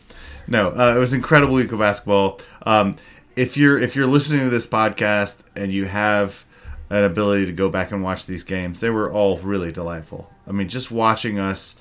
No, 0.47 0.69
uh, 0.71 0.93
it 0.95 0.99
was 0.99 1.13
an 1.13 1.19
incredible 1.19 1.53
week 1.55 1.71
of 1.71 1.79
basketball. 1.79 2.39
Um, 2.65 2.95
if 3.35 3.57
you're 3.57 3.77
if 3.77 3.95
you're 3.95 4.07
listening 4.07 4.41
to 4.45 4.49
this 4.49 4.67
podcast 4.67 5.41
and 5.55 5.71
you 5.71 5.85
have 5.85 6.45
an 6.89 7.03
ability 7.03 7.45
to 7.47 7.51
go 7.53 7.69
back 7.69 7.91
and 7.91 8.03
watch 8.03 8.25
these 8.25 8.43
games, 8.43 8.79
they 8.79 8.89
were 8.89 9.11
all 9.11 9.37
really 9.39 9.71
delightful. 9.71 10.29
I 10.47 10.51
mean, 10.51 10.67
just 10.69 10.91
watching 10.91 11.39
us 11.39 11.77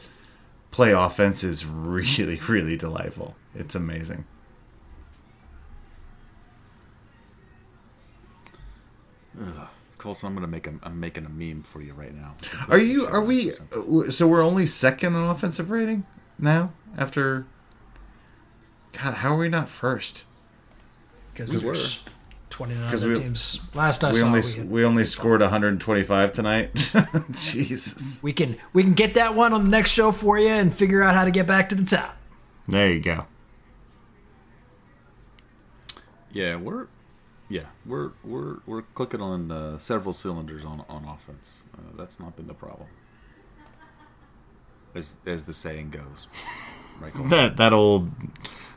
play 0.72 0.90
offense 0.92 1.44
is 1.44 1.64
really 1.64 2.40
really 2.48 2.76
delightful. 2.76 3.36
It's 3.54 3.76
amazing. 3.76 4.24
Colson, 9.98 10.26
I'm 10.28 10.34
gonna 10.34 10.46
make 10.48 10.66
a, 10.66 10.74
I'm 10.82 10.98
making 10.98 11.24
a 11.26 11.28
meme 11.28 11.62
for 11.62 11.80
you 11.80 11.92
right 11.94 12.14
now. 12.14 12.34
Are 12.68 12.78
you? 12.78 13.06
Are 13.06 13.22
we? 13.22 13.52
uh, 13.52 14.10
So 14.10 14.26
we're 14.26 14.42
only 14.42 14.66
second 14.66 15.14
in 15.14 15.22
offensive 15.22 15.70
rating 15.70 16.04
now 16.38 16.72
after. 16.98 17.46
God, 18.92 19.14
how 19.14 19.34
are 19.34 19.38
we 19.38 19.48
not 19.48 19.68
first? 19.68 20.24
Because 21.32 21.62
We 21.62 21.66
were. 21.68 21.76
There's 22.58 22.70
29 22.70 22.90
'Cause 22.90 23.04
we- 23.04 23.14
teams. 23.16 23.60
Last 23.74 24.04
I 24.04 24.10
We 24.12 24.18
saw, 24.18 24.26
only 24.26 24.42
we, 24.58 24.62
we 24.64 24.84
only 24.84 25.06
scored 25.06 25.40
125 25.40 26.32
tonight. 26.32 26.92
Jesus. 27.32 28.22
we 28.22 28.32
can 28.32 28.56
we 28.72 28.82
can 28.82 28.92
get 28.94 29.14
that 29.14 29.34
one 29.34 29.52
on 29.52 29.64
the 29.64 29.70
next 29.70 29.90
show 29.92 30.12
for 30.12 30.38
you 30.38 30.48
and 30.48 30.72
figure 30.74 31.02
out 31.02 31.14
how 31.14 31.24
to 31.24 31.30
get 31.30 31.46
back 31.46 31.68
to 31.70 31.74
the 31.74 31.84
top. 31.84 32.16
There 32.68 32.90
you 32.92 33.00
go. 33.00 33.26
Yeah, 36.32 36.56
we're 36.56 36.86
yeah 37.48 37.66
we're 37.84 38.10
we're 38.24 38.56
we're 38.66 38.82
clicking 38.94 39.20
on 39.20 39.50
uh, 39.50 39.78
several 39.78 40.12
cylinders 40.12 40.64
on 40.64 40.84
on 40.88 41.04
offense. 41.04 41.64
Uh, 41.76 41.96
that's 41.96 42.18
not 42.18 42.36
been 42.36 42.46
the 42.46 42.54
problem, 42.54 42.88
as 44.94 45.16
as 45.26 45.44
the 45.44 45.52
saying 45.52 45.90
goes. 45.90 46.28
Right, 47.00 47.12
Colson? 47.12 47.28
That 47.30 47.56
that 47.58 47.72
old 47.72 48.10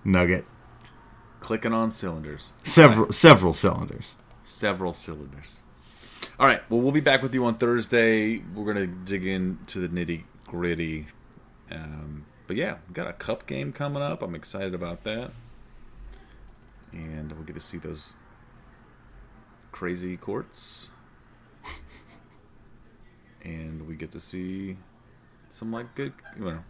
nugget. 0.03 0.45
Clicking 1.46 1.74
on 1.74 1.91
cylinders. 1.91 2.52
Several 2.64 3.12
several 3.12 3.54
cylinders. 3.54 4.16
several 4.43 4.93
cylinders. 4.93 5.60
All 6.39 6.48
right. 6.48 6.68
Well, 6.72 6.82
we'll 6.82 6.91
be 6.91 7.02
back 7.02 7.22
with 7.22 7.36
you 7.36 7.46
on 7.46 7.60
Thursday. 7.60 8.39
We're 8.39 8.74
gonna 8.74 8.88
dig 8.88 9.28
into 9.28 9.78
the 9.78 9.88
nitty 9.88 10.24
gritty. 10.48 11.06
Um, 11.70 12.26
but 12.48 12.56
yeah, 12.56 12.78
we 12.88 12.96
got 12.96 13.06
a 13.06 13.14
cup 13.14 13.46
game 13.46 13.72
coming 13.72 14.02
up. 14.02 14.24
I'm 14.24 14.34
excited 14.34 14.74
about 14.74 15.04
that, 15.04 15.34
and 16.91 17.32
we'll 17.32 17.43
get 17.43 17.54
to 17.54 17.60
see 17.60 17.78
those 17.78 18.16
crazy 19.72 20.18
courts, 20.18 20.89
and 23.43 23.88
we 23.88 23.93
get 23.96 24.10
to 24.14 24.20
see 24.20 24.78
some 25.50 25.72
like 25.72 25.93
good, 25.93 26.14
you 26.39 26.46
know, 26.46 26.64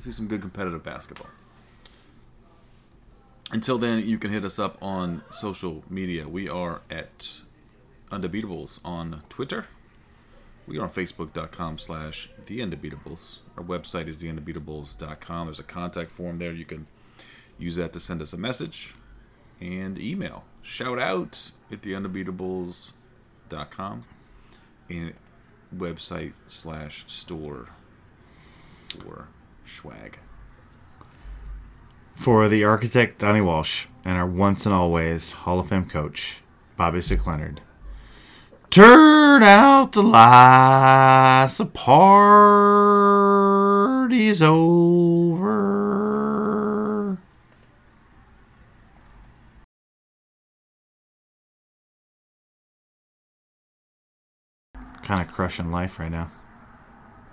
see 0.00 0.12
some 0.12 0.28
good 0.28 0.40
competitive 0.40 0.82
basketball. 0.82 1.28
Until 3.54 3.78
then, 3.78 4.04
you 4.04 4.18
can 4.18 4.32
hit 4.32 4.44
us 4.44 4.58
up 4.58 4.76
on 4.82 5.22
social 5.30 5.84
media. 5.88 6.28
We 6.28 6.48
are 6.48 6.80
at 6.90 7.42
Undebeatables 8.10 8.80
on 8.84 9.22
Twitter. 9.28 9.68
We 10.66 10.76
are 10.76 10.82
on 10.82 10.90
Facebook.com 10.90 11.78
slash 11.78 12.28
The 12.46 12.58
Undebeatables. 12.58 13.38
Our 13.56 13.62
website 13.62 14.08
is 14.08 14.20
TheUndebeatables.com. 14.20 15.46
There's 15.46 15.60
a 15.60 15.62
contact 15.62 16.10
form 16.10 16.40
there. 16.40 16.50
You 16.50 16.64
can 16.64 16.88
use 17.56 17.76
that 17.76 17.92
to 17.92 18.00
send 18.00 18.20
us 18.22 18.32
a 18.32 18.36
message 18.36 18.96
and 19.60 20.00
email. 20.00 20.42
Shout 20.60 20.98
out 20.98 21.52
at 21.70 21.80
TheUndebeatables.com 21.80 24.04
and 24.90 25.14
website 25.72 26.32
slash 26.48 27.04
store 27.06 27.68
for 28.88 29.28
swag. 29.64 30.18
For 32.14 32.48
the 32.48 32.64
architect 32.64 33.18
Donnie 33.18 33.40
Walsh 33.42 33.86
and 34.04 34.16
our 34.16 34.26
once 34.26 34.66
and 34.66 34.74
always 34.74 35.32
Hall 35.32 35.60
of 35.60 35.68
Fame 35.68 35.86
coach 35.86 36.42
Bobby 36.76 37.00
Slick 37.00 37.26
Leonard. 37.26 37.60
Turn 38.70 39.42
out 39.42 39.92
the 39.92 40.02
lights, 40.02 41.58
the 41.58 41.66
party's 41.66 42.02
over. 44.42 45.54
Kind 55.02 55.20
of 55.20 55.28
crushing 55.28 55.70
life 55.70 55.98
right 56.00 56.10
now. 56.10 56.32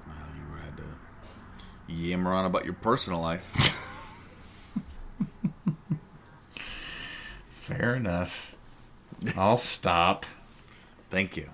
Well, 0.05 0.17
you 0.35 0.43
had 0.63 0.77
to 0.77 0.83
yammer 1.87 2.33
on 2.33 2.45
about 2.45 2.65
your 2.65 2.73
personal 2.75 3.21
life. 3.21 3.87
Fair 7.81 7.95
enough. 7.95 8.55
I'll 9.35 9.57
stop. 9.75 10.27
Thank 11.09 11.35
you. 11.35 11.49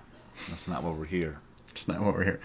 That's 0.50 0.68
not 0.68 0.82
what 0.82 0.94
we're 0.94 1.06
here. 1.06 1.38
It's 1.70 1.88
not 1.88 2.02
what 2.02 2.12
we're 2.12 2.24
here. 2.24 2.40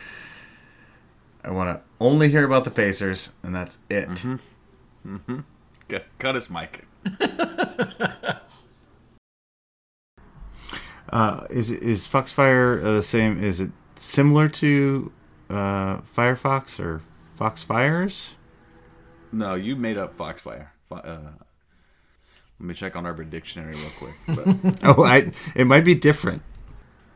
I 1.43 1.51
want 1.51 1.75
to 1.77 1.81
only 1.99 2.29
hear 2.29 2.45
about 2.45 2.63
the 2.63 2.71
Pacers, 2.71 3.33
and 3.43 3.53
that's 3.53 3.79
it. 3.89 4.07
Cut, 5.89 6.05
cut 6.17 6.35
his 6.35 6.49
mic. 6.49 6.87
Uh, 11.09 11.45
is 11.51 11.69
is 11.69 12.07
Foxfire 12.07 12.83
uh, 12.83 12.93
the 12.93 13.03
same? 13.03 13.43
Is 13.43 13.61
it 13.61 13.69
similar 13.95 14.49
to 14.49 15.11
uh, 15.47 15.97
Firefox 15.97 16.79
or 16.79 17.03
Foxfires? 17.39 18.31
No, 19.31 19.53
you 19.53 19.75
made 19.75 19.95
up 19.95 20.17
Foxfire. 20.17 20.69
Uh, 20.89 21.33
let 22.63 22.67
me 22.69 22.73
check 22.75 22.95
on 22.95 23.05
Urban 23.05 23.29
Dictionary 23.29 23.75
real 23.75 23.89
quick. 23.97 24.15
But 24.25 24.79
Oh, 24.83 25.03
I 25.03 25.33
it 25.53 25.67
might 25.67 25.83
be 25.83 25.95
different. 25.95 26.43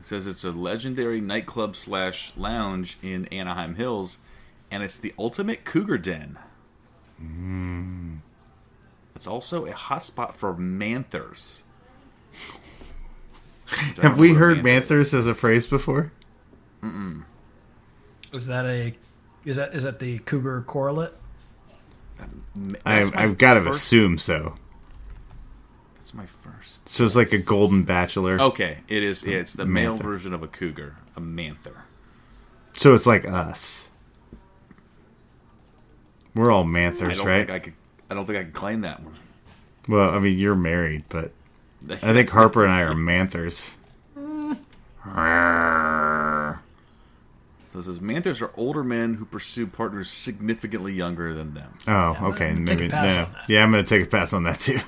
It 0.02 0.06
says 0.06 0.28
it's 0.28 0.44
a 0.44 0.52
legendary 0.52 1.22
nightclub 1.22 1.78
slash 1.78 2.34
lounge 2.36 2.98
in 3.02 3.28
Anaheim 3.28 3.76
Hills, 3.76 4.18
and 4.70 4.84
it's 4.84 4.98
the 5.00 5.14
ultimate 5.18 5.64
cougar 5.64 5.98
den. 6.00 6.38
It's 9.16 9.26
also 9.26 9.66
a 9.66 9.72
hotspot 9.72 10.34
for 10.34 10.54
manthers. 10.54 11.64
Which 13.70 13.80
I 13.80 13.94
don't 13.96 14.04
Have 14.04 14.20
we 14.20 14.34
heard 14.34 14.62
manther 14.62 15.00
is. 15.00 15.14
Manthers 15.14 15.14
as 15.14 15.28
a 15.28 15.34
phrase 15.34 15.66
before? 15.66 16.12
Mm. 16.84 17.24
Is 18.34 18.48
that 18.48 18.66
a 18.66 18.94
is 19.46 19.56
that 19.56 19.74
is 19.74 19.84
that 19.84 20.00
the 20.00 20.20
cougar 20.20 20.62
correlate? 20.68 21.14
I, 22.86 23.00
That's 23.00 23.16
my 23.16 23.24
I've 23.24 23.38
got 23.38 23.54
to 23.54 23.70
assume 23.70 24.18
so. 24.18 24.56
That's 26.08 26.14
my 26.14 26.26
first. 26.26 26.88
So 26.88 27.04
it's 27.04 27.18
like 27.18 27.34
a 27.34 27.38
golden 27.38 27.84
bachelor. 27.84 28.40
Okay, 28.40 28.78
it 28.88 29.04
is. 29.04 29.26
Yeah, 29.26 29.40
it's 29.40 29.52
the 29.52 29.66
male 29.66 29.92
Manther. 29.92 30.04
version 30.06 30.34
of 30.34 30.42
a 30.42 30.48
cougar, 30.48 30.96
a 31.18 31.20
manther. 31.20 31.84
So 32.78 32.96
it's 32.96 33.06
like 33.06 33.28
us. 33.28 33.90
We're 36.34 36.50
all 36.50 36.64
I 36.64 36.68
Manthers, 36.68 37.18
don't 37.18 37.28
right? 37.28 37.40
think 37.46 37.50
I 37.50 37.60
could. 37.60 37.74
I 38.10 38.14
don't 38.14 38.26
think 38.26 38.40
I 38.40 38.44
can 38.44 38.54
claim 38.54 38.82
that 38.82 39.04
one. 39.04 39.18
well, 39.90 40.12
I 40.12 40.20
mean, 40.20 40.38
you're 40.40 40.56
married, 40.56 41.04
but 41.10 41.34
I 41.90 41.98
think 41.98 42.30
Harper 42.38 42.64
and 42.64 42.74
I 42.74 42.84
are 42.84 42.94
Manthers. 42.94 43.72
So 47.68 47.80
it 47.80 47.84
says 47.84 48.00
manthers 48.00 48.42
are 48.42 48.52
older 48.56 48.82
men 48.86 49.16
who 49.16 49.26
pursue 49.26 49.68
partners 49.68 50.10
significantly 50.10 50.94
younger 50.94 51.34
than 51.34 51.54
them. 51.54 51.74
Oh, 51.86 52.18
okay. 52.30 52.52
take 52.52 52.58
a 52.58 52.62
Maybe 52.62 52.88
pass 52.88 53.18
no. 53.18 53.24
on 53.26 53.34
that. 53.34 53.50
Yeah, 53.50 53.64
I'm 53.64 53.72
gonna 53.72 53.84
take 53.84 54.06
a 54.06 54.10
pass 54.10 54.32
on 54.32 54.44
that 54.46 54.62
too. 54.62 54.80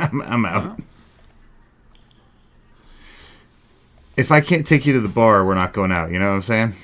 I'm, 0.00 0.22
I'm 0.22 0.44
out. 0.44 0.80
If 4.16 4.30
I 4.30 4.40
can't 4.40 4.66
take 4.66 4.86
you 4.86 4.92
to 4.94 5.00
the 5.00 5.08
bar, 5.08 5.44
we're 5.44 5.54
not 5.54 5.72
going 5.72 5.92
out. 5.92 6.10
You 6.10 6.18
know 6.18 6.28
what 6.28 6.36
I'm 6.36 6.42
saying? 6.42 6.74